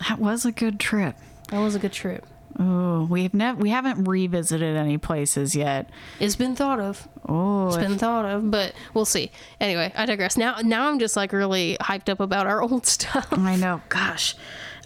that 0.09 0.19
was 0.19 0.45
a 0.45 0.51
good 0.51 0.81
trip. 0.81 1.15
that 1.51 1.59
was 1.61 1.75
a 1.77 1.79
good 1.79 1.93
trip 1.93 2.27
Oh, 2.59 3.05
we've 3.09 3.33
never 3.33 3.59
we 3.61 3.71
haven't 3.71 4.05
revisited 4.05 4.77
any 4.77 4.99
places 4.99 5.55
yet. 5.55 5.89
It's 6.19 6.37
been 6.37 6.55
thought 6.57 6.81
of. 6.81 7.09
Oh, 7.29 7.69
It's 7.69 7.77
been 7.77 7.97
thought 7.97 8.25
of, 8.25 8.51
but 8.51 8.75
we'll 8.93 9.05
see. 9.05 9.31
Anyway, 9.61 9.93
I 9.97 10.05
digress. 10.07 10.37
Now, 10.37 10.57
now 10.63 10.89
I'm 10.89 10.99
just 10.99 11.17
like 11.17 11.33
really 11.33 11.77
hyped 11.81 12.09
up 12.09 12.21
about 12.21 12.47
our 12.47 12.61
old 12.71 12.87
stuff. 12.87 13.29
I 13.31 13.57
know. 13.57 13.81
Gosh. 13.89 14.35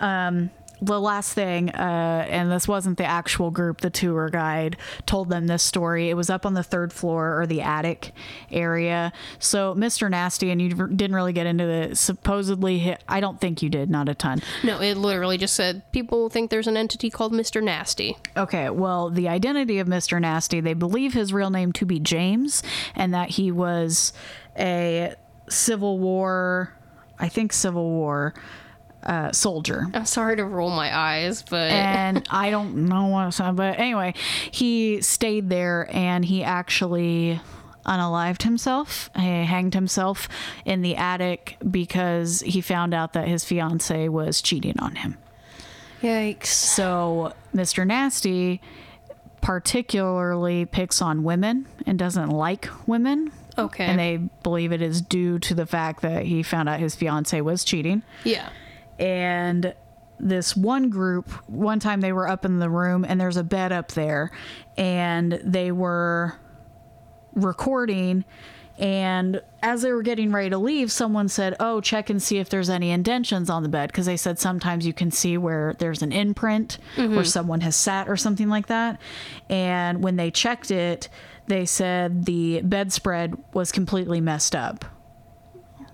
Um, 0.01 0.51
the 0.81 1.01
last 1.01 1.33
thing, 1.33 1.71
uh, 1.71 2.27
and 2.29 2.51
this 2.51 2.69
wasn't 2.69 2.99
the 2.99 3.05
actual 3.05 3.51
group, 3.51 3.81
the 3.81 3.91
tour 3.91 4.29
guide 4.29 4.77
told 5.07 5.29
them 5.29 5.47
this 5.47 5.63
story. 5.63 6.11
It 6.11 6.15
was 6.15 6.31
up 6.31 6.45
on 6.45 6.55
the 6.55 6.63
third 6.63 6.93
floor 6.93 7.41
or 7.41 7.47
the 7.47 7.63
attic 7.63 8.13
area. 8.51 9.13
So, 9.39 9.75
Mr. 9.75 10.11
Nasty, 10.11 10.51
and 10.51 10.61
you 10.61 10.69
didn't 10.71 11.15
really 11.15 11.33
get 11.33 11.47
into 11.47 11.65
the 11.67 11.97
supposedly, 11.97 12.79
hit, 12.79 13.03
I 13.09 13.21
don't 13.21 13.41
think 13.41 13.63
you 13.63 13.69
did, 13.69 13.91
not 13.91 14.09
a 14.09 14.15
ton. 14.15 14.43
No, 14.63 14.81
it 14.81 14.97
literally 14.97 15.39
just 15.39 15.55
said 15.55 15.91
people 15.93 16.29
think 16.29 16.51
there's 16.51 16.67
an 16.67 16.77
entity 16.77 17.11
called 17.11 17.33
Mr. 17.33 17.63
Nasty. 17.63 18.17
Okay, 18.37 18.71
well, 18.71 19.11
the 19.11 19.29
identity 19.29 19.79
of 19.79 19.87
Mr. 19.87 20.21
Nasty, 20.21 20.61
they 20.61 20.75
believe 20.75 21.15
his 21.15 21.33
real 21.33 21.51
name 21.51 21.73
to 21.73 21.87
be 21.87 21.99
James, 22.01 22.63
and 22.95 23.15
that 23.15 23.31
he 23.31 23.51
was 23.51 24.13
a 24.59 25.15
Civil 25.49 25.99
War, 25.99 26.73
I 27.19 27.29
think 27.29 27.53
Civil 27.53 27.91
War 27.91 28.35
uh, 29.05 29.33
soldier. 29.33 29.87
I'm 29.95 30.07
sorry 30.07 30.37
to 30.37 30.45
roll 30.45 30.71
my 30.71 30.97
eyes, 30.97 31.43
but 31.43 31.71
and 31.71 32.27
I 32.31 32.51
don't 32.51 32.89
know 32.89 33.07
what, 33.07 33.37
but 33.57 33.79
anyway, 33.79 34.15
he 34.51 35.01
stayed 35.03 35.49
there 35.51 35.89
and 35.93 36.25
he 36.25 36.43
actually 36.43 37.41
unalived 37.87 38.43
himself. 38.43 39.11
He 39.15 39.45
hanged 39.45 39.75
himself 39.75 40.29
in 40.65 40.83
the 40.83 40.97
attic 40.97 41.57
because 41.71 42.41
he 42.41 42.61
found 42.61 42.95
out 42.95 43.13
that 43.13 43.29
his 43.29 43.45
fiance 43.45 44.09
was 44.09 44.41
cheating 44.41 44.79
on 44.79 44.97
him. 44.97 45.19
yikes. 46.03 46.47
So 46.47 47.35
Mr. 47.55 47.87
Nasty 47.87 48.61
particularly 49.41 50.65
picks 50.65 51.03
on 51.03 51.23
women 51.23 51.67
and 51.87 51.99
doesn't 51.99 52.31
like 52.31 52.69
women. 52.87 53.31
Okay. 53.59 53.85
And 53.85 53.99
they 53.99 54.17
believe 54.43 54.73
it 54.73 54.81
is 54.83 55.01
due 55.03 55.39
to 55.41 55.55
the 55.55 55.67
fact 55.67 56.01
that 56.03 56.25
he 56.25 56.43
found 56.43 56.69
out 56.69 56.81
his 56.81 56.97
fiance 56.97 57.41
was 57.41 57.63
cheating 57.63 58.03
yeah. 58.25 58.49
And 58.99 59.75
this 60.19 60.57
one 60.57 60.91
group 60.91 61.29
one 61.49 61.81
time 61.81 62.01
they 62.01 62.13
were 62.13 62.29
up 62.29 62.45
in 62.45 62.59
the 62.59 62.71
room 62.71 63.05
and 63.07 63.21
there's 63.21 63.37
a 63.37 63.45
bed 63.45 63.73
up 63.73 63.93
there 63.93 64.31
and 64.77 65.41
they 65.45 65.73
were 65.73 66.35
recording 67.35 68.25
and 68.79 69.41
as 69.63 69.83
they 69.83 69.93
were 69.93 70.03
getting 70.03 70.33
ready 70.33 70.51
to 70.51 70.59
leave 70.59 70.91
someone 70.91 71.29
said 71.29 71.55
oh 71.61 71.81
check 71.81 72.11
and 72.11 72.23
see 72.23 72.39
if 72.39 72.49
there's 72.49 72.71
any 72.71 72.91
indentions 72.91 73.51
on 73.51 73.63
the 73.63 73.69
bed. 73.69 73.89
Because 73.89 74.07
they 74.07 74.17
said 74.17 74.39
sometimes 74.39 74.87
you 74.87 74.93
can 74.93 75.11
see 75.11 75.37
where 75.37 75.75
there's 75.79 76.03
an 76.03 76.13
imprint 76.13 76.79
where 76.97 77.09
mm-hmm. 77.09 77.23
someone 77.23 77.61
has 77.61 77.77
sat 77.77 78.09
or 78.09 78.17
something 78.17 78.49
like 78.49 78.67
that. 78.67 79.01
And 79.49 80.03
when 80.03 80.17
they 80.17 80.31
checked 80.31 80.71
it 80.71 81.09
they 81.47 81.67
said 81.67 82.25
the 82.25 82.63
bedspread 82.63 83.37
was 83.53 83.71
completely 83.71 84.21
messed 84.21 84.57
up 84.57 84.85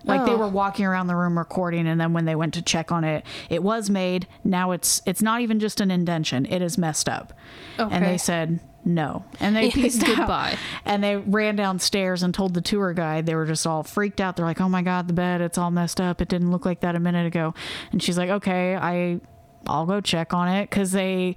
like 0.04 0.24
they 0.24 0.32
Oh. 0.32 0.38
were 0.38 0.48
walking 0.48 0.86
around 0.86 1.06
the 1.08 1.16
room 1.16 1.36
recording 1.38 1.86
and 1.86 2.00
then 2.00 2.12
when 2.12 2.24
they 2.24 2.34
went 2.34 2.54
to 2.54 2.62
check 2.62 2.90
on 2.92 3.04
it 3.04 3.24
it 3.48 3.62
was 3.62 3.90
made. 3.90 4.26
Now 4.44 4.70
it's 4.72 5.02
it's 5.06 5.20
not 5.22 5.40
even 5.42 5.60
just 5.60 5.80
an 5.80 5.90
indention. 5.90 6.46
It 6.46 6.62
is 6.62 6.78
messed 6.78 7.08
up. 7.08 7.32
And 7.78 8.04
they 8.04 8.18
said 8.18 8.60
no. 8.84 9.24
And 9.40 9.54
they 9.54 9.64
Yeah, 9.66 9.70
pieced 9.72 10.02
out. 10.08 10.16
Goodbye. 10.16 10.56
and 10.86 11.04
they 11.04 11.16
ran 11.16 11.56
downstairs 11.56 12.22
and 12.22 12.32
told 12.32 12.54
the 12.54 12.60
tour 12.62 12.92
guide. 12.94 13.26
They 13.26 13.34
were 13.34 13.44
just 13.46 13.66
all 13.66 13.82
freaked 13.82 14.20
out. 14.20 14.36
They're 14.36 14.46
like 14.46 14.60
oh 14.60 14.68
my 14.68 14.82
god 14.82 15.06
the 15.08 15.12
bed 15.14 15.40
it's 15.40 15.58
all 15.58 15.70
messed 15.70 16.00
up. 16.00 16.20
It 16.20 16.28
didn't 16.28 16.50
look 16.50 16.64
like 16.64 16.80
that 16.80 16.94
a 16.96 17.00
minute 17.00 17.26
ago. 17.26 17.54
And 17.92 18.02
she's 18.02 18.16
like 18.18 18.30
okay 18.30 18.76
i 18.76 19.20
i'll 19.66 19.84
go 19.86 20.00
check 20.00 20.32
on 20.32 20.48
it. 20.48 20.70
Because 20.70 20.92
they 20.92 21.34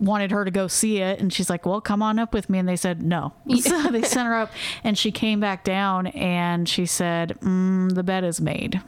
wanted 0.00 0.30
her 0.30 0.44
to 0.44 0.50
go 0.50 0.66
see 0.66 0.98
it 0.98 1.20
and 1.20 1.32
she's 1.32 1.50
like 1.50 1.66
well 1.66 1.80
come 1.80 2.02
on 2.02 2.18
up 2.18 2.32
with 2.32 2.48
me 2.48 2.58
and 2.58 2.68
they 2.68 2.76
said 2.76 3.02
no 3.02 3.32
so 3.60 3.88
they 3.88 4.02
sent 4.02 4.26
her 4.26 4.34
up 4.34 4.50
and 4.82 4.96
she 4.96 5.12
came 5.12 5.38
back 5.38 5.62
down 5.62 6.06
and 6.08 6.68
she 6.68 6.86
said 6.86 7.38
mm, 7.40 7.94
the 7.94 8.02
bed 8.02 8.24
is 8.24 8.40
made 8.40 8.80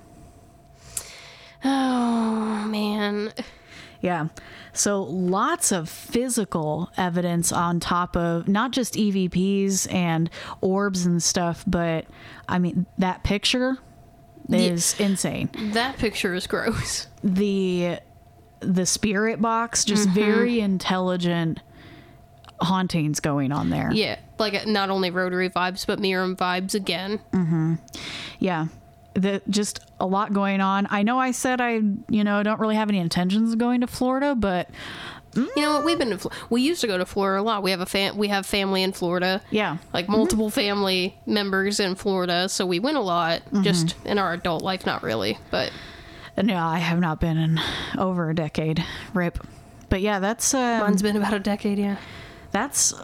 Oh 1.64 2.66
man. 2.68 3.32
Yeah. 4.00 4.28
So 4.72 5.02
lots 5.02 5.70
of 5.70 5.88
physical 5.88 6.90
evidence 6.96 7.52
on 7.52 7.78
top 7.78 8.16
of 8.16 8.48
not 8.48 8.72
just 8.72 8.94
EVPs 8.94 9.92
and 9.92 10.28
orbs 10.60 11.06
and 11.06 11.22
stuff, 11.22 11.62
but 11.66 12.06
I 12.48 12.58
mean, 12.58 12.86
that 12.98 13.22
picture 13.22 13.78
is 14.48 14.98
insane. 14.98 15.50
That 15.72 15.98
picture 15.98 16.34
is 16.34 16.46
gross. 16.46 17.06
The 17.22 17.98
the 18.62 18.86
spirit 18.86 19.40
box 19.40 19.84
just 19.84 20.08
mm-hmm. 20.08 20.14
very 20.14 20.60
intelligent 20.60 21.60
hauntings 22.60 23.20
going 23.20 23.52
on 23.52 23.70
there. 23.70 23.90
Yeah, 23.92 24.18
like 24.38 24.66
not 24.66 24.90
only 24.90 25.10
rotary 25.10 25.50
vibes, 25.50 25.86
but 25.86 25.98
Miram 25.98 26.36
vibes 26.36 26.74
again. 26.74 27.20
Mm-hmm. 27.32 27.74
Yeah. 28.38 28.68
The, 29.14 29.42
just 29.50 29.80
a 30.00 30.06
lot 30.06 30.32
going 30.32 30.62
on. 30.62 30.86
I 30.90 31.02
know 31.02 31.18
I 31.18 31.32
said 31.32 31.60
I, 31.60 31.80
you 32.08 32.24
know, 32.24 32.42
don't 32.42 32.60
really 32.60 32.76
have 32.76 32.88
any 32.88 32.98
intentions 32.98 33.52
of 33.52 33.58
going 33.58 33.82
to 33.82 33.86
Florida, 33.86 34.34
but 34.34 34.70
mm. 35.32 35.46
You 35.54 35.62
know 35.62 35.74
what? 35.74 35.84
We've 35.84 35.98
been 35.98 36.10
to, 36.10 36.18
Fl- 36.18 36.28
we 36.48 36.62
used 36.62 36.80
to 36.80 36.86
go 36.86 36.96
to 36.96 37.04
Florida 37.04 37.42
a 37.42 37.44
lot. 37.44 37.62
We 37.62 37.72
have 37.72 37.80
a 37.80 37.86
fam- 37.86 38.16
we 38.16 38.28
have 38.28 38.46
family 38.46 38.82
in 38.82 38.92
Florida. 38.92 39.42
yeah. 39.50 39.76
Like 39.92 40.06
mm-hmm. 40.06 40.12
multiple 40.12 40.48
family 40.48 41.14
members 41.26 41.78
in 41.78 41.94
Florida, 41.94 42.48
so 42.48 42.64
we 42.64 42.80
went 42.80 42.96
a 42.96 43.02
lot. 43.02 43.42
Just 43.62 43.96
in 44.06 44.18
our 44.18 44.32
adult 44.32 44.62
life, 44.62 44.86
not 44.86 45.02
really, 45.02 45.38
but 45.50 45.70
No, 46.40 46.56
I 46.58 46.78
have 46.78 46.98
not 47.00 47.20
been 47.20 47.36
in 47.36 47.60
over 47.98 48.30
a 48.30 48.34
decade. 48.34 48.84
Rip. 49.14 49.38
But 49.88 50.00
yeah, 50.00 50.18
that's 50.18 50.54
uh, 50.54 50.80
mine's 50.80 51.02
been 51.02 51.16
about 51.16 51.34
a 51.34 51.38
decade. 51.38 51.78
Yeah. 51.78 51.96
that's 52.52 52.94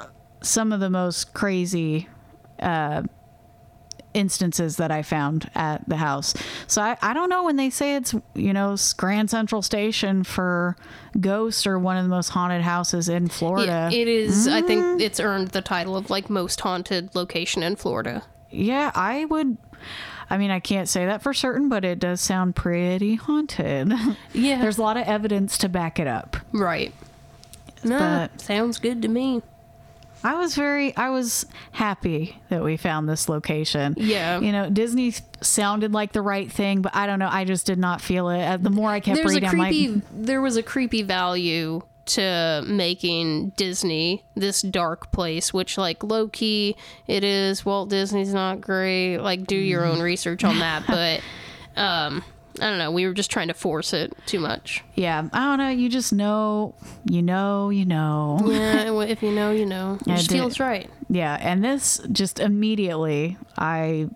some 0.42 0.72
of 0.72 0.80
the 0.80 0.88
most 0.88 1.34
crazy 1.34 2.08
uh, 2.60 3.02
instances 4.14 4.76
that 4.78 4.90
I 4.90 5.02
found 5.02 5.50
at 5.54 5.86
the 5.88 5.96
house. 5.96 6.34
So 6.66 6.80
I, 6.80 6.96
I 7.02 7.12
don't 7.12 7.28
know 7.28 7.44
when 7.44 7.56
they 7.56 7.70
say 7.70 7.96
it's 7.96 8.14
you 8.34 8.52
know 8.52 8.76
Grand 8.96 9.30
Central 9.30 9.60
Station 9.62 10.24
for 10.24 10.76
ghosts 11.20 11.66
or 11.66 11.78
one 11.78 11.96
of 11.96 12.04
the 12.04 12.08
most 12.08 12.30
haunted 12.30 12.62
houses 12.62 13.08
in 13.08 13.28
Florida. 13.28 13.90
It, 13.92 14.00
it 14.00 14.08
is. 14.08 14.48
I 14.48 14.62
think 14.62 15.00
it's 15.00 15.20
earned 15.20 15.48
the 15.48 15.62
title 15.62 15.96
of 15.96 16.08
like 16.10 16.30
most 16.30 16.60
haunted 16.60 17.14
location 17.14 17.62
in 17.62 17.76
Florida. 17.76 18.22
yeah, 18.50 18.90
I 18.94 19.26
would. 19.26 19.58
I 20.30 20.36
mean, 20.38 20.50
I 20.50 20.60
can't 20.60 20.88
say 20.88 21.06
that 21.06 21.22
for 21.22 21.32
certain, 21.32 21.68
but 21.68 21.84
it 21.84 21.98
does 21.98 22.20
sound 22.20 22.54
pretty 22.56 23.14
haunted. 23.14 23.92
Yeah. 24.34 24.60
There's 24.60 24.78
a 24.78 24.82
lot 24.82 24.96
of 24.96 25.06
evidence 25.06 25.56
to 25.58 25.68
back 25.68 25.98
it 25.98 26.06
up. 26.06 26.36
right. 26.52 26.92
No, 27.84 27.98
But- 27.98 28.40
sounds 28.40 28.78
good 28.78 29.02
to 29.02 29.08
me. 29.08 29.42
I 30.24 30.34
was 30.34 30.56
very, 30.56 30.96
I 30.96 31.10
was 31.10 31.46
happy 31.70 32.36
that 32.48 32.64
we 32.64 32.76
found 32.76 33.08
this 33.08 33.28
location. 33.28 33.94
Yeah. 33.96 34.40
You 34.40 34.50
know, 34.50 34.68
Disney 34.68 35.14
sounded 35.42 35.92
like 35.92 36.10
the 36.12 36.22
right 36.22 36.50
thing, 36.50 36.82
but 36.82 36.92
I 36.96 37.06
don't 37.06 37.20
know. 37.20 37.28
I 37.30 37.44
just 37.44 37.66
did 37.66 37.78
not 37.78 38.00
feel 38.00 38.28
it. 38.30 38.44
Uh, 38.44 38.56
The 38.56 38.68
more 38.70 38.90
I 38.90 38.98
kept 38.98 39.14
There's 39.18 39.32
reading, 39.32 39.48
I'm 39.48 39.54
creepy. 39.54 39.88
like, 39.90 40.02
there 40.12 40.40
was 40.42 40.56
a 40.56 40.62
creepy 40.64 41.02
value 41.02 41.82
to 42.08 42.62
making 42.66 43.50
Disney 43.50 44.24
this 44.34 44.62
dark 44.62 45.12
place, 45.12 45.52
which 45.52 45.78
like 45.78 46.02
low 46.02 46.28
key 46.28 46.76
it 47.06 47.24
is. 47.24 47.64
Walt 47.64 47.88
Disney's 47.90 48.34
not 48.34 48.60
great. 48.60 49.18
Like 49.18 49.46
do 49.46 49.56
your 49.56 49.84
own 49.84 50.00
research 50.00 50.44
on 50.44 50.58
that, 50.58 50.84
but 50.88 51.20
um, 51.80 52.24
I 52.60 52.68
don't 52.68 52.78
know. 52.78 52.90
We 52.90 53.06
were 53.06 53.14
just 53.14 53.30
trying 53.30 53.48
to 53.48 53.54
force 53.54 53.92
it 53.92 54.12
too 54.26 54.40
much. 54.40 54.82
yeah, 54.94 55.28
I 55.32 55.44
don't 55.44 55.58
know. 55.58 55.68
You 55.70 55.88
just 55.88 56.12
know, 56.12 56.74
you 57.08 57.22
know, 57.22 57.70
you 57.70 57.84
know. 57.84 58.40
Yeah, 58.44 59.00
if 59.02 59.22
you 59.22 59.30
know, 59.30 59.50
you 59.52 59.66
know. 59.66 59.98
It 60.06 60.16
just 60.16 60.30
feels 60.30 60.58
right. 60.58 60.90
Yeah. 61.08 61.36
And 61.40 61.64
this 61.64 62.00
just 62.10 62.40
immediately, 62.40 63.36
I 63.56 64.08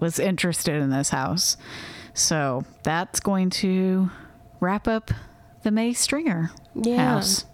was 0.00 0.18
interested 0.18 0.80
in 0.82 0.90
this 0.90 1.10
house. 1.10 1.56
So 2.14 2.64
that's 2.82 3.20
going 3.20 3.50
to 3.50 4.10
wrap 4.60 4.86
up 4.88 5.10
the 5.62 5.70
May 5.70 5.92
Stringer 5.92 6.50
Yeah. 6.74 7.14
house. 7.14 7.44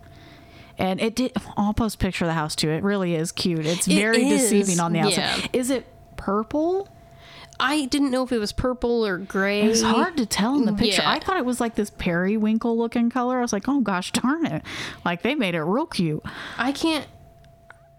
And 0.76 1.00
it 1.00 1.14
did. 1.14 1.32
I'll 1.56 1.72
post 1.74 1.94
a 1.96 1.98
picture 1.98 2.24
of 2.24 2.28
the 2.28 2.34
house 2.34 2.56
too. 2.56 2.70
It 2.70 2.82
really 2.82 3.14
is 3.14 3.30
cute. 3.30 3.64
It's 3.64 3.86
It 3.86 3.94
very 3.94 4.26
is, 4.28 4.50
deceiving 4.50 4.80
on 4.80 4.92
the 4.92 5.00
outside. 5.00 5.16
yeah. 5.42 5.46
Is 5.52 5.70
it 5.70 5.86
purple? 6.16 6.88
I 7.60 7.84
didn't 7.84 8.10
know 8.10 8.24
if 8.24 8.32
it 8.32 8.38
was 8.38 8.50
purple 8.52 9.06
or 9.06 9.16
gray. 9.18 9.62
It's 9.62 9.82
hard 9.82 10.16
to 10.16 10.26
tell 10.26 10.56
in 10.56 10.64
the 10.64 10.72
mm, 10.72 10.78
picture. 10.78 11.02
Yeah. 11.02 11.10
I 11.12 11.20
thought 11.20 11.36
it 11.36 11.44
was 11.44 11.60
like 11.60 11.76
this 11.76 11.90
periwinkle 11.90 12.76
looking 12.76 13.10
color. 13.10 13.38
I 13.38 13.42
was 13.42 13.52
like, 13.52 13.68
oh 13.68 13.80
gosh 13.80 14.10
darn 14.10 14.44
it. 14.46 14.62
Like 15.04 15.22
they 15.22 15.36
made 15.36 15.54
it 15.54 15.62
real 15.62 15.86
cute. 15.86 16.22
I 16.58 16.72
can't. 16.72 17.06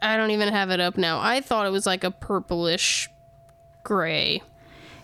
I 0.02 0.18
don't 0.18 0.32
even 0.32 0.50
have 0.50 0.70
it 0.72 0.82
up 0.82 0.98
now. 0.98 1.20
I 1.22 1.40
thought 1.40 1.66
it 1.66 1.72
was 1.72 1.86
like 1.86 2.04
a 2.04 2.12
purplish 2.12 3.10
gray. 3.84 4.42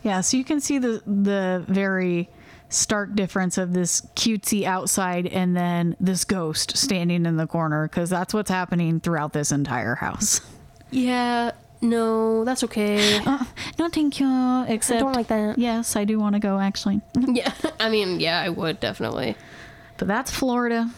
Yeah, 0.04 0.20
so 0.22 0.36
you 0.36 0.44
can 0.44 0.60
see 0.60 0.78
the 0.80 1.02
the 1.08 1.64
very 1.70 2.30
stark 2.72 3.14
difference 3.16 3.58
of 3.58 3.74
this 3.74 4.02
cutesy 4.16 4.64
outside 4.64 5.28
and 5.28 5.56
then 5.56 5.96
this 6.00 6.24
ghost 6.26 6.76
standing 6.78 7.26
in 7.26 7.38
the 7.38 7.46
corner 7.46 7.88
because 7.88 8.10
that's 8.10 8.34
what's 8.34 8.50
happening 8.50 9.00
throughout 9.00 9.34
this 9.34 9.52
entire 9.52 9.96
house. 9.96 10.42
Yeah, 10.90 11.52
no, 11.82 12.44
that's 12.46 12.64
okay. 12.66 13.18
Uh, 13.26 13.44
no, 13.80 13.90
thank 13.90 14.20
you. 14.20 14.66
Except, 14.68 14.98
I 14.98 15.04
don't 15.04 15.14
like 15.14 15.28
that. 15.28 15.58
yes, 15.58 15.96
I 15.96 16.04
do 16.06 16.20
want 16.20 16.34
to 16.36 16.40
go 16.40 16.60
actually. 16.60 17.02
Yeah, 17.28 17.54
I 17.80 17.90
mean, 17.90 18.20
yeah, 18.20 18.40
I 18.42 18.50
would 18.50 18.80
definitely. 18.80 19.36
But 19.98 20.08
that's 20.08 20.32
Florida. 20.32 20.90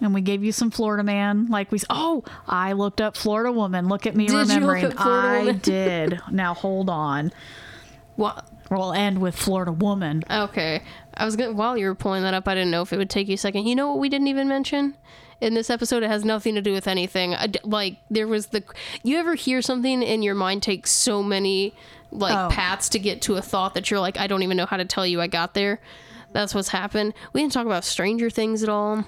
and 0.00 0.14
we 0.14 0.20
gave 0.20 0.42
you 0.42 0.52
some 0.52 0.70
Florida 0.70 1.02
man. 1.02 1.46
Like 1.48 1.70
we, 1.70 1.80
oh, 1.90 2.24
I 2.46 2.72
looked 2.72 3.00
up 3.00 3.16
Florida 3.16 3.52
woman. 3.52 3.88
Look 3.88 4.06
at 4.06 4.16
me 4.16 4.26
Did 4.26 4.32
you 4.32 4.38
look 4.38 4.48
remembering. 4.48 4.84
up 4.86 4.92
Florida 4.94 5.28
I 5.28 5.38
woman? 5.40 5.58
did. 5.62 6.20
Now 6.30 6.54
hold 6.54 6.88
on. 6.90 7.32
What? 8.16 8.48
We'll 8.70 8.92
end 8.92 9.20
with 9.20 9.34
Florida 9.36 9.72
woman. 9.72 10.22
Okay. 10.30 10.82
I 11.14 11.24
was 11.24 11.36
gonna 11.36 11.52
while 11.52 11.76
you 11.78 11.86
were 11.86 11.94
pulling 11.94 12.22
that 12.22 12.34
up, 12.34 12.46
I 12.46 12.54
didn't 12.54 12.70
know 12.70 12.82
if 12.82 12.92
it 12.92 12.96
would 12.98 13.10
take 13.10 13.28
you 13.28 13.34
a 13.34 13.38
second. 13.38 13.66
You 13.66 13.74
know 13.74 13.88
what 13.88 13.98
we 13.98 14.08
didn't 14.08 14.28
even 14.28 14.48
mention? 14.48 14.94
In 15.40 15.54
this 15.54 15.70
episode, 15.70 16.02
it 16.02 16.08
has 16.10 16.24
nothing 16.24 16.54
to 16.56 16.60
do 16.62 16.72
with 16.72 16.88
anything. 16.88 17.34
I 17.34 17.48
like 17.62 17.96
there 18.10 18.26
was 18.26 18.46
the. 18.48 18.62
You 19.02 19.18
ever 19.18 19.34
hear 19.36 19.62
something 19.62 20.02
and 20.04 20.22
your 20.24 20.34
mind 20.34 20.62
takes 20.62 20.90
so 20.90 21.22
many 21.22 21.74
like 22.10 22.36
Oh. 22.36 22.48
paths 22.52 22.88
to 22.90 22.98
get 22.98 23.22
to 23.22 23.36
a 23.36 23.42
thought 23.42 23.74
that 23.74 23.90
you're 23.90 24.00
like, 24.00 24.18
I 24.18 24.26
don't 24.26 24.42
even 24.42 24.56
know 24.56 24.66
how 24.66 24.76
to 24.78 24.84
tell 24.84 25.06
you 25.06 25.20
I 25.20 25.26
got 25.28 25.54
there. 25.54 25.80
That's 26.32 26.54
what's 26.54 26.68
happened. 26.70 27.14
We 27.32 27.40
didn't 27.40 27.52
talk 27.52 27.66
about 27.66 27.84
Stranger 27.84 28.30
Things 28.30 28.62
at 28.62 28.68
all, 28.68 29.04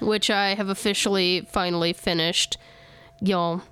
which 0.00 0.30
I 0.30 0.54
have 0.54 0.68
officially 0.68 1.46
finally 1.50 1.92
finished. 1.92 2.58
Y'all, 3.20 3.62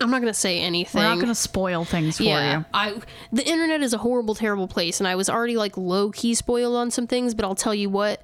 I'm 0.00 0.10
not 0.10 0.20
gonna 0.20 0.34
say 0.34 0.60
anything. 0.60 1.00
We're 1.00 1.08
not 1.08 1.16
going 1.16 1.28
to 1.28 1.34
spoil 1.34 1.84
things 1.84 2.18
for 2.18 2.22
Yeah, 2.24 2.58
you. 2.58 2.64
I 2.72 3.00
the 3.32 3.46
internet 3.46 3.82
is 3.82 3.92
a 3.92 3.98
horrible, 3.98 4.34
terrible 4.34 4.68
place, 4.68 5.00
and 5.00 5.08
I 5.08 5.16
was 5.16 5.28
already 5.28 5.56
like 5.56 5.76
low 5.76 6.10
key 6.10 6.34
spoiled 6.34 6.76
on 6.76 6.90
some 6.90 7.06
things. 7.06 7.34
But 7.34 7.44
I'll 7.44 7.54
tell 7.54 7.74
you 7.74 7.90
what, 7.90 8.22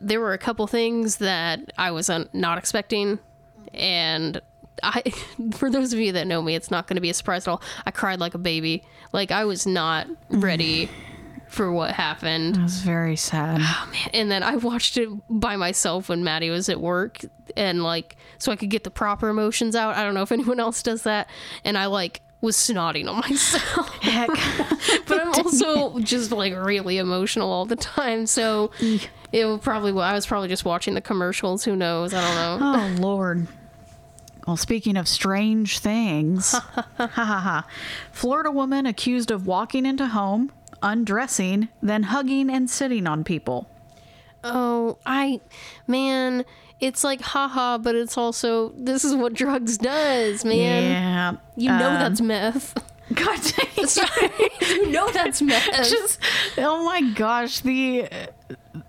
there 0.00 0.20
were 0.20 0.32
a 0.32 0.38
couple 0.38 0.66
things 0.66 1.18
that 1.18 1.72
I 1.78 1.90
was 1.92 2.10
un- 2.10 2.28
not 2.32 2.58
expecting, 2.58 3.18
and 3.72 4.40
I, 4.82 5.02
for 5.52 5.70
those 5.70 5.92
of 5.92 5.98
you 6.00 6.12
that 6.12 6.26
know 6.26 6.42
me, 6.42 6.54
it's 6.54 6.70
not 6.70 6.86
going 6.86 6.96
to 6.96 7.00
be 7.00 7.10
a 7.10 7.14
surprise 7.14 7.46
at 7.46 7.50
all. 7.50 7.62
I 7.86 7.90
cried 7.90 8.18
like 8.20 8.34
a 8.34 8.38
baby. 8.38 8.82
Like 9.12 9.30
I 9.30 9.44
was 9.44 9.66
not 9.66 10.06
ready 10.30 10.90
for 11.48 11.72
what 11.72 11.92
happened. 11.92 12.56
It 12.56 12.62
was 12.62 12.80
very 12.80 13.16
sad. 13.16 13.60
Oh, 13.62 13.88
man. 13.90 14.10
And 14.12 14.30
then 14.30 14.42
I 14.42 14.56
watched 14.56 14.96
it 14.96 15.08
by 15.28 15.56
myself 15.56 16.08
when 16.08 16.22
Maddie 16.24 16.50
was 16.50 16.68
at 16.68 16.80
work 16.80 17.20
and 17.56 17.82
like 17.82 18.16
so 18.38 18.52
I 18.52 18.56
could 18.56 18.70
get 18.70 18.84
the 18.84 18.90
proper 18.90 19.28
emotions 19.28 19.74
out. 19.74 19.96
I 19.96 20.04
don't 20.04 20.14
know 20.14 20.22
if 20.22 20.32
anyone 20.32 20.60
else 20.60 20.82
does 20.82 21.02
that. 21.02 21.28
And 21.64 21.76
I 21.78 21.86
like 21.86 22.20
was 22.40 22.56
snotting 22.56 23.08
on 23.08 23.16
myself. 23.28 23.88
Heck. 24.02 24.28
but 25.06 25.20
I'm 25.20 25.28
also 25.34 25.98
just 26.00 26.30
like 26.30 26.54
really 26.54 26.98
emotional 26.98 27.50
all 27.50 27.64
the 27.64 27.76
time. 27.76 28.26
So 28.26 28.70
it 29.32 29.44
will 29.44 29.58
probably 29.58 29.90
I 30.00 30.12
was 30.12 30.26
probably 30.26 30.48
just 30.48 30.64
watching 30.64 30.94
the 30.94 31.00
commercials. 31.00 31.64
Who 31.64 31.76
knows? 31.76 32.14
I 32.14 32.20
don't 32.20 32.60
know. 32.60 32.78
Oh 32.78 33.00
Lord. 33.00 33.46
Well, 34.46 34.56
speaking 34.56 34.96
of 34.96 35.06
strange 35.06 35.78
things, 35.80 36.52
ha 36.52 36.86
ha 36.96 37.06
ha. 37.06 37.66
Florida 38.12 38.50
woman 38.50 38.86
accused 38.86 39.30
of 39.30 39.46
walking 39.46 39.84
into 39.84 40.06
home, 40.06 40.50
undressing, 40.82 41.68
then 41.82 42.04
hugging 42.04 42.50
and 42.50 42.68
sitting 42.70 43.06
on 43.06 43.24
people. 43.24 43.68
Oh, 44.44 44.98
I 45.04 45.40
man, 45.86 46.44
it's 46.80 47.02
like 47.04 47.20
haha, 47.20 47.78
but 47.78 47.94
it's 47.94 48.16
also 48.16 48.70
this 48.76 49.04
is 49.04 49.14
what 49.14 49.34
drugs 49.34 49.78
does, 49.78 50.44
man. 50.44 50.56
yeah. 50.92 51.32
You 51.56 51.70
know 51.70 51.88
Um, 51.88 51.94
that's 51.94 52.20
meth. 52.20 52.74
God 53.14 53.40
dang 53.42 53.66
it. 53.84 53.88
Sorry. 53.88 54.30
you 54.60 54.90
know 54.90 55.10
that's 55.10 55.40
meth. 55.42 55.64
Just 55.88 56.20
oh 56.58 56.84
my 56.84 57.00
gosh, 57.12 57.60
the 57.60 58.08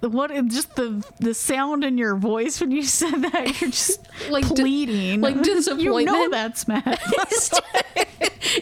what 0.01 0.29
just 0.47 0.75
the 0.75 1.03
the 1.19 1.33
sound 1.33 1.83
in 1.83 1.97
your 1.97 2.15
voice 2.15 2.61
when 2.61 2.69
you 2.71 2.83
said 2.83 3.15
that 3.23 3.59
you're 3.59 3.71
just 3.71 4.07
Like 4.29 4.43
like 4.45 4.53
di- 4.55 4.61
pleading 4.61 5.21
like 5.21 5.35
You 5.45 6.05
know 6.05 6.29
that's 6.29 6.67
mad. 6.67 6.99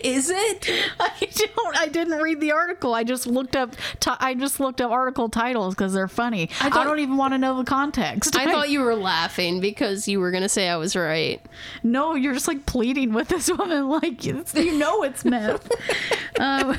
Is 0.03 0.29
it? 0.29 0.69
I 0.99 1.11
don't. 1.55 1.77
I 1.77 1.87
didn't 1.87 2.21
read 2.21 2.39
the 2.39 2.51
article. 2.51 2.93
I 2.93 3.03
just 3.03 3.27
looked 3.27 3.55
up. 3.55 3.75
Ti 3.99 4.11
I 4.19 4.33
just 4.33 4.59
looked 4.59 4.81
up 4.81 4.91
article 4.91 5.29
titles 5.29 5.75
because 5.75 5.93
they're 5.93 6.07
funny. 6.07 6.49
I, 6.61 6.69
thought- 6.69 6.85
don't 6.85 6.99
even 6.99 7.17
want 7.17 7.33
to 7.33 7.37
know 7.37 7.57
the 7.57 7.63
context. 7.63 8.35
I 8.35 8.51
thought 8.51 8.69
you 8.71 8.81
were 8.81 8.95
laughing 8.95 9.59
because 9.59 10.07
you 10.07 10.19
were 10.19 10.31
gonna 10.31 10.49
say 10.49 10.69
I 10.69 10.77
was 10.77 10.95
right. 10.95 11.41
no, 11.83 12.15
you're 12.15 12.33
just 12.33 12.47
like 12.47 12.65
pleading 12.65 13.13
with 13.13 13.27
this 13.27 13.49
woman, 13.51 13.89
like 14.01 14.23
you 14.25 14.43
know 14.77 15.03
it's 15.03 15.23
meth. 15.25 15.69
um, 16.39 16.77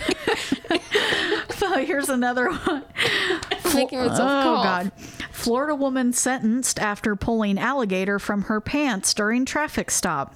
so 1.51 1.79
here's 1.85 2.09
another 2.09 2.51
one. 2.51 2.85
Oh 3.65 3.87
cough. 3.91 4.65
God! 4.65 4.93
Florida 5.33 5.75
woman 5.75 6.13
sentenced 6.13 6.79
after 6.81 7.15
pulling 7.17 7.59
alligator 7.59 8.19
from 8.19 8.43
her 8.43 8.61
pants 8.61 9.15
during 9.15 9.45
traffic 9.45 9.91
stop. 9.91 10.35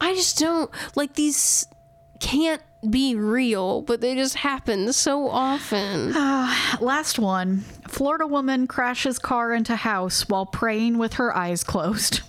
I 0.00 0.14
just 0.14 0.38
don't 0.38 0.70
like 0.96 1.14
these. 1.14 1.66
Can't 2.20 2.62
be 2.88 3.14
real, 3.14 3.82
but 3.82 4.00
they 4.00 4.14
just 4.14 4.36
happen 4.36 4.92
so 4.92 5.28
often. 5.28 6.12
Last 6.80 7.18
one. 7.18 7.64
Florida 7.88 8.26
woman 8.26 8.66
crashes 8.66 9.18
car 9.18 9.52
into 9.52 9.76
house 9.76 10.28
while 10.28 10.46
praying 10.46 10.98
with 10.98 11.14
her 11.14 11.36
eyes 11.36 11.64
closed. 11.64 12.20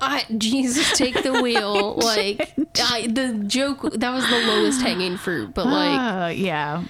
I 0.00 0.24
Jesus, 0.36 0.96
take 0.96 1.22
the 1.22 1.42
wheel. 1.42 1.94
Like 2.02 2.52
I, 2.80 3.06
the 3.08 3.42
joke 3.46 3.82
that 3.94 4.10
was 4.10 4.28
the 4.28 4.38
lowest 4.46 4.80
hanging 4.80 5.16
fruit, 5.16 5.52
but 5.54 5.66
like 5.66 6.00
Uh, 6.00 6.28
yeah. 6.28 6.84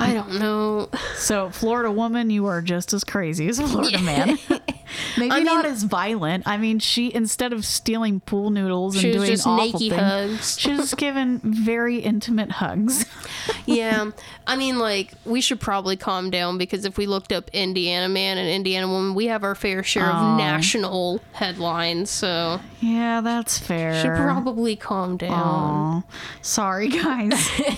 I 0.00 0.14
don't 0.14 0.38
know. 0.38 0.88
So, 1.16 1.50
Florida 1.50 1.90
woman, 1.90 2.30
you 2.30 2.46
are 2.46 2.62
just 2.62 2.92
as 2.92 3.02
crazy 3.02 3.48
as 3.48 3.58
a 3.58 3.66
Florida 3.66 3.98
man. 4.02 4.38
Maybe 5.18 5.30
I 5.32 5.40
not 5.40 5.64
mean- 5.64 5.72
as 5.72 5.82
violent. 5.84 6.46
I 6.46 6.56
mean, 6.56 6.78
she 6.78 7.12
instead 7.14 7.52
of 7.52 7.64
stealing 7.64 8.20
pool 8.20 8.50
noodles 8.50 8.94
and 8.94 9.02
She 9.02 9.08
was 9.08 9.16
doing 9.16 9.30
just 9.30 9.46
awful 9.46 9.78
things, 9.78 9.94
hugs. 9.94 10.58
she 10.60 10.72
was 10.74 10.94
given 10.94 11.40
very 11.42 11.98
intimate 11.98 12.50
hugs. 12.52 13.04
Yeah, 13.64 14.10
I 14.46 14.56
mean, 14.56 14.78
like 14.78 15.12
we 15.26 15.42
should 15.42 15.60
probably 15.60 15.96
calm 15.96 16.30
down 16.30 16.56
because 16.56 16.86
if 16.86 16.96
we 16.96 17.06
looked 17.06 17.32
up 17.32 17.50
Indiana 17.52 18.08
man 18.08 18.38
and 18.38 18.48
Indiana 18.48 18.88
woman, 18.88 19.14
we 19.14 19.26
have 19.26 19.44
our 19.44 19.54
fair 19.54 19.82
share 19.82 20.06
Oh. 20.10 20.16
of 20.32 20.38
national 20.38 21.20
headlines. 21.32 22.08
So 22.10 22.60
Yeah, 22.80 23.20
that's 23.20 23.58
fair. 23.58 24.00
should 24.00 24.16
probably 24.16 24.74
calm 24.74 25.18
down. 25.18 26.04
Sorry, 26.40 26.88
guys. 26.88 27.34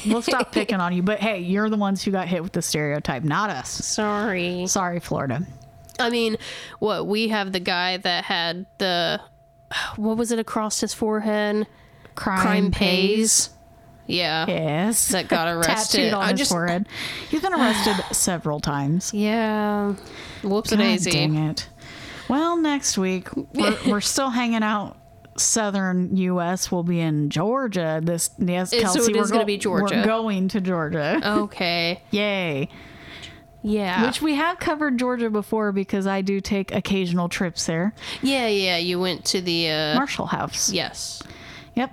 we'll 0.07 0.23
stop 0.23 0.53
picking 0.53 0.81
on 0.81 0.93
you. 0.93 1.03
But 1.03 1.19
hey, 1.21 1.41
you're 1.41 1.69
the 1.71 1.77
ones 1.77 2.03
who 2.05 2.13
got 2.13 2.29
hit 2.29 2.43
with 2.43 2.53
the 2.53 2.63
stereotype, 2.63 3.25
not 3.25 3.51
us. 3.51 3.69
Sorry. 3.71 4.67
Sorry, 4.69 5.01
Florida. 5.01 5.45
I 6.01 6.11
mean, 6.11 6.37
what 6.79 7.07
we 7.07 7.29
have 7.29 7.53
the 7.53 7.61
guy 7.61 7.97
that 7.99 8.25
had 8.25 8.67
the 8.79 9.21
what 9.97 10.17
was 10.17 10.33
it 10.33 10.39
across 10.39 10.81
his 10.81 10.95
forehead? 10.95 11.67
Crime, 12.15 12.41
Crime 12.41 12.71
pays. 12.71 13.51
Yeah. 14.07 14.47
Yes. 14.49 15.09
That 15.09 15.29
got 15.29 15.47
arrested. 15.55 15.99
Tattooed 15.99 16.15
on 16.15 16.23
I 16.23 16.31
his 16.33 16.39
just 16.41 16.51
forehead. 16.51 16.89
He's 17.29 17.41
been 17.41 17.55
arrested 17.55 17.97
several 18.15 18.59
times. 18.61 19.15
Yeah. 19.15 19.95
Whoops 20.43 20.71
daisy. 20.71 21.11
dang 21.13 21.37
it. 21.37 21.69
Well, 22.29 22.57
next 22.57 22.99
week 22.99 23.29
we're, 23.55 23.79
we're 23.87 24.01
still 24.01 24.31
hanging 24.31 24.63
out. 24.63 24.97
Southern 25.37 26.17
U.S. 26.17 26.71
will 26.71 26.83
be 26.83 27.01
in 27.01 27.31
Georgia. 27.31 28.01
This 28.03 28.31
yes, 28.39 28.73
Uh, 28.75 28.77
so 28.77 28.83
Kelsey, 28.83 29.15
we're 29.15 29.29
gonna 29.29 29.45
be 29.47 29.57
Georgia. 29.57 29.97
We're 29.97 30.05
going 30.05 30.49
to 30.49 30.61
Georgia. 30.61 31.21
Okay. 31.25 32.03
Yay! 32.11 32.69
Yeah. 33.63 34.07
Which 34.07 34.23
we 34.23 34.35
have 34.37 34.59
covered 34.59 34.99
Georgia 34.99 35.29
before 35.31 35.73
because 35.73 36.07
I 36.07 36.23
do 36.23 36.41
take 36.41 36.75
occasional 36.75 37.29
trips 37.29 37.67
there. 37.67 37.93
yeah, 38.23 38.47
yeah. 38.47 38.79
You 38.79 38.99
went 39.01 39.25
to 39.27 39.41
the 39.41 39.71
uh 39.71 39.95
Marshall 39.97 40.27
House. 40.27 40.73
Yes. 40.73 41.23
Yep. 41.75 41.93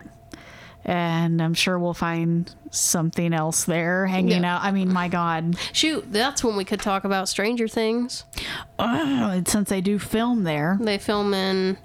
And 0.85 1.41
I'm 1.41 1.53
sure 1.53 1.77
we'll 1.77 1.93
find 1.93 2.49
something 2.71 3.33
else 3.33 3.65
there 3.65 4.05
hanging 4.07 4.43
Yeah. 4.43 4.55
out. 4.55 4.63
I 4.63 4.71
mean, 4.71 4.91
my 4.93 5.09
God, 5.09 5.57
Shoot, 5.73 6.05
that's 6.13 6.43
when 6.43 6.55
we 6.55 6.63
could 6.63 6.79
talk 6.79 7.03
about 7.03 7.27
Stranger 7.27 7.67
Things. 7.67 8.23
Ugh, 8.79 9.45
since 9.47 9.67
they 9.69 9.81
do 9.81 9.99
film 9.99 10.43
there, 10.43 10.77
They 10.79 10.97
film 10.97 11.33
in 11.33 11.77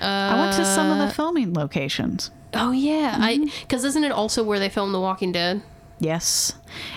I 0.00 0.40
went 0.40 0.56
to 0.56 0.64
some 0.64 0.90
of 0.90 1.06
the 1.06 1.12
filming 1.14 1.52
locations. 1.52 2.30
Oh 2.54 2.70
yeah, 2.70 3.12
Mm-hmm. 3.12 3.22
I 3.22 3.50
because 3.60 3.84
isn't 3.84 4.04
it 4.04 4.12
also 4.12 4.42
where 4.42 4.58
they 4.58 4.70
filmed 4.70 4.94
The 4.94 5.00
Walking 5.00 5.32
Dead? 5.32 5.60
Yes, 6.00 6.52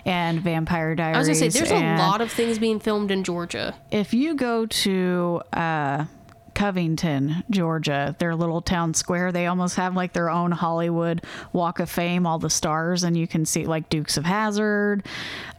and 0.06 0.42
Vampire 0.42 0.94
Diaries. 0.96 1.16
I 1.16 1.20
was 1.20 1.28
gonna 1.28 1.52
say 1.52 1.60
there's 1.60 1.72
a 1.72 1.98
lot 1.98 2.22
of 2.22 2.32
things 2.32 2.60
being 2.60 2.80
filmed 2.80 3.12
in 3.12 3.24
Georgia. 3.24 3.76
If 3.92 4.14
you 4.14 4.36
go 4.36 4.66
to 4.68 5.42
uh, 5.54 6.06
Covington, 6.54 7.44
Georgia, 7.50 8.16
their 8.20 8.36
little 8.36 8.62
town 8.62 8.94
square, 8.94 9.32
they 9.32 9.48
almost 9.48 9.76
have 9.78 9.96
like 9.96 10.14
their 10.14 10.30
own 10.30 10.52
Hollywood 10.52 11.24
Walk 11.54 11.80
of 11.80 11.90
Fame, 11.90 12.28
all 12.28 12.38
the 12.40 12.50
stars, 12.50 13.04
and 13.04 13.18
you 13.18 13.28
can 13.28 13.46
see 13.46 13.66
like 13.66 13.90
Dukes 13.90 14.18
of 14.18 14.26
Hazzard, 14.26 15.06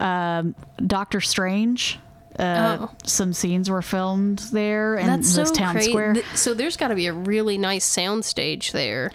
um, 0.01 0.55
Doctor 0.87 1.21
Strange. 1.21 1.99
Uh, 2.39 2.79
Oh. 2.81 2.91
Some 3.05 3.35
scenes 3.35 3.69
were 3.69 3.83
filmed 3.83 4.39
there 4.53 4.95
in 4.97 5.07
That's 5.07 5.35
this 5.35 5.49
so 5.51 5.55
town 5.55 5.75
crazy. 5.75 5.91
square. 5.91 6.15
So 6.35 6.55
there's 6.55 6.79
got 6.79 6.89
to 6.89 6.95
be 6.95 7.07
a 7.07 7.13
really 7.13 7.59
nice 7.59 7.85
soundstage 7.87 8.73
there. 8.73 9.11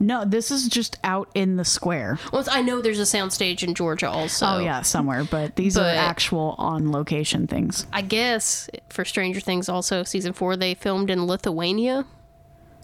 No, 0.00 0.24
this 0.24 0.50
is 0.50 0.68
just 0.68 0.98
out 1.04 1.28
in 1.34 1.56
the 1.56 1.64
square. 1.64 2.18
Well, 2.32 2.44
I 2.50 2.62
know 2.62 2.80
there's 2.80 2.98
a 2.98 3.02
soundstage 3.02 3.62
in 3.62 3.74
Georgia 3.74 4.08
also. 4.10 4.46
Oh 4.46 4.58
yeah, 4.58 4.82
somewhere, 4.82 5.24
but 5.24 5.56
these 5.56 5.74
But- 5.74 5.94
are 5.94 5.98
actual 5.98 6.54
on 6.58 6.90
location 6.92 7.46
things. 7.46 7.86
I 7.92 8.02
guess 8.02 8.68
for 8.88 9.04
Stranger 9.04 9.40
Things 9.40 9.68
also 9.68 10.02
season 10.02 10.32
four 10.32 10.56
they 10.56 10.74
filmed 10.74 11.10
in 11.10 11.26
Lithuania. 11.26 12.04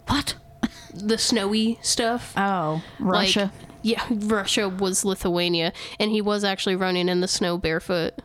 What? 0.07 0.35
The 0.93 1.17
snowy 1.17 1.79
stuff. 1.81 2.33
Oh, 2.35 2.83
Like, 2.99 3.11
Russia. 3.13 3.51
yeah, 3.81 4.03
Russia 4.09 4.67
was 4.67 5.05
Lithuania, 5.05 5.71
and 5.99 6.11
he 6.11 6.21
was 6.21 6.43
actually 6.43 6.75
running 6.75 7.07
in 7.07 7.21
the 7.21 7.27
snow 7.27 7.57
barefoot. 7.57 8.15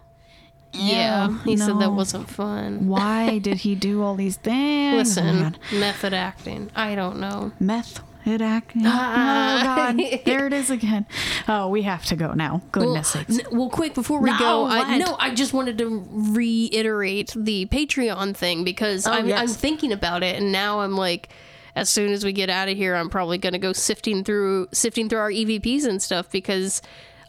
Yeah, 0.72 1.42
he 1.44 1.56
said 1.56 1.78
that 1.78 1.92
wasn't 1.92 2.28
fun. 2.28 2.86
Why 2.88 3.38
did 3.38 3.58
he 3.58 3.74
do 3.74 4.02
all 4.02 4.14
these 4.14 4.36
things? 4.36 5.16
Listen, 5.16 5.56
method 5.72 6.12
acting. 6.12 6.70
I 6.74 6.94
don't 6.94 7.18
know. 7.18 7.52
meth. 7.60 8.00
It. 8.26 8.42
Ah. 8.42 9.60
Oh 9.60 9.64
God! 9.64 10.02
There 10.24 10.46
it 10.48 10.52
is 10.52 10.68
again. 10.68 11.06
Oh, 11.46 11.68
we 11.68 11.82
have 11.82 12.04
to 12.06 12.16
go 12.16 12.32
now. 12.34 12.60
Goodness 12.72 13.14
well, 13.14 13.24
sakes! 13.24 13.38
n- 13.38 13.56
well, 13.56 13.70
quick 13.70 13.94
before 13.94 14.20
we 14.20 14.30
No, 14.30 14.38
go, 14.38 14.66
I, 14.66 14.98
no, 14.98 15.16
I 15.20 15.32
just 15.32 15.52
wanted 15.52 15.78
to 15.78 16.04
reiterate 16.10 17.32
the 17.36 17.66
Patreon 17.66 18.36
thing 18.36 18.64
because 18.64 19.06
I'm, 19.06 19.24
Oh, 19.26 19.28
yes. 19.28 19.40
I'm 19.40 19.48
thinking 19.48 19.92
about 19.92 20.24
it, 20.24 20.36
and 20.42 20.50
now 20.50 20.80
I'm 20.80 20.96
like, 20.96 21.28
as 21.76 21.88
soon 21.88 22.12
as 22.12 22.24
we 22.24 22.32
get 22.32 22.50
out 22.50 22.68
of 22.68 22.76
here, 22.76 22.96
I'm 22.96 23.08
probably 23.10 23.38
gonna 23.38 23.60
go 23.60 23.72
sifting 23.72 24.24
through 24.24 24.68
sifting 24.72 25.08
through 25.08 25.20
our 25.20 25.30
EVPs 25.30 25.84
and 25.86 26.02
stuff 26.02 26.30
because 26.30 26.82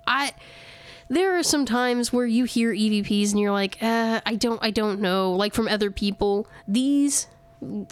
I. 0.08 0.32
There 1.10 1.38
are 1.38 1.43
some 1.43 1.66
times 1.66 2.12
where 2.12 2.26
you 2.26 2.43
hear 2.43 2.74
EVPs 2.74 3.32
and 3.32 3.39
you're 3.39 3.54
like, 3.54 3.78
uh, 3.82 4.20
I 4.26 4.36
don't, 4.36 4.62
I 4.62 4.72
don't 4.72 5.00
know. 5.00 5.32
Like 5.32 5.54
from 5.54 5.70
other 5.70 5.89
people, 5.89 6.48
these 6.68 7.28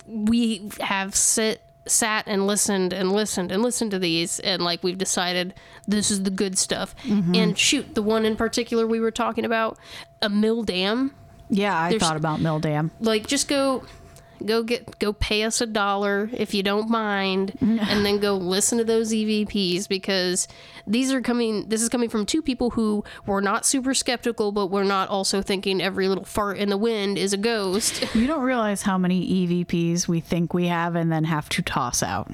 we 0.05 0.69
have 0.81 1.15
sit 1.15 1.61
sat 1.87 2.23
and 2.27 2.47
listened 2.47 2.93
and 2.93 3.11
listened 3.11 3.51
and 3.51 3.61
listened 3.61 3.91
to 3.91 3.99
these 3.99 4.39
and 4.39 4.61
like 4.63 4.83
we've 4.83 4.97
decided 4.97 5.53
this 5.87 6.09
is 6.11 6.23
the 6.23 6.29
good 6.31 6.57
stuff. 6.57 6.95
Mm-hmm. 7.03 7.35
And 7.35 7.57
shoot 7.57 7.93
the 7.95 8.01
one 8.01 8.25
in 8.25 8.35
particular 8.35 8.87
we 8.87 8.99
were 8.99 9.11
talking 9.11 9.45
about 9.45 9.77
a 10.21 10.29
mill 10.29 10.63
dam. 10.63 11.13
Yeah, 11.49 11.77
I 11.77 11.89
There's- 11.89 12.01
thought 12.01 12.17
about 12.17 12.41
Mill 12.41 12.59
Dam. 12.59 12.89
like 12.99 13.27
just 13.27 13.47
go 13.47 13.83
go 14.45 14.63
get 14.63 14.99
go 14.99 15.13
pay 15.13 15.43
us 15.43 15.61
a 15.61 15.65
dollar 15.65 16.29
if 16.33 16.53
you 16.53 16.63
don't 16.63 16.89
mind 16.89 17.57
and 17.61 18.05
then 18.05 18.19
go 18.19 18.35
listen 18.35 18.77
to 18.77 18.83
those 18.83 19.11
evps 19.13 19.87
because 19.87 20.47
these 20.87 21.11
are 21.11 21.21
coming 21.21 21.67
this 21.69 21.81
is 21.81 21.89
coming 21.89 22.09
from 22.09 22.25
two 22.25 22.41
people 22.41 22.71
who 22.71 23.03
were 23.25 23.41
not 23.41 23.65
super 23.65 23.93
skeptical 23.93 24.51
but 24.51 24.67
we're 24.67 24.83
not 24.83 25.09
also 25.09 25.41
thinking 25.41 25.81
every 25.81 26.07
little 26.07 26.25
fart 26.25 26.57
in 26.57 26.69
the 26.69 26.77
wind 26.77 27.17
is 27.17 27.33
a 27.33 27.37
ghost 27.37 28.03
You 28.15 28.27
don't 28.27 28.43
realize 28.43 28.81
how 28.81 28.97
many 28.97 29.47
EVPs 29.47 30.07
we 30.07 30.19
think 30.19 30.53
we 30.53 30.67
have 30.67 30.95
and 30.95 31.11
then 31.11 31.25
have 31.25 31.49
to 31.49 31.61
toss 31.61 32.01
out. 32.01 32.31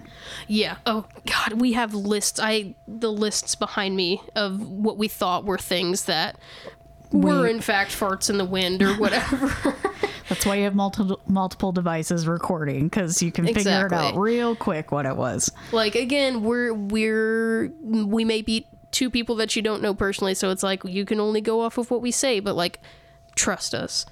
Yeah. 0.47 0.77
Oh 0.85 1.05
God, 1.25 1.59
we 1.59 1.73
have 1.73 1.93
lists. 1.93 2.39
I 2.41 2.75
the 2.87 3.11
lists 3.11 3.55
behind 3.55 3.95
me 3.95 4.21
of 4.35 4.61
what 4.61 4.97
we 4.97 5.07
thought 5.07 5.43
were 5.45 5.57
things 5.57 6.05
that 6.05 6.37
were 7.11 7.47
in 7.47 7.61
fact 7.61 7.91
farts 7.91 8.29
in 8.29 8.37
the 8.37 8.45
wind 8.45 8.81
or 8.81 8.93
whatever. 8.93 9.75
That's 10.31 10.45
why 10.45 10.55
you 10.55 10.63
have 10.63 10.75
multiple 10.75 11.19
multiple 11.27 11.73
devices 11.73 12.25
recording 12.25 12.85
because 12.85 13.21
you 13.21 13.33
can 13.33 13.45
figure 13.45 13.85
it 13.87 13.91
out 13.91 14.15
real 14.15 14.55
quick 14.55 14.89
what 14.89 15.05
it 15.05 15.17
was. 15.17 15.51
like 15.73 15.95
again, 15.95 16.41
we're 16.41 16.73
we're 16.73 17.67
we 17.81 18.23
may 18.23 18.41
be 18.41 18.65
two 18.91 19.09
people 19.09 19.35
that 19.35 19.57
you 19.57 19.61
don't 19.61 19.81
know 19.81 19.93
personally, 19.93 20.33
so 20.33 20.49
it's 20.49 20.63
like 20.63 20.85
you 20.85 21.03
can 21.03 21.19
only 21.19 21.41
go 21.41 21.59
off 21.59 21.77
of 21.77 21.91
what 21.91 22.01
we 22.01 22.11
say, 22.11 22.39
but 22.39 22.55
like 22.55 22.79
trust 23.35 23.75
us. 23.75 24.05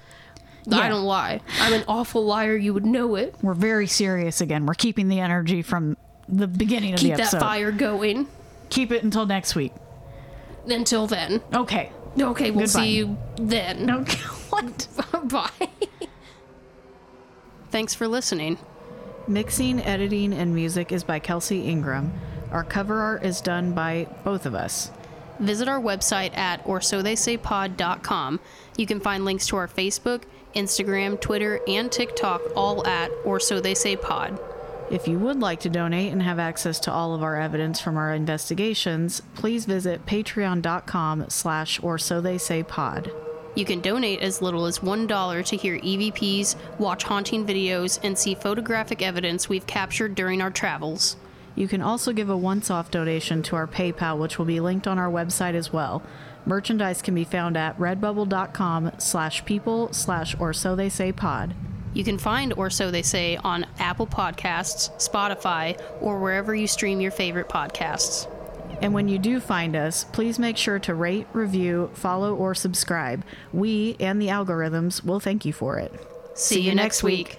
I 0.70 0.90
don't 0.90 1.04
lie. 1.04 1.40
I'm 1.58 1.72
an 1.72 1.84
awful 1.88 2.22
liar. 2.26 2.54
You 2.54 2.74
would 2.74 2.84
know 2.84 3.14
it. 3.14 3.34
We're 3.40 3.54
very 3.54 3.86
serious 3.86 4.42
again. 4.42 4.66
We're 4.66 4.74
keeping 4.74 5.08
the 5.08 5.20
energy 5.20 5.62
from 5.62 5.96
the 6.28 6.46
beginning 6.46 6.92
of 6.92 7.00
Keep 7.00 7.16
the 7.16 7.22
episode. 7.22 7.38
Keep 7.38 7.40
that 7.40 7.46
fire 7.46 7.72
going. 7.72 8.28
Keep 8.68 8.92
it 8.92 9.02
until 9.02 9.24
next 9.24 9.54
week. 9.54 9.72
Until 10.66 11.06
then. 11.06 11.40
Okay. 11.54 11.92
Okay, 12.20 12.50
we'll 12.50 12.66
Goodbye. 12.66 12.80
see 12.82 12.90
you 12.90 13.16
then. 13.36 13.90
Okay. 13.90 14.18
what? 14.50 14.86
Bye. 15.24 15.68
Thanks 17.70 17.94
for 17.94 18.08
listening. 18.08 18.58
Mixing, 19.28 19.80
editing, 19.80 20.32
and 20.32 20.54
music 20.54 20.90
is 20.90 21.04
by 21.04 21.20
Kelsey 21.20 21.68
Ingram. 21.68 22.12
Our 22.50 22.64
cover 22.64 23.00
art 23.00 23.24
is 23.24 23.40
done 23.40 23.72
by 23.72 24.08
both 24.24 24.44
of 24.44 24.54
us. 24.54 24.90
Visit 25.38 25.68
our 25.68 25.80
website 25.80 26.36
at 26.36 26.60
or 26.66 26.80
so 26.80 27.00
they 27.00 27.16
say 27.16 27.36
pod.com. 27.36 28.40
You 28.76 28.86
can 28.86 29.00
find 29.00 29.24
links 29.24 29.46
to 29.48 29.56
our 29.56 29.68
Facebook, 29.68 30.24
Instagram, 30.54 31.20
Twitter, 31.20 31.60
and 31.68 31.90
TikTok 31.90 32.42
all 32.56 32.86
at 32.86 33.10
or 33.24 33.38
so 33.38 33.60
they 33.60 33.74
say 33.74 33.96
pod. 33.96 34.38
If 34.90 35.06
you 35.06 35.20
would 35.20 35.38
like 35.38 35.60
to 35.60 35.70
donate 35.70 36.12
and 36.12 36.20
have 36.20 36.40
access 36.40 36.80
to 36.80 36.92
all 36.92 37.14
of 37.14 37.22
our 37.22 37.40
evidence 37.40 37.80
from 37.80 37.96
our 37.96 38.12
investigations, 38.12 39.22
please 39.34 39.64
visit 39.64 40.04
patreon.com 40.04 41.30
slash 41.30 41.80
or 41.82 41.96
so 41.96 42.20
they 42.20 42.38
say 42.38 42.64
pod. 42.64 43.12
You 43.54 43.64
can 43.64 43.80
donate 43.80 44.20
as 44.20 44.40
little 44.40 44.66
as 44.66 44.78
$1 44.78 45.46
to 45.46 45.56
hear 45.56 45.78
EVPs, 45.78 46.56
watch 46.78 47.02
haunting 47.02 47.44
videos, 47.44 47.98
and 48.02 48.16
see 48.16 48.34
photographic 48.34 49.02
evidence 49.02 49.48
we've 49.48 49.66
captured 49.66 50.14
during 50.14 50.40
our 50.40 50.50
travels. 50.50 51.16
You 51.56 51.66
can 51.66 51.82
also 51.82 52.12
give 52.12 52.30
a 52.30 52.36
once-off 52.36 52.90
donation 52.90 53.42
to 53.44 53.56
our 53.56 53.66
PayPal, 53.66 54.18
which 54.18 54.38
will 54.38 54.46
be 54.46 54.60
linked 54.60 54.86
on 54.86 54.98
our 54.98 55.10
website 55.10 55.54
as 55.54 55.72
well. 55.72 56.02
Merchandise 56.46 57.02
can 57.02 57.14
be 57.14 57.24
found 57.24 57.56
at 57.56 57.78
redbubble.com 57.78 58.92
slash 58.98 59.44
people 59.44 59.92
slash 59.92 60.34
or 60.38 60.52
so 60.52 60.76
they 60.76 60.88
say 60.88 61.12
pod. 61.12 61.54
You 61.92 62.04
can 62.04 62.18
find 62.18 62.52
Or 62.52 62.70
So 62.70 62.90
They 62.90 63.02
Say 63.02 63.36
on 63.36 63.66
Apple 63.78 64.06
Podcasts, 64.06 64.90
Spotify, 64.96 65.80
or 66.00 66.20
wherever 66.20 66.54
you 66.54 66.68
stream 66.68 67.00
your 67.00 67.10
favorite 67.10 67.48
podcasts. 67.48 68.28
And 68.80 68.94
when 68.94 69.08
you 69.08 69.18
do 69.18 69.40
find 69.40 69.76
us, 69.76 70.04
please 70.04 70.38
make 70.38 70.56
sure 70.56 70.78
to 70.80 70.94
rate, 70.94 71.26
review, 71.32 71.90
follow, 71.94 72.34
or 72.34 72.54
subscribe. 72.54 73.24
We 73.52 73.96
and 74.00 74.20
the 74.20 74.28
algorithms 74.28 75.04
will 75.04 75.20
thank 75.20 75.44
you 75.44 75.52
for 75.52 75.78
it. 75.78 75.92
See, 76.34 76.60
you 76.60 76.74
next 76.74 77.02
week. 77.02 77.38